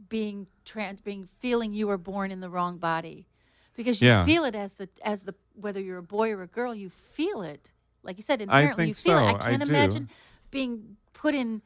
being 0.08 0.46
trans, 0.64 1.00
being 1.00 1.28
feeling 1.38 1.72
you 1.72 1.86
were 1.86 1.98
born 1.98 2.30
in 2.30 2.40
the 2.40 2.50
wrong 2.50 2.76
body, 2.78 3.26
because 3.74 4.02
you 4.02 4.08
Yeah. 4.08 4.24
feel 4.24 4.44
it 4.44 4.54
as 4.54 4.74
the 4.74 4.88
as 5.02 5.22
the 5.22 5.34
whether 5.54 5.80
you're 5.80 5.98
a 5.98 6.02
boy 6.02 6.32
or 6.32 6.42
a 6.42 6.46
girl, 6.48 6.74
you 6.74 6.90
feel 6.90 7.42
it. 7.42 7.70
Like 8.02 8.18
you 8.18 8.22
said, 8.22 8.40
I 8.42 8.44
inherently 8.44 8.88
you 8.88 8.94
feel 8.94 9.16
it. 9.18 9.22
so. 9.22 9.26
I 9.26 9.30
I 9.30 9.38
can't 9.50 9.64
do. 9.64 9.68
imagine 9.72 10.08
being 10.50 10.96
put 11.12 11.34
in 11.34 11.62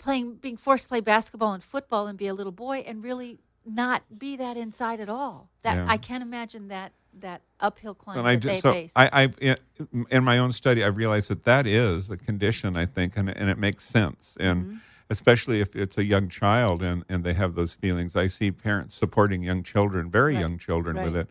playing 0.00 0.34
being 0.36 0.56
forced 0.56 0.84
to 0.84 0.88
play 0.88 1.00
basketball 1.00 1.52
and 1.52 1.62
football 1.62 2.06
and 2.08 2.18
be 2.18 2.26
a 2.26 2.34
little 2.34 2.52
boy 2.52 2.78
and 2.86 3.04
really 3.04 3.38
not 3.64 4.02
be 4.18 4.36
that 4.36 4.56
inside 4.56 4.98
at 5.00 5.08
all. 5.08 5.50
That 5.62 5.76
Yeah. 5.76 5.86
I 5.88 5.96
can't 5.98 6.22
imagine 6.22 6.68
that 6.68 6.92
that 7.20 7.42
uphill 7.60 7.94
climb 7.94 8.18
and 8.18 8.26
that 8.26 8.50
I 8.50 8.54
they 8.54 8.60
so 8.60 8.72
face. 8.72 8.92
I 8.96 9.10
I've 9.12 9.36
in, 9.40 10.24
my 10.24 10.38
own 10.38 10.52
study 10.52 10.82
I've 10.84 10.96
realized 10.96 11.28
that 11.28 11.44
that 11.44 11.66
is 11.66 12.08
the 12.08 12.16
condition 12.16 12.76
I 12.76 12.86
think 12.86 13.14
and 13.16 13.28
and 13.28 13.50
it 13.50 13.58
makes 13.58 13.84
sense 13.84 14.36
and 14.40 14.64
Mm-hmm. 14.64 14.76
especially 15.10 15.60
if 15.60 15.74
it's 15.74 15.98
a 15.98 16.04
young 16.04 16.28
child 16.28 16.82
and 16.82 17.04
and 17.08 17.24
they 17.24 17.34
have 17.34 17.54
those 17.56 17.74
feelings 17.74 18.14
I 18.16 18.28
see 18.28 18.50
parents 18.52 18.94
supporting 18.94 19.42
young 19.42 19.62
children 19.64 20.08
very 20.10 20.34
Right. 20.34 20.40
young 20.40 20.56
children 20.56 20.96
with 21.02 21.16
it 21.16 21.28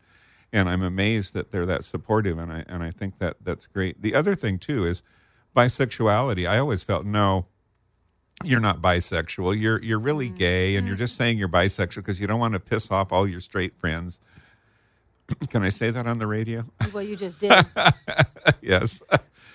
and 0.51 0.67
I'm 0.69 0.83
amazed 0.83 1.33
that 1.33 1.51
they're 1.51 1.65
that 1.65 1.85
supportive 1.85 2.37
and 2.37 2.51
I 2.51 2.65
and 2.67 2.83
I 2.83 2.91
think 2.91 3.17
that 3.19 3.37
that's 3.41 3.65
great 3.65 4.01
the 4.01 4.13
other 4.15 4.35
thing 4.35 4.59
too 4.59 4.85
is 4.85 5.01
bisexuality 5.55 6.47
I 6.47 6.57
always 6.59 6.83
felt 6.83 7.05
no 7.05 7.47
you're 8.43 8.59
not 8.61 8.81
bisexual 8.81 9.59
you're 9.59 9.81
you're 9.83 9.99
really 9.99 10.27
Mm-hmm. 10.27 10.37
gay 10.37 10.75
and 10.77 10.87
you're 10.87 10.95
just 10.95 11.15
saying 11.17 11.37
you're 11.37 11.49
bisexual 11.49 11.97
because 11.97 12.19
you 12.19 12.27
don't 12.27 12.39
want 12.39 12.53
to 12.53 12.59
piss 12.59 12.89
off 12.91 13.11
all 13.11 13.27
your 13.27 13.41
straight 13.41 13.75
friends 13.77 14.19
can 15.49 15.61
I 15.63 15.69
say 15.69 15.91
that 15.91 16.07
on 16.07 16.17
the 16.19 16.25
radio 16.27 16.63
well, 16.93 17.03
you 17.03 17.15
just 17.15 17.39
did. 17.39 17.51
yes. 18.61 19.01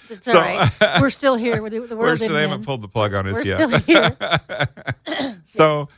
That's 0.08 0.26
So- 0.26 0.34
all 0.34 0.40
right. 0.40 0.70
We're 1.00 1.10
still 1.10 1.34
here. 1.34 1.56
The, 1.68 1.80
the 1.80 1.96
world 2.02 2.18
still, 2.18 2.32
they 2.34 2.42
haven't 2.42 2.64
pulled 2.64 2.82
the 2.82 2.88
plug 2.88 3.14
on 3.14 3.26
us 3.26 3.32
We're 3.34 3.42
yet. 3.42 3.56
still 3.56 3.78
here. 3.80 5.36
so, 5.46 5.88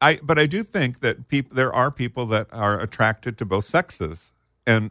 I 0.00 0.20
but 0.22 0.38
I 0.38 0.46
do 0.46 0.62
think 0.62 1.00
that 1.00 1.26
people 1.28 1.56
there 1.56 1.72
are 1.72 1.90
people 1.90 2.26
that 2.26 2.46
are 2.52 2.78
attracted 2.80 3.38
to 3.38 3.44
both 3.44 3.64
sexes, 3.64 4.32
and 4.66 4.90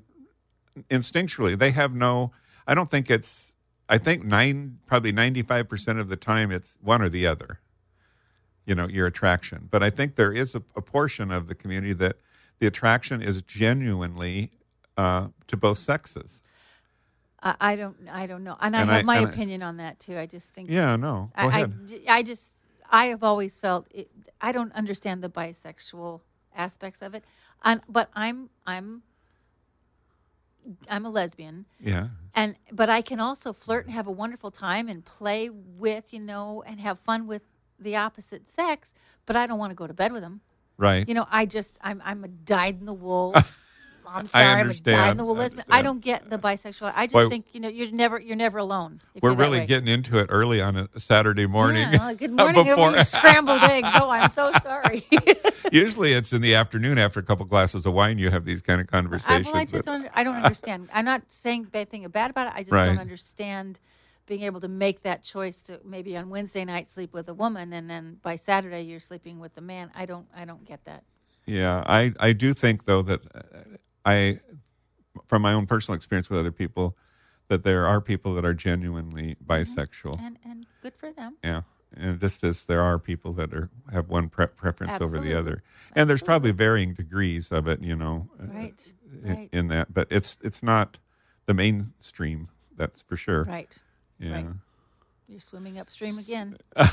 instinctually 0.89 1.57
they 1.57 1.71
have 1.71 1.93
no. 1.93 2.31
I 2.67 2.73
don't 2.73 2.89
think 2.89 3.09
it's. 3.11 3.52
I 3.93 3.99
think 3.99 4.25
nine, 4.25 4.79
probably 4.87 5.11
ninety-five 5.11 5.69
percent 5.69 5.99
of 5.99 6.09
the 6.09 6.15
time, 6.15 6.51
it's 6.51 6.75
one 6.81 7.03
or 7.03 7.09
the 7.09 7.27
other. 7.27 7.59
You 8.65 8.73
know, 8.73 8.87
your 8.87 9.05
attraction, 9.05 9.67
but 9.69 9.83
I 9.83 9.89
think 9.91 10.15
there 10.15 10.31
is 10.31 10.55
a, 10.55 10.63
a 10.75 10.81
portion 10.81 11.31
of 11.31 11.47
the 11.47 11.53
community 11.53 11.93
that 11.93 12.15
the 12.59 12.65
attraction 12.65 13.21
is 13.21 13.41
genuinely 13.43 14.49
uh, 14.97 15.27
to 15.47 15.57
both 15.57 15.77
sexes. 15.77 16.41
I, 17.43 17.55
I 17.59 17.75
don't. 17.75 17.95
I 18.11 18.25
don't 18.25 18.43
know, 18.43 18.57
and 18.59 18.75
I 18.75 18.79
have 18.79 18.89
I- 18.89 19.03
my 19.03 19.17
and 19.17 19.27
I- 19.27 19.29
opinion 19.29 19.61
on 19.61 19.77
that 19.77 19.99
too. 19.99 20.17
I 20.17 20.25
just 20.25 20.53
think. 20.55 20.71
Yeah, 20.71 20.95
no, 20.95 21.29
go 21.37 21.43
I, 21.49 21.61
I. 21.61 21.67
I 22.17 22.23
just. 22.23 22.51
I 22.89 23.05
have 23.07 23.21
always 23.23 23.59
felt. 23.59 23.85
It, 23.91 24.09
I 24.41 24.51
don't 24.53 24.71
understand 24.73 25.21
the 25.23 25.29
bisexual 25.29 26.21
aspects 26.55 27.01
of 27.03 27.13
it, 27.13 27.23
and 27.63 27.79
but 27.87 28.09
I'm. 28.15 28.49
I'm. 28.65 29.03
I'm 30.89 31.05
a 31.05 31.09
lesbian, 31.09 31.65
Yeah. 31.79 32.07
and 32.35 32.55
but 32.71 32.89
I 32.89 33.01
can 33.01 33.19
also 33.19 33.53
flirt 33.53 33.85
and 33.85 33.93
have 33.93 34.07
a 34.07 34.11
wonderful 34.11 34.51
time 34.51 34.87
and 34.87 35.03
play 35.03 35.49
with, 35.49 36.13
you 36.13 36.19
know, 36.19 36.63
and 36.65 36.79
have 36.79 36.99
fun 36.99 37.27
with 37.27 37.41
the 37.79 37.95
opposite 37.95 38.47
sex. 38.49 38.93
But 39.25 39.35
I 39.35 39.47
don't 39.47 39.59
want 39.59 39.71
to 39.71 39.75
go 39.75 39.87
to 39.87 39.93
bed 39.93 40.11
with 40.11 40.21
them. 40.21 40.41
Right. 40.77 41.07
You 41.07 41.13
know, 41.13 41.25
I 41.31 41.45
just 41.45 41.77
I'm 41.81 42.01
I'm 42.05 42.23
a 42.23 42.27
dyed 42.27 42.79
in 42.79 42.85
the 42.85 42.93
wool. 42.93 43.33
I'm 44.07 44.25
I 44.25 44.27
sorry, 44.27 44.43
I'm 44.45 44.69
a 44.69 44.73
dyed 44.73 45.15
in 45.17 45.19
understand. 45.19 45.19
the 45.19 45.65
I. 45.73 45.77
I 45.79 45.81
don't 45.81 45.99
get 46.01 46.29
the 46.29 46.37
bisexual. 46.39 46.91
I 46.95 47.07
just 47.07 47.29
think 47.29 47.45
you 47.53 47.59
know 47.59 47.69
you're 47.69 47.91
never 47.91 48.19
you're 48.19 48.35
never 48.35 48.57
alone. 48.57 49.01
We're 49.21 49.33
really 49.33 49.65
getting 49.65 49.87
into 49.87 50.17
it 50.19 50.27
early 50.29 50.61
on 50.61 50.75
a 50.77 50.87
Saturday 50.99 51.45
morning. 51.47 51.87
Yeah, 51.91 51.97
well, 51.97 52.15
good 52.15 52.31
morning, 52.37 52.65
Before- 52.65 52.97
scrambled 53.03 53.61
eggs. 53.63 53.89
Oh, 53.95 54.09
I'm 54.09 54.29
so 54.29 54.51
sorry. 54.63 55.05
Usually 55.71 56.13
it's 56.13 56.33
in 56.33 56.41
the 56.41 56.55
afternoon 56.55 56.97
after 56.97 57.19
a 57.19 57.23
couple 57.23 57.45
glasses 57.45 57.85
of 57.85 57.93
wine 57.93 58.17
you 58.19 58.29
have 58.29 58.45
these 58.45 58.61
kind 58.61 58.79
of 58.81 58.87
I, 58.91 58.91
conversations. 58.91 59.45
well, 59.47 59.55
I 59.55 59.65
just 59.65 59.85
but- 59.85 59.91
don't. 59.91 60.09
I 60.13 60.23
don't 60.23 60.35
understand. 60.35 60.89
I'm 60.93 61.05
not 61.05 61.23
saying 61.31 61.63
bad 61.65 61.89
thing 61.89 62.07
bad 62.09 62.29
about 62.31 62.47
it. 62.47 62.53
I 62.55 62.61
just 62.63 62.71
Right. 62.71 62.87
don't 62.87 62.99
understand 62.99 63.79
being 64.25 64.43
able 64.43 64.61
to 64.61 64.69
make 64.69 65.03
that 65.03 65.21
choice 65.21 65.61
to 65.63 65.79
maybe 65.83 66.15
on 66.15 66.29
Wednesday 66.29 66.63
night 66.63 66.89
sleep 66.89 67.13
with 67.13 67.27
a 67.27 67.33
woman 67.33 67.73
and 67.73 67.89
then 67.89 68.19
by 68.23 68.37
Saturday 68.37 68.81
you're 68.83 68.99
sleeping 69.01 69.39
with 69.39 69.57
a 69.57 69.61
man. 69.61 69.91
I 69.95 70.05
don't. 70.05 70.27
I 70.35 70.45
don't 70.45 70.63
get 70.65 70.85
that. 70.85 71.03
Yeah, 71.45 71.83
I, 71.85 72.13
I 72.21 72.31
do 72.31 72.53
think 72.53 72.85
though 72.85 73.01
that 73.01 73.19
I, 74.05 74.39
from 75.27 75.41
my 75.41 75.53
own 75.53 75.65
personal 75.65 75.95
experience 75.95 76.29
with 76.29 76.39
other 76.39 76.51
people, 76.51 76.97
that 77.47 77.63
there 77.63 77.85
are 77.85 78.01
people 78.01 78.33
that 78.35 78.45
are 78.45 78.53
genuinely 78.53 79.35
bisexual. 79.45 80.19
And 80.19 80.37
and 80.45 80.65
good 80.81 80.95
for 80.95 81.11
them. 81.11 81.37
Yeah, 81.43 81.61
and 81.95 82.19
just 82.19 82.43
as 82.43 82.65
there 82.65 82.81
are 82.81 82.97
people 82.99 83.33
that 83.33 83.53
are 83.53 83.69
have 83.91 84.09
one 84.09 84.29
pre- 84.29 84.47
preference 84.47 85.01
over 85.01 85.19
the 85.19 85.33
other, 85.37 85.61
and 85.95 86.09
there's 86.09 86.23
probably 86.23 86.51
varying 86.51 86.93
degrees 86.93 87.51
of 87.51 87.67
it, 87.67 87.81
you 87.81 87.95
know, 87.95 88.29
uh, 88.41 88.47
Right. 88.47 88.93
in, 89.23 89.33
Right. 89.35 89.49
in 89.51 89.67
that. 89.67 89.93
But 89.93 90.07
it's 90.09 90.37
it's 90.41 90.63
not 90.63 90.97
the 91.45 91.53
mainstream, 91.53 92.47
that's 92.75 93.01
for 93.03 93.17
sure. 93.17 93.43
Right. 93.43 93.77
Yeah. 94.19 94.33
right. 94.33 94.45
You're 95.33 95.39
swimming 95.41 95.79
upstream 95.79 96.19
again. 96.19 96.57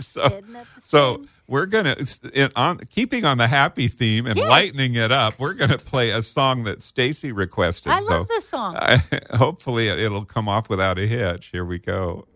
so, 0.00 0.28
Heading 0.28 0.56
so 0.76 1.24
we're 1.46 1.66
gonna 1.66 1.94
in, 2.34 2.50
on 2.56 2.78
keeping 2.90 3.24
on 3.24 3.38
the 3.38 3.46
happy 3.46 3.86
theme 3.86 4.26
and 4.26 4.36
Yes. 4.36 4.48
lightening 4.48 4.96
it 4.96 5.12
up. 5.12 5.38
We're 5.38 5.54
gonna 5.54 5.78
play 5.78 6.10
a 6.10 6.20
song 6.24 6.64
that 6.64 6.82
Stacy 6.82 7.30
requested. 7.30 7.92
I 7.92 8.00
so 8.00 8.06
love 8.06 8.28
this 8.28 8.48
song. 8.48 8.74
I, 8.76 9.00
hopefully, 9.36 9.86
it, 9.86 10.00
it'll 10.00 10.24
come 10.24 10.48
off 10.48 10.68
without 10.68 10.98
a 10.98 11.06
hitch. 11.06 11.46
Here 11.52 11.64
we 11.64 11.78
go. 11.78 12.26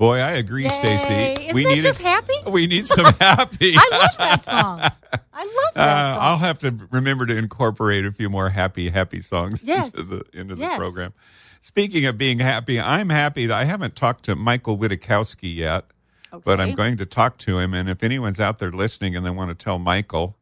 Boy, 0.00 0.16
I 0.18 0.30
agree, 0.32 0.66
Stacy. 0.66 1.04
Isn't 1.48 1.62
that 1.62 1.80
just 1.82 2.00
happy? 2.00 2.32
We 2.50 2.66
need 2.66 2.86
some 2.86 3.04
happy. 3.20 3.74
I 3.76 3.88
love 3.92 4.16
that 4.18 4.42
song. 4.44 4.80
I 5.34 5.44
love 5.44 5.74
that 5.74 5.80
Uh, 5.88 6.14
song. 6.14 6.18
I'll 6.22 6.38
have 6.38 6.58
to 6.60 6.74
remember 6.90 7.26
to 7.26 7.36
incorporate 7.36 8.06
a 8.06 8.10
few 8.12 8.30
more 8.30 8.48
happy, 8.48 8.88
happy 8.88 9.20
songs 9.20 9.62
Yes. 9.64 9.94
into 9.94 10.02
the 10.08 10.24
into 10.32 10.54
the 10.54 10.66
program. 10.78 11.12
Speaking 11.60 12.06
of 12.06 12.16
being 12.16 12.38
happy, 12.38 12.80
I'm 12.80 13.10
happy 13.10 13.44
that 13.44 13.54
I 13.58 13.64
haven't 13.64 13.94
talked 13.94 14.24
to 14.24 14.34
Michael 14.34 14.78
Witkowski 14.78 15.54
yet, 15.54 15.84
but 16.44 16.58
I'm 16.62 16.74
going 16.74 16.96
to 16.96 17.04
talk 17.04 17.36
to 17.40 17.58
him. 17.58 17.74
And 17.74 17.90
if 17.90 18.02
anyone's 18.02 18.40
out 18.40 18.58
there 18.58 18.72
listening 18.72 19.14
and 19.14 19.26
they 19.26 19.30
want 19.30 19.50
to 19.50 19.64
tell 19.64 19.78
Michael, 19.78 20.38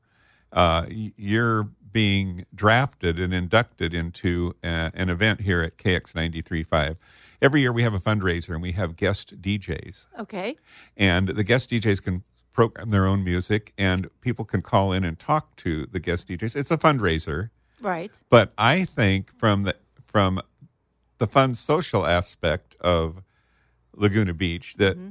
uh, 0.52 0.86
you're 0.88 1.68
being 1.90 2.46
drafted 2.54 3.18
and 3.18 3.34
inducted 3.34 3.92
into 3.92 4.54
uh, 4.62 4.90
an 4.94 5.10
event 5.10 5.40
here 5.40 5.62
at 5.62 5.76
KX 5.78 6.12
93.5. 6.12 6.96
Every 7.40 7.60
year 7.60 7.72
we 7.72 7.82
have 7.82 7.94
a 7.94 8.00
fundraiser 8.00 8.50
and 8.50 8.62
we 8.62 8.72
have 8.72 8.96
guest 8.96 9.40
DJs 9.40 10.06
Okay. 10.20 10.56
and 10.96 11.28
the 11.28 11.44
guest 11.44 11.70
DJs 11.70 12.02
can 12.02 12.24
program 12.52 12.90
their 12.90 13.06
own 13.06 13.22
music, 13.22 13.72
and 13.78 14.08
people 14.20 14.44
can 14.44 14.62
call 14.62 14.92
in 14.92 15.04
and 15.04 15.16
talk 15.16 15.54
to 15.54 15.86
the 15.86 16.00
guest 16.00 16.26
DJs. 16.26 16.56
It's 16.56 16.72
a 16.72 16.76
fundraiser, 16.76 17.50
Right. 17.80 18.18
but 18.30 18.52
I 18.58 18.84
think 18.84 19.30
from 19.38 19.62
the 19.62 19.76
from 20.06 20.40
the 21.18 21.28
fun 21.28 21.54
social 21.54 22.04
aspect 22.04 22.74
of 22.80 23.22
Laguna 23.94 24.34
Beach 24.34 24.74
that 24.78 24.96
mm-hmm. 24.96 25.10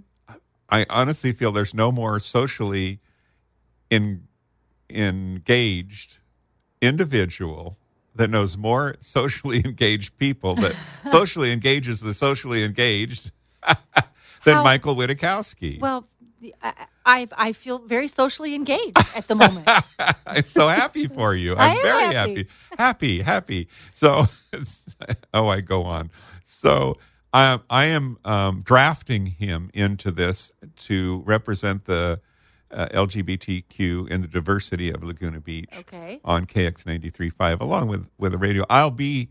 I 0.70 0.86
honestly 0.90 1.32
feel 1.32 1.54
there's 1.54 1.74
no 1.74 1.92
more 1.92 2.20
socially 2.20 3.00
in, 3.90 4.28
engaged 4.90 6.20
individual 6.82 7.78
that 8.18 8.30
knows 8.30 8.57
more 8.57 8.95
socially 8.99 9.61
engaged 9.65 10.18
people 10.18 10.55
that 10.55 10.76
socially 11.11 11.51
engages 11.51 12.01
the 12.01 12.13
socially 12.13 12.63
engaged 12.63 13.32
than 14.45 14.55
How- 14.55 14.63
Michael 14.63 14.95
Witkowski. 14.95 15.80
Well, 15.80 16.07
I, 16.61 16.74
I 17.05 17.28
I 17.36 17.51
feel 17.53 17.80
very 17.80 18.07
socially 18.07 18.53
engaged 18.53 18.97
at 19.15 19.28
the 19.28 19.36
moment. 19.36 19.70
I'm 20.26 20.43
so 20.43 20.68
happy 20.68 21.07
for 21.07 21.34
you. 21.34 21.55
I'm 21.55 21.82
very 21.82 22.13
happy. 22.13 22.15
happy. 22.15 22.47
Happy, 22.78 23.22
happy. 23.22 23.68
So, 23.93 24.26
oh, 25.34 25.47
I 25.47 25.61
go 25.61 25.84
on. 25.84 26.11
So, 26.43 26.97
I, 27.34 27.59
I 27.70 27.86
am 27.86 28.18
um, 28.24 28.61
drafting 28.61 29.26
him 29.26 29.70
into 29.74 30.11
this 30.11 30.51
to 30.86 31.24
represent 31.26 31.86
the 31.86 32.22
uh, 32.72 32.88
LGBTQ 32.93 34.07
and 34.11 34.24
the 34.24 34.28
diversity 34.28 34.89
of 34.91 35.03
Laguna 35.03 35.39
Beach 35.39 35.70
Okay. 35.80 36.20
on 36.26 36.45
KX 36.45 36.84
93.5, 36.84 37.59
along 37.61 37.88
with, 37.88 38.07
with 38.18 38.32
the 38.34 38.38
radio. 38.38 38.65
I'll 38.70 38.91
be 38.91 39.30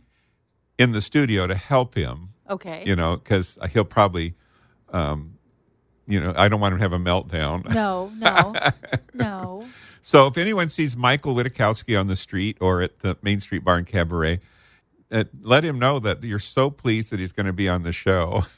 in 0.78 0.92
the 0.92 1.00
studio 1.00 1.46
to 1.46 1.54
help 1.54 1.94
him, 1.94 2.30
Okay. 2.48 2.82
you 2.86 2.96
know, 2.96 3.16
because 3.16 3.58
he'll 3.72 3.84
probably, 3.84 4.34
um, 4.90 5.34
you 6.06 6.20
know, 6.20 6.32
I 6.36 6.48
don't 6.48 6.60
want 6.60 6.72
him 6.72 6.78
to 6.78 6.82
have 6.82 6.92
a 6.92 6.98
meltdown. 6.98 7.68
No, 7.72 8.10
no, 8.16 8.54
no. 9.14 9.68
So 10.02 10.28
if 10.28 10.38
anyone 10.38 10.70
sees 10.70 10.96
Michael 10.96 11.34
Witkowski 11.34 11.98
on 11.98 12.06
the 12.06 12.14
street 12.16 12.56
or 12.60 12.80
at 12.80 13.00
the 13.00 13.16
Main 13.22 13.40
Street 13.40 13.64
Bar 13.64 13.78
and 13.78 13.86
Cabaret, 13.86 14.38
uh, 15.10 15.24
let 15.42 15.64
him 15.64 15.78
know 15.78 15.98
that 15.98 16.22
you're 16.22 16.38
so 16.38 16.70
pleased 16.70 17.10
that 17.10 17.18
he's 17.20 17.32
going 17.32 17.46
to 17.46 17.52
be 17.52 17.68
on 17.68 17.82
the 17.82 17.92
show. 17.92 18.44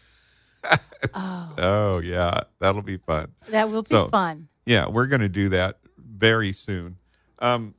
Oh, 1.14 1.52
Oh 1.56 1.98
yeah, 1.98 2.40
that'll 2.58 2.82
be 2.82 2.96
fun. 2.96 3.28
that 3.50 3.70
will 3.70 3.82
be 3.82 3.90
So- 3.94 4.08
fun. 4.08 4.48
Yeah, 4.68 4.86
we're 4.86 5.06
going 5.06 5.22
to 5.22 5.30
do 5.30 5.48
that 5.48 5.78
very 5.96 6.52
soon. 6.52 6.98
Um, 7.38 7.74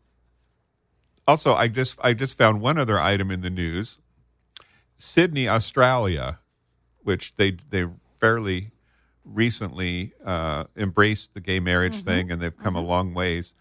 also, 1.27 1.53
I 1.53 1.67
just 1.67 1.99
I 2.01 2.13
just 2.13 2.35
found 2.35 2.61
one 2.61 2.79
other 2.79 2.99
item 2.99 3.29
in 3.29 3.41
the 3.41 3.51
news. 3.51 3.99
Sydney, 4.97 5.47
Australia, 5.47 6.39
which 7.03 7.35
they 7.35 7.57
they 7.69 7.85
fairly 8.19 8.71
recently 9.23 10.13
uh, 10.25 10.63
embraced 10.75 11.35
the 11.35 11.41
gay 11.41 11.59
marriage 11.59 12.03
thing, 12.03 12.31
and 12.31 12.41
they've 12.41 12.57
come 12.57 12.75
a 12.75 12.81
long 12.81 13.13
ways. 13.13 13.53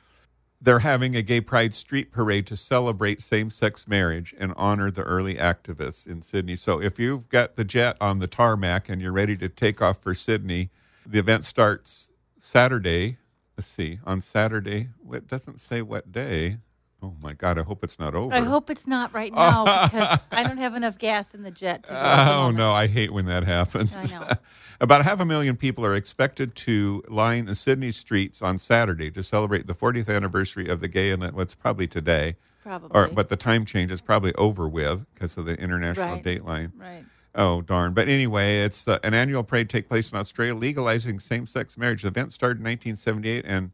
They're 0.58 0.78
having 0.78 1.14
a 1.14 1.20
gay 1.20 1.42
pride 1.42 1.74
street 1.74 2.10
parade 2.10 2.46
to 2.46 2.56
celebrate 2.56 3.20
same 3.20 3.50
sex 3.50 3.86
marriage 3.86 4.34
and 4.38 4.54
honor 4.56 4.90
the 4.90 5.02
early 5.02 5.34
activists 5.34 6.06
in 6.06 6.22
Sydney. 6.22 6.56
So 6.56 6.80
if 6.80 6.98
you've 6.98 7.28
got 7.28 7.56
the 7.56 7.64
jet 7.64 7.98
on 8.00 8.20
the 8.20 8.26
tarmac 8.26 8.88
and 8.88 9.02
you're 9.02 9.12
ready 9.12 9.36
to 9.36 9.50
take 9.50 9.82
off 9.82 10.00
for 10.00 10.14
Sydney, 10.14 10.70
the 11.04 11.18
event 11.18 11.44
starts 11.44 12.07
Saturday. 12.48 13.18
Let's 13.58 13.68
see, 13.68 13.98
on 14.06 14.22
Saturday. 14.22 14.88
It 15.12 15.28
doesn't 15.28 15.60
say 15.60 15.82
what 15.82 16.10
day. 16.10 16.56
Oh 17.02 17.14
my 17.22 17.34
God, 17.34 17.58
I 17.58 17.62
hope 17.62 17.84
it's 17.84 17.98
not 17.98 18.14
over. 18.14 18.34
I 18.34 18.40
hope 18.40 18.70
it's 18.70 18.86
not 18.86 19.12
right 19.12 19.32
now 19.32 19.64
because 19.64 20.18
I 20.32 20.44
don't 20.44 20.56
have 20.56 20.74
enough 20.74 20.96
gas 20.96 21.34
in 21.34 21.42
the 21.42 21.50
jet 21.50 21.84
to 21.84 21.92
go. 21.92 21.98
Oh 22.00 22.50
no, 22.50 22.72
I 22.72 22.86
hate 22.86 23.12
when 23.12 23.26
that 23.26 23.44
happens. 23.44 23.94
I 23.94 24.04
know. 24.06 24.26
About 24.80 25.04
half 25.04 25.20
a 25.20 25.26
million 25.26 25.56
people 25.56 25.84
are 25.84 25.94
expected 25.94 26.54
to 26.56 27.02
line 27.08 27.44
the 27.44 27.54
Sydney 27.54 27.92
streets 27.92 28.40
on 28.40 28.58
Saturday 28.58 29.10
to 29.10 29.22
celebrate 29.22 29.66
the 29.66 29.74
40th 29.74 30.08
anniversary 30.08 30.68
of 30.68 30.80
the 30.80 30.88
gay 30.88 31.10
and 31.10 31.22
what's 31.32 31.54
probably 31.54 31.86
today. 31.86 32.36
Probably. 32.62 32.90
Or, 32.98 33.08
but 33.08 33.28
the 33.28 33.36
time 33.36 33.64
change 33.66 33.92
is 33.92 34.00
probably 34.00 34.34
over 34.36 34.68
with 34.68 35.04
because 35.12 35.36
of 35.36 35.44
the 35.44 35.54
international 35.54 36.14
Right. 36.14 36.24
dateline. 36.24 36.72
right. 36.78 37.04
Oh 37.38 37.62
darn! 37.62 37.94
But 37.94 38.08
anyway, 38.08 38.58
it's 38.62 38.88
uh, 38.88 38.98
an 39.04 39.14
annual 39.14 39.44
parade 39.44 39.70
take 39.70 39.88
place 39.88 40.12
in 40.12 40.18
Australia, 40.18 40.56
legalizing 40.56 41.20
same-sex 41.20 41.78
marriage. 41.78 42.02
The 42.02 42.08
event 42.08 42.34
started 42.34 42.58
in 42.58 42.64
1978 42.64 43.44
and 43.46 43.70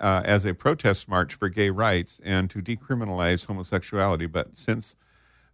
uh, 0.00 0.22
as 0.24 0.44
a 0.44 0.52
protest 0.54 1.08
march 1.08 1.34
for 1.34 1.48
gay 1.48 1.70
rights 1.70 2.20
and 2.24 2.50
to 2.50 2.60
decriminalize 2.60 3.46
homosexuality. 3.46 4.26
But 4.26 4.56
since 4.58 4.96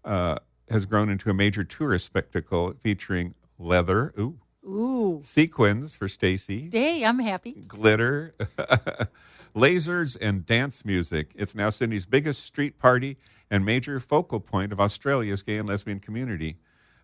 uh, 0.04 0.38
has 0.70 0.86
grown 0.86 1.10
into 1.10 1.30
a 1.30 1.34
major 1.34 1.64
tourist 1.64 2.06
spectacle 2.06 2.74
featuring 2.82 3.34
leather, 3.58 4.14
ooh, 4.18 4.38
Ooh. 4.66 5.20
sequins 5.24 5.94
for 5.94 6.08
Stacy, 6.08 6.70
Hey, 6.72 7.04
I'm 7.04 7.18
happy. 7.18 7.52
glitter, 7.68 8.34
lasers, 9.54 10.16
and 10.20 10.46
dance 10.46 10.84
music. 10.86 11.32
It's 11.36 11.54
now 11.54 11.70
Sydney's 11.70 12.06
biggest 12.06 12.44
street 12.44 12.78
party 12.78 13.18
and 13.50 13.64
major 13.64 14.00
focal 14.00 14.40
point 14.40 14.72
of 14.72 14.80
Australia's 14.80 15.42
gay 15.42 15.58
and 15.58 15.68
lesbian 15.68 16.00
community. 16.00 16.56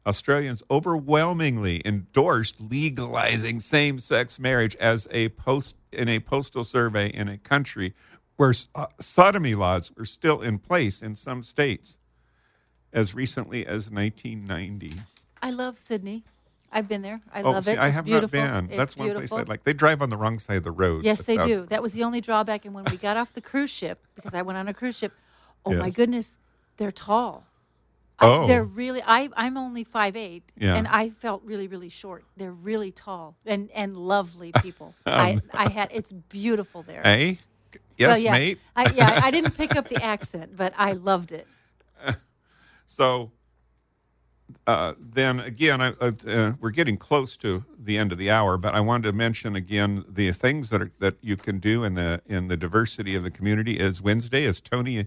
Australians 0.09 0.63
overwhelmingly 0.71 1.83
endorsed 1.85 2.59
legalizing 2.61 3.61
same-sex 3.61 4.39
marriage 4.39 4.75
as 4.77 5.07
a 5.11 5.29
post 5.31 5.77
in 5.93 6.09
a 6.09 6.19
postal 6.19 6.65
survey 6.65 7.09
in 7.09 7.29
a 7.29 7.37
country 7.37 7.95
where 8.37 8.55
uh, 8.75 8.87
sodomy 9.01 9.55
laws 9.55 9.93
were 9.97 10.07
still 10.07 10.41
in 10.41 10.59
place 10.59 11.03
in 11.03 11.15
some 11.15 11.43
states 11.43 11.99
as 12.93 13.15
recently 13.15 13.67
as 13.67 13.91
1990. 13.91 14.95
I 15.43 15.51
love 15.51 15.77
Sydney. 15.77 16.25
I've 16.73 16.89
been 16.89 17.03
there. 17.03 17.21
I 17.33 17.43
oh, 17.43 17.51
love 17.53 17.65
see, 17.65 17.73
it. 17.73 17.79
I 17.79 17.87
It's 17.87 17.95
have 17.95 18.05
beautiful. 18.05 18.39
not 18.41 18.53
been. 18.53 18.65
It's 18.67 18.77
That's 18.77 18.97
one 18.97 19.15
place 19.15 19.33
I 19.33 19.43
like. 19.43 19.65
They 19.65 19.73
drive 19.73 20.03
on 20.03 20.11
the 20.11 20.17
wrong 20.17 20.39
side 20.39 20.59
of 20.59 20.65
the 20.65 20.71
road. 20.71 21.05
Yes, 21.05 21.23
they 21.23 21.37
how- 21.37 21.47
do. 21.47 21.67
That 21.67 21.83
was 21.83 21.93
the 21.93 22.05
only 22.05 22.21
drawback. 22.21 22.65
And 22.65 22.75
when 22.75 22.85
we 22.91 22.97
got 22.97 23.17
off 23.17 23.33
the 23.33 23.41
cruise 23.41 23.71
ship, 23.71 24.01
because 24.15 24.35
I 24.35 24.43
went 24.43 24.59
on 24.59 24.69
a 24.69 24.75
cruise 24.75 24.97
ship, 24.97 25.13
oh 25.67 25.75
my 25.75 25.91
goodness, 25.91 26.37
they're 26.77 26.93
tall. 26.93 27.48
Oh. 28.21 28.47
they're 28.47 28.65
really. 28.65 29.03
I 29.07 29.29
I'm 29.37 29.57
only 29.57 29.85
five 29.85 30.17
eight, 30.17 30.43
Yeah. 30.57 30.75
and 30.77 30.89
I 30.89 31.11
felt 31.11 31.43
really 31.45 31.69
really 31.69 31.89
short. 31.89 32.25
They're 32.37 32.53
really 32.53 32.91
tall 32.91 33.37
and 33.47 33.71
and 33.73 33.97
lovely 33.97 34.53
people. 34.63 34.95
Oh, 35.07 35.13
I 35.13 35.41
I 35.53 35.69
had 35.69 35.91
it's 35.93 36.13
beautiful 36.13 36.83
there. 36.83 37.03
Eh? 37.05 37.35
Yes, 37.97 38.09
Well, 38.11 38.19
yeah, 38.19 38.33
mate. 38.33 38.59
I, 38.77 38.91
yeah, 38.93 39.21
I 39.23 39.31
didn't 39.31 39.57
pick 39.57 39.75
up 39.77 39.89
the 39.89 40.03
accent, 40.15 40.57
but 40.57 40.73
I 40.77 40.93
loved 40.93 41.33
it. 41.33 41.47
So 42.87 43.31
uh, 44.67 44.95
then 44.99 45.41
again, 45.41 45.81
I, 45.81 45.89
uh, 46.01 46.13
uh, 46.27 46.53
we're 46.61 46.71
getting 46.71 46.97
close 46.97 47.37
to 47.39 47.65
the 47.79 47.97
end 47.97 48.13
of 48.13 48.19
the 48.19 48.31
hour, 48.31 48.57
but 48.57 48.75
I 48.75 48.81
wanted 48.81 49.05
to 49.11 49.13
mention 49.13 49.55
again 49.57 50.05
the 50.09 50.33
things 50.33 50.71
that 50.71 50.83
are, 50.83 50.91
that 50.99 51.17
you 51.21 51.37
can 51.37 51.59
do 51.59 51.85
in 51.85 51.95
the 51.95 52.21
in 52.27 52.49
the 52.49 52.57
diversity 52.57 53.15
of 53.15 53.23
the 53.23 53.31
community. 53.31 53.79
Is 53.79 54.03
Wednesday 54.03 54.45
is 54.45 54.61
Tony 54.61 55.07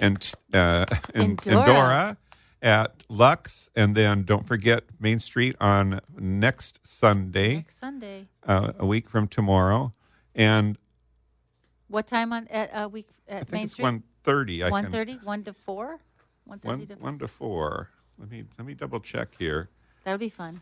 and 0.00 0.32
uh, 0.52 0.86
and, 1.14 1.22
and 1.24 1.38
Dora. 1.38 1.66
Dora 1.66 2.16
at 2.62 3.04
Lux, 3.08 3.70
and 3.74 3.94
then 3.94 4.22
don't 4.24 4.46
forget 4.46 4.84
Main 4.98 5.20
Street 5.20 5.56
on 5.60 6.00
next 6.18 6.80
Sunday, 6.84 7.56
Next 7.56 7.78
Sunday, 7.78 8.26
uh, 8.46 8.72
a 8.78 8.86
week 8.86 9.08
from 9.08 9.28
tomorrow, 9.28 9.92
and 10.34 10.76
what 11.88 12.06
time 12.06 12.32
on 12.32 12.46
at 12.48 12.70
uh, 12.70 12.88
week 12.88 13.08
at 13.28 13.50
Main 13.50 13.64
it's 13.64 13.74
Street? 13.74 13.84
one 13.84 14.02
thirty. 14.24 14.62
I 14.62 14.70
One 14.70 14.90
thirty, 14.90 15.18
one 15.22 15.42
to 15.44 15.52
four, 15.52 16.00
one 16.44 16.58
thirty 16.58 16.86
to. 16.86 16.94
one 16.94 17.18
to 17.18 17.28
four. 17.28 17.88
Let 18.18 18.30
me 18.30 18.44
let 18.58 18.66
me 18.66 18.74
double 18.74 19.00
check 19.00 19.28
here. 19.38 19.70
That'll 20.04 20.18
be 20.18 20.28
fun. 20.28 20.60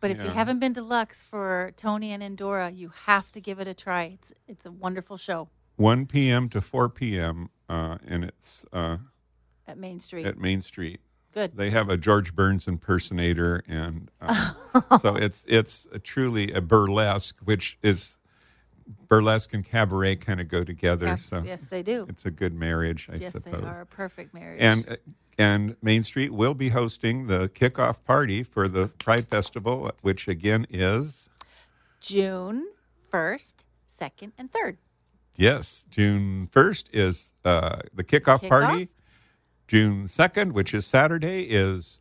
But 0.00 0.12
if 0.12 0.18
you 0.22 0.28
haven't 0.30 0.60
been 0.60 0.74
to 0.74 0.82
Lux 0.82 1.24
for 1.24 1.72
Tony 1.76 2.12
and 2.12 2.22
Endora, 2.22 2.70
you 2.70 2.92
have 3.06 3.32
to 3.32 3.40
give 3.40 3.58
it 3.58 3.66
a 3.66 3.74
try. 3.74 4.04
It's 4.14 4.32
it's 4.46 4.64
a 4.66 4.70
wonderful 4.70 5.16
show 5.16 5.48
1 5.76 6.06
p.m. 6.06 6.48
to 6.50 6.60
4 6.60 6.88
p.m. 6.88 7.50
Uh, 7.68 7.98
and 8.06 8.24
it's 8.24 8.64
uh, 8.72 8.98
at 9.66 9.76
Main 9.76 9.98
Street. 9.98 10.24
at 10.26 10.38
Main 10.38 10.62
Street. 10.62 11.00
Good. 11.32 11.56
They 11.56 11.70
have 11.70 11.88
a 11.88 11.96
George 11.96 12.34
Burns 12.34 12.66
impersonator, 12.66 13.62
and 13.68 14.10
uh, 14.20 14.52
so 15.02 15.14
it's 15.14 15.44
it's 15.46 15.86
a 15.92 15.98
truly 15.98 16.52
a 16.52 16.60
burlesque, 16.60 17.38
which 17.44 17.78
is 17.82 18.16
burlesque 19.08 19.52
and 19.52 19.64
cabaret 19.64 20.16
kind 20.16 20.40
of 20.40 20.48
go 20.48 20.64
together. 20.64 21.06
Abs- 21.06 21.26
so 21.26 21.42
yes, 21.42 21.64
they 21.64 21.82
do. 21.82 22.06
it's 22.08 22.24
a 22.24 22.30
good 22.30 22.54
marriage, 22.54 23.08
I 23.12 23.16
Yes, 23.16 23.34
they 23.34 23.52
are 23.52 23.82
a 23.82 23.86
perfect 23.86 24.32
marriage. 24.32 24.60
And 24.60 24.88
uh, 24.88 24.96
and 25.38 25.76
Main 25.82 26.02
Street 26.02 26.32
will 26.32 26.54
be 26.54 26.70
hosting 26.70 27.28
the 27.28 27.48
kickoff 27.50 28.02
party 28.04 28.42
for 28.42 28.66
the 28.66 28.88
Pride 28.88 29.28
Festival, 29.28 29.92
which 30.02 30.26
again 30.26 30.66
is 30.68 31.28
June 32.00 32.66
1st, 33.12 33.64
2nd, 34.00 34.32
and 34.36 34.50
3rd. 34.50 34.76
Yes, 35.36 35.84
June 35.90 36.48
1st 36.52 36.84
is 36.92 37.32
uh, 37.44 37.78
the 37.94 38.02
kickoff, 38.02 38.40
Kickoff. 38.42 38.48
party. 38.48 38.88
June 39.68 40.06
2nd, 40.06 40.52
which 40.52 40.74
is 40.74 40.86
Saturday, 40.86 41.42
is 41.42 42.00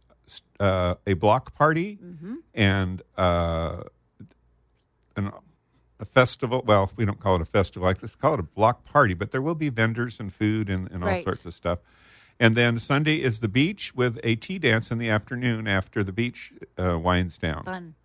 uh, 0.59 0.95
a 1.05 1.13
block 1.13 1.53
party 1.53 1.99
Mm-hmm. 2.03 2.36
and 2.55 3.01
uh, 3.18 3.84
an, 5.15 5.32
a 5.99 6.05
festival. 6.05 6.63
Well, 6.65 6.89
we 6.95 7.05
don't 7.05 7.20
call 7.20 7.36
it 7.36 7.41
a 7.41 7.45
festival. 7.45 7.88
Like 7.88 8.01
let's 8.01 8.15
call 8.15 8.34
it 8.36 8.39
a 8.39 8.43
block 8.43 8.84
party, 8.86 9.13
but 9.13 9.32
there 9.32 9.41
will 9.41 9.55
be 9.55 9.70
vendors 9.70 10.20
and 10.20 10.34
food 10.34 10.70
and, 10.70 10.89
and 10.91 11.03
all 11.03 11.09
Right. 11.09 11.24
sorts 11.24 11.45
of 11.45 11.53
stuff. 11.53 11.80
And 12.39 12.55
then 12.55 12.78
Sunday 12.80 13.15
is 13.15 13.39
the 13.39 13.47
beach 13.47 13.95
with 13.95 14.20
a 14.24 14.36
tea 14.36 14.59
dance 14.59 14.91
in 14.91 14.99
the 14.99 15.09
afternoon 15.09 15.68
after 15.68 16.03
the 16.03 16.11
beach 16.11 16.53
uh, 16.78 16.97
winds 16.99 17.38
down. 17.38 17.63
Fun. 17.65 17.95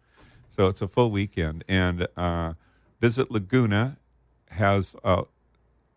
So 0.51 0.67
it's 0.69 0.81
a 0.83 0.89
full 0.89 1.11
weekend. 1.11 1.65
And 1.69 2.07
uh, 2.17 2.55
Visit 3.01 3.31
Laguna 3.31 3.99
has 4.51 4.97
uh, 5.05 5.23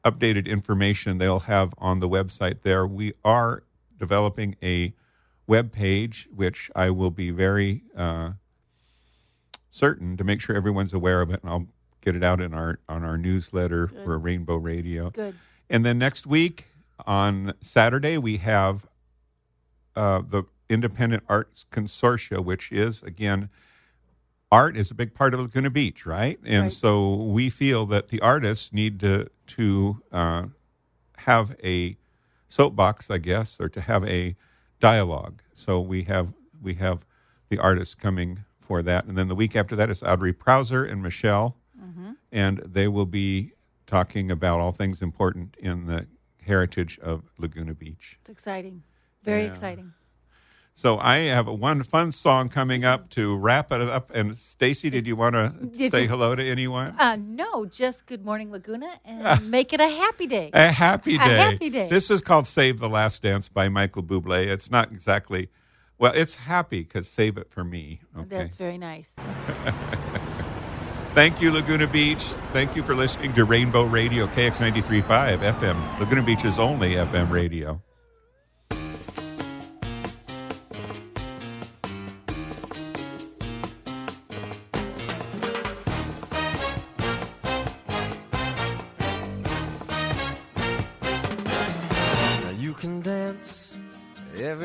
updated 0.05 0.47
information 0.47 1.17
they'll 1.17 1.41
have 1.41 1.73
on 1.77 1.99
the 1.99 2.07
website 2.07 2.61
there. 2.61 2.85
We 2.85 3.13
are 3.23 3.63
developing 3.97 4.55
a 4.61 4.93
web 5.47 5.71
page, 5.71 6.29
which 6.33 6.69
I 6.75 6.91
will 6.91 7.11
be 7.11 7.31
very 7.31 7.83
uh, 7.97 8.31
certain 9.71 10.15
to 10.17 10.23
make 10.23 10.41
sure 10.41 10.55
everyone's 10.55 10.93
aware 10.93 11.21
of 11.21 11.31
it, 11.31 11.41
and 11.41 11.51
I'll 11.51 11.67
get 12.01 12.15
it 12.15 12.23
out 12.23 12.39
in 12.39 12.53
our 12.53 12.79
on 12.87 13.03
our 13.03 13.17
newsletter 13.17 13.87
for 13.87 14.17
Rainbow 14.19 14.57
Radio. 14.57 15.09
Good. 15.09 15.35
And 15.69 15.85
then 15.85 15.97
next 15.97 16.27
week 16.27 16.67
on 17.05 17.53
Saturday, 17.61 18.17
we 18.17 18.37
have 18.37 18.87
uh, 19.95 20.21
the 20.27 20.43
Independent 20.69 21.23
Arts 21.27 21.65
Consortia, 21.71 22.43
which 22.43 22.71
is, 22.71 23.01
again, 23.03 23.49
art 24.51 24.77
is 24.77 24.91
a 24.91 24.95
big 24.95 25.13
part 25.13 25.33
of 25.33 25.39
Laguna 25.39 25.69
Beach, 25.69 26.05
right? 26.05 26.39
And 26.45 26.63
Right. 26.63 26.71
so 26.71 27.15
we 27.15 27.49
feel 27.49 27.85
that 27.87 28.09
the 28.09 28.21
artists 28.21 28.71
need 28.71 28.99
to, 29.01 29.29
to 29.47 30.01
uh, 30.11 30.45
have 31.17 31.55
a 31.63 31.97
soapbox, 32.49 33.09
I 33.09 33.17
guess, 33.17 33.57
or 33.59 33.69
to 33.69 33.81
have 33.81 34.03
a 34.05 34.35
dialogue. 34.79 35.41
So 35.53 35.79
we 35.81 36.03
have 36.03 36.33
we 36.61 36.75
have 36.75 37.05
the 37.49 37.59
artists 37.59 37.93
coming 37.95 38.43
for 38.59 38.81
that, 38.81 39.05
and 39.05 39.15
then 39.17 39.27
the 39.27 39.35
week 39.35 39.55
after 39.55 39.75
that 39.75 39.89
is 39.89 40.01
Audrey 40.01 40.33
Prowser 40.33 40.83
and 40.83 41.03
Michelle, 41.03 41.57
and 42.31 42.57
they 42.65 42.87
will 42.87 43.05
be 43.05 43.51
talking 43.85 44.31
about 44.31 44.59
all 44.59 44.71
things 44.71 45.01
important 45.01 45.55
in 45.59 45.85
the 45.85 46.07
heritage 46.41 46.97
of 46.99 47.23
Laguna 47.37 47.73
Beach. 47.75 48.17
It's 48.21 48.29
exciting. 48.31 48.83
Very 49.23 49.43
Yeah. 49.43 49.49
exciting. 49.49 49.93
So 50.77 50.97
I 50.99 51.19
have 51.19 51.47
one 51.47 51.83
fun 51.83 52.11
song 52.11 52.49
coming 52.49 52.83
up 52.83 53.09
to 53.11 53.35
wrap 53.37 53.71
it 53.71 53.79
up. 53.79 54.11
And 54.13 54.37
Stacy, 54.37 54.89
did 54.89 55.07
you 55.07 55.15
want 55.15 55.33
to 55.35 55.53
say 55.73 55.89
just- 55.89 56.09
hello 56.09 56.35
to 56.35 56.43
anyone? 56.43 56.93
Uh, 56.99 57.15
no, 57.19 57.65
just 57.65 58.05
good 58.05 58.25
morning, 58.25 58.51
Laguna, 58.51 58.89
and 59.05 59.49
make 59.49 59.71
it 59.71 59.79
a 59.79 59.87
happy 59.87 60.27
day. 60.27 60.49
A 60.53 60.69
happy 60.71 61.17
day. 61.17 61.23
A 61.23 61.37
happy 61.51 61.69
day. 61.69 61.87
This 61.89 62.11
is 62.11 62.21
called 62.21 62.45
"Save 62.45 62.79
the 62.79 62.89
Last 62.89 63.21
Dance" 63.21 63.47
by 63.47 63.69
Michael 63.69 64.03
Bublé. 64.03 64.47
It's 64.47 64.69
not 64.69 64.91
exactly, 64.91 65.47
well, 65.97 66.11
it's 66.13 66.35
happy 66.35 66.81
because 66.81 67.07
"Save 67.07 67.37
It 67.37 67.49
for 67.49 67.63
Me." 67.63 68.01
Okay. 68.17 68.27
That's 68.27 68.57
very 68.57 68.77
nice. 68.77 69.13
Thank 71.15 71.41
you, 71.41 71.51
Laguna 71.53 71.87
Beach. 71.87 72.23
Thank 72.51 72.75
you 72.75 72.83
for 72.83 72.93
listening 72.93 73.31
to 73.35 73.45
Rainbow 73.45 73.83
Radio 73.85 74.27
KX 74.27 74.57
93.5 74.57 75.37
FM, 75.37 75.99
Laguna 76.01 76.21
Beach's 76.21 76.59
only 76.59 76.95
FM 76.95 77.31
radio. 77.31 77.81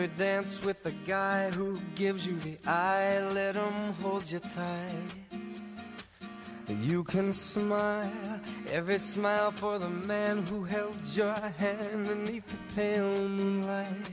Dance 0.09 0.65
with 0.65 0.83
the 0.83 0.93
guy 1.07 1.51
who 1.51 1.81
gives 1.95 2.27
you 2.27 2.37
the 2.41 2.57
eye. 2.67 3.21
Let 3.33 3.55
him 3.55 3.93
hold 4.03 4.31
you 4.31 4.41
tight. 4.41 5.15
You 6.83 7.03
can 7.03 7.33
smile 7.33 8.41
every 8.71 8.99
smile 8.99 9.51
for 9.51 9.79
the 9.79 9.89
man 9.89 10.47
who 10.47 10.63
held 10.63 10.97
your 11.15 11.35
hand 11.35 12.07
beneath 12.07 12.47
the 12.47 12.75
pale 12.77 13.29
moonlight. 13.29 14.09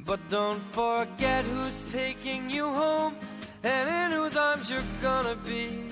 But 0.00 0.20
don't 0.30 0.62
forget 0.72 1.44
who's 1.44 1.82
taking 1.92 2.48
you 2.48 2.66
home 2.66 3.14
and 3.62 4.12
in 4.12 4.18
whose 4.18 4.36
arms 4.36 4.70
you're 4.70 4.92
gonna 5.02 5.36
be. 5.36 5.84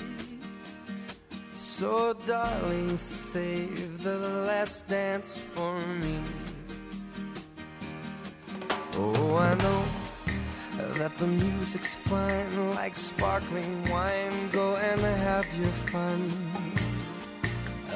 So, 1.55 2.15
darling, 2.27 2.97
save 2.97 4.03
the 4.03 4.19
last 4.19 4.89
dance 4.89 5.39
for 5.55 5.79
me. 5.79 6.19
Oh, 9.01 9.37
I 9.37 9.55
know 9.55 9.85
that 10.99 11.17
the 11.19 11.29
music's 11.29 11.95
fine, 11.95 12.71
like 12.75 12.97
sparkling 12.97 13.89
wine. 13.89 14.49
Go 14.51 14.75
and 14.75 15.01
have 15.01 15.47
your 15.55 15.75
fun. 15.93 16.21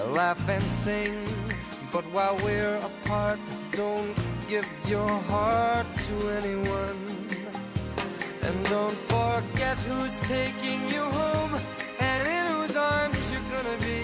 Laugh 0.07 0.49
and 0.49 0.63
sing, 0.63 1.27
but 1.93 2.05
while 2.13 2.37
we're 2.45 2.77
apart, 2.77 3.41
don't 3.73 4.15
give 4.49 4.69
your 4.87 5.09
heart 5.33 5.87
to 6.07 6.15
anyone. 6.39 7.01
And 8.43 8.65
don't 8.67 8.99
forget 9.11 9.79
who's 9.79 10.21
taking 10.21 10.89
you 10.89 11.03
home 11.03 11.59
and 11.99 12.29
in 12.29 12.45
whose 12.55 12.77
arms 12.77 13.19
you're 13.33 13.49
gonna 13.51 13.79
be. 13.79 14.03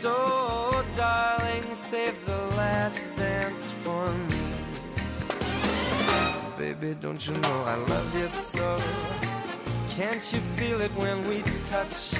So, 0.00 0.84
darling, 0.96 1.64
save 1.74 2.14
the 2.24 2.42
last 2.56 3.00
dance 3.16 3.72
for 3.82 4.06
me. 4.30 4.61
Baby, 6.62 6.94
don't 7.00 7.26
you 7.26 7.34
know 7.38 7.64
I 7.64 7.74
love 7.74 8.16
you 8.16 8.28
so? 8.28 8.80
Can't 9.96 10.22
you 10.32 10.38
feel 10.54 10.80
it 10.80 10.92
when 10.92 11.26
we 11.28 11.42
touch? 11.68 12.14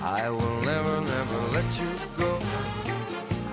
I 0.00 0.30
will 0.30 0.60
never, 0.62 1.00
never 1.00 1.38
let 1.50 1.68
you 1.80 1.90
go. 2.16 2.38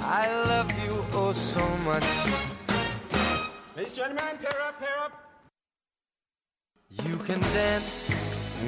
I 0.01 0.25
love 0.45 0.69
you 0.83 1.03
oh 1.13 1.31
so 1.33 1.67
much. 1.89 2.05
Ladies 3.75 3.93
and 3.93 3.95
gentlemen, 3.95 4.37
pair 4.43 4.61
up, 4.61 4.79
pair 4.79 4.97
up. 4.99 5.13
You 7.03 7.17
can 7.17 7.39
dance, 7.39 8.13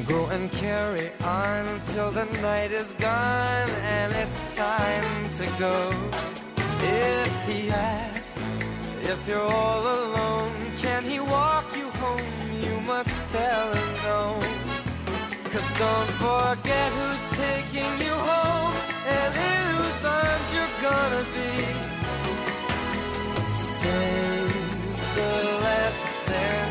go 0.07 0.25
and 0.25 0.51
carry 0.53 1.11
on 1.23 1.81
till 1.89 2.09
the 2.09 2.25
night 2.41 2.71
is 2.71 2.95
gone 2.95 3.69
and 3.93 4.11
it's 4.15 4.55
time 4.55 5.29
to 5.37 5.45
go. 5.59 5.91
If 6.81 7.47
he 7.47 7.69
asks 7.69 8.39
if 9.03 9.27
you're 9.27 9.41
all 9.41 9.81
alone, 9.81 10.68
can 11.01 11.09
he 11.09 11.19
walk 11.19 11.65
you 11.77 11.89
home? 11.91 12.19
You 12.61 12.75
must 12.81 13.15
tell 13.31 13.73
him 13.73 13.89
no. 14.03 14.21
Cause 15.51 15.69
don't 15.83 16.11
forget 16.23 16.89
who's 16.97 17.25
taking 17.45 17.93
you 18.05 18.15
home 18.31 18.75
and 19.17 19.31
in 19.49 19.61
whose 19.75 20.05
arms 20.19 20.49
you're 20.55 20.75
gonna 20.87 21.25
be. 21.35 21.51
Save 23.79 24.95
the 25.15 25.33
last 25.65 26.03
dance 26.27 26.68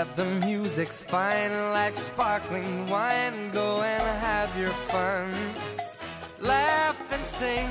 that 0.00 0.16
the 0.16 0.46
music's 0.46 0.98
fine 0.98 1.52
like 1.74 1.94
sparkling 1.94 2.86
wine. 2.86 3.50
Go 3.50 3.82
and 3.82 4.02
have 4.28 4.50
your 4.56 4.74
fun. 4.92 5.30
Laugh 6.40 6.98
and 7.12 7.22
sing, 7.22 7.68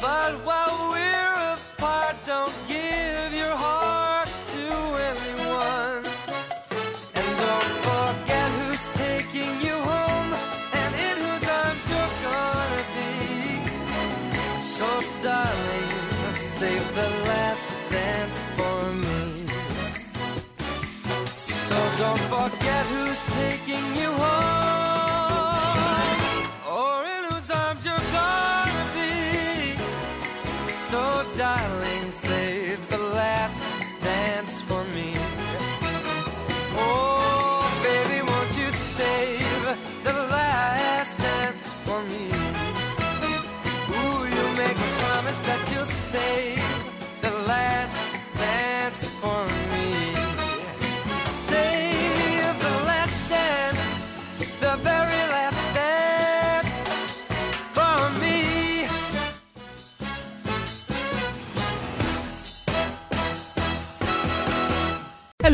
but 0.00 0.32
while 0.46 0.90
we're 0.90 1.54
apart, 1.54 2.16
don't 2.24 2.54
give 2.66 2.85
don't 21.96 22.18
forget 22.18 22.84
who's 22.86 23.22
taking 23.34 23.96
you 23.96 24.12
home 24.12 24.95